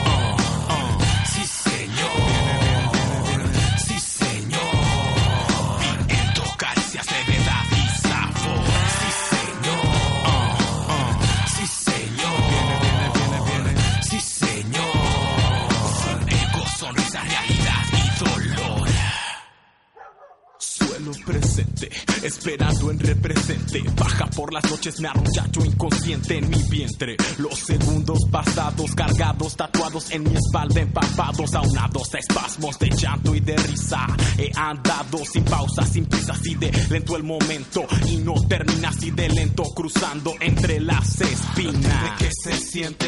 Suelo 21.06 21.24
presente, 21.24 21.92
esperando 22.24 22.90
en 22.90 23.00
represente. 23.00 23.84
Baja 23.96 24.26
por 24.28 24.52
las 24.52 24.64
noches, 24.72 25.00
me 25.00 25.08
arrollacho 25.08 25.64
inconsciente 25.64 26.40
en 26.40 26.50
mi 26.50 26.64
vientre. 26.64 27.16
Los 27.38 27.60
segundos 27.60 28.20
pasados, 28.32 28.96
cargados, 28.96 29.56
tatuados 29.56 30.10
en 30.10 30.24
mi 30.24 30.36
espalda, 30.36 30.82
empapados, 30.82 31.54
aunados 31.54 32.12
a 32.16 32.18
espasmos 32.18 32.80
de 32.80 32.90
llanto 32.90 33.36
y 33.36 33.40
de 33.40 33.56
risa. 33.56 34.08
He 34.40 34.52
andado 34.56 35.20
sin 35.32 35.44
pausa, 35.44 35.86
sin 35.86 36.08
prisa, 36.08 36.34
así 36.34 36.56
de 36.56 36.72
lento 36.90 37.16
el 37.16 37.24
momento. 37.24 37.86
Y 38.08 38.18
no 38.18 38.34
termina 38.48 38.90
así 38.90 39.12
de 39.12 39.30
lento, 39.30 39.64
cruzando 39.76 40.34
entre 40.40 40.80
las 40.80 41.22
espinas. 41.22 42.20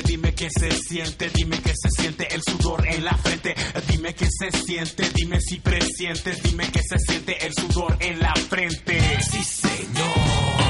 Dime 0.06 0.34
qué 0.34 0.48
se 0.50 0.72
siente, 0.72 1.30
dime 1.34 1.60
qué 1.62 1.74
se 1.76 1.90
siente 1.90 2.34
el 2.34 2.42
sudor 2.42 2.88
en 2.88 3.04
la 3.04 3.18
frente. 3.18 3.54
Dime 3.90 4.14
qué 4.14 4.26
se 4.26 4.50
siente, 4.52 5.10
dime 5.14 5.42
si 5.42 5.60
presientes, 5.60 6.42
dime 6.42 6.72
qué 6.72 6.80
se 6.82 6.98
siente 7.00 7.46
el 7.46 7.54
sudor 7.54 7.98
en 8.00 8.20
la 8.20 8.34
frente. 8.34 9.00
Sí, 9.30 9.44
señor. 9.44 10.67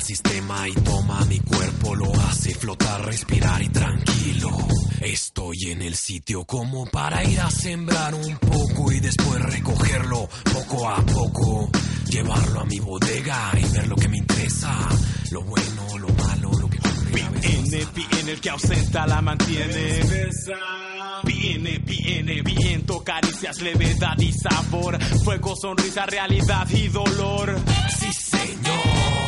Sistema 0.00 0.68
y 0.68 0.72
toma 0.72 1.24
mi 1.26 1.38
cuerpo, 1.40 1.94
lo 1.94 2.12
hace 2.22 2.54
flotar, 2.54 3.04
respirar 3.04 3.62
y 3.62 3.68
tranquilo. 3.68 4.50
Estoy 5.00 5.70
en 5.70 5.82
el 5.82 5.94
sitio 5.94 6.44
como 6.44 6.86
para 6.86 7.24
ir 7.24 7.40
a 7.40 7.50
sembrar 7.50 8.14
un 8.14 8.36
poco 8.38 8.92
y 8.92 9.00
después 9.00 9.42
recogerlo 9.42 10.28
poco 10.52 10.88
a 10.88 11.04
poco, 11.04 11.70
llevarlo 12.08 12.60
a 12.60 12.64
mi 12.64 12.78
bodega 12.80 13.52
y 13.58 13.72
ver 13.72 13.88
lo 13.88 13.96
que 13.96 14.08
me 14.08 14.18
interesa, 14.18 14.76
lo 15.30 15.42
bueno, 15.42 15.98
lo 15.98 16.08
malo, 16.08 16.50
lo 16.52 16.68
que 16.68 16.78
Viene, 17.12 17.86
viene 17.94 18.32
el 18.32 18.40
que 18.40 18.50
ausenta 18.50 19.06
la 19.06 19.20
mantiene. 19.20 20.00
Viene, 21.24 21.78
viene, 21.78 22.42
viento, 22.42 23.02
caricias, 23.02 23.60
levedad 23.60 24.18
y 24.18 24.32
sabor. 24.32 25.02
Fuego, 25.24 25.54
sonrisa, 25.56 26.06
realidad 26.06 26.68
y 26.70 26.88
dolor. 26.88 27.56
Sí, 27.98 28.12
señor. 28.12 29.19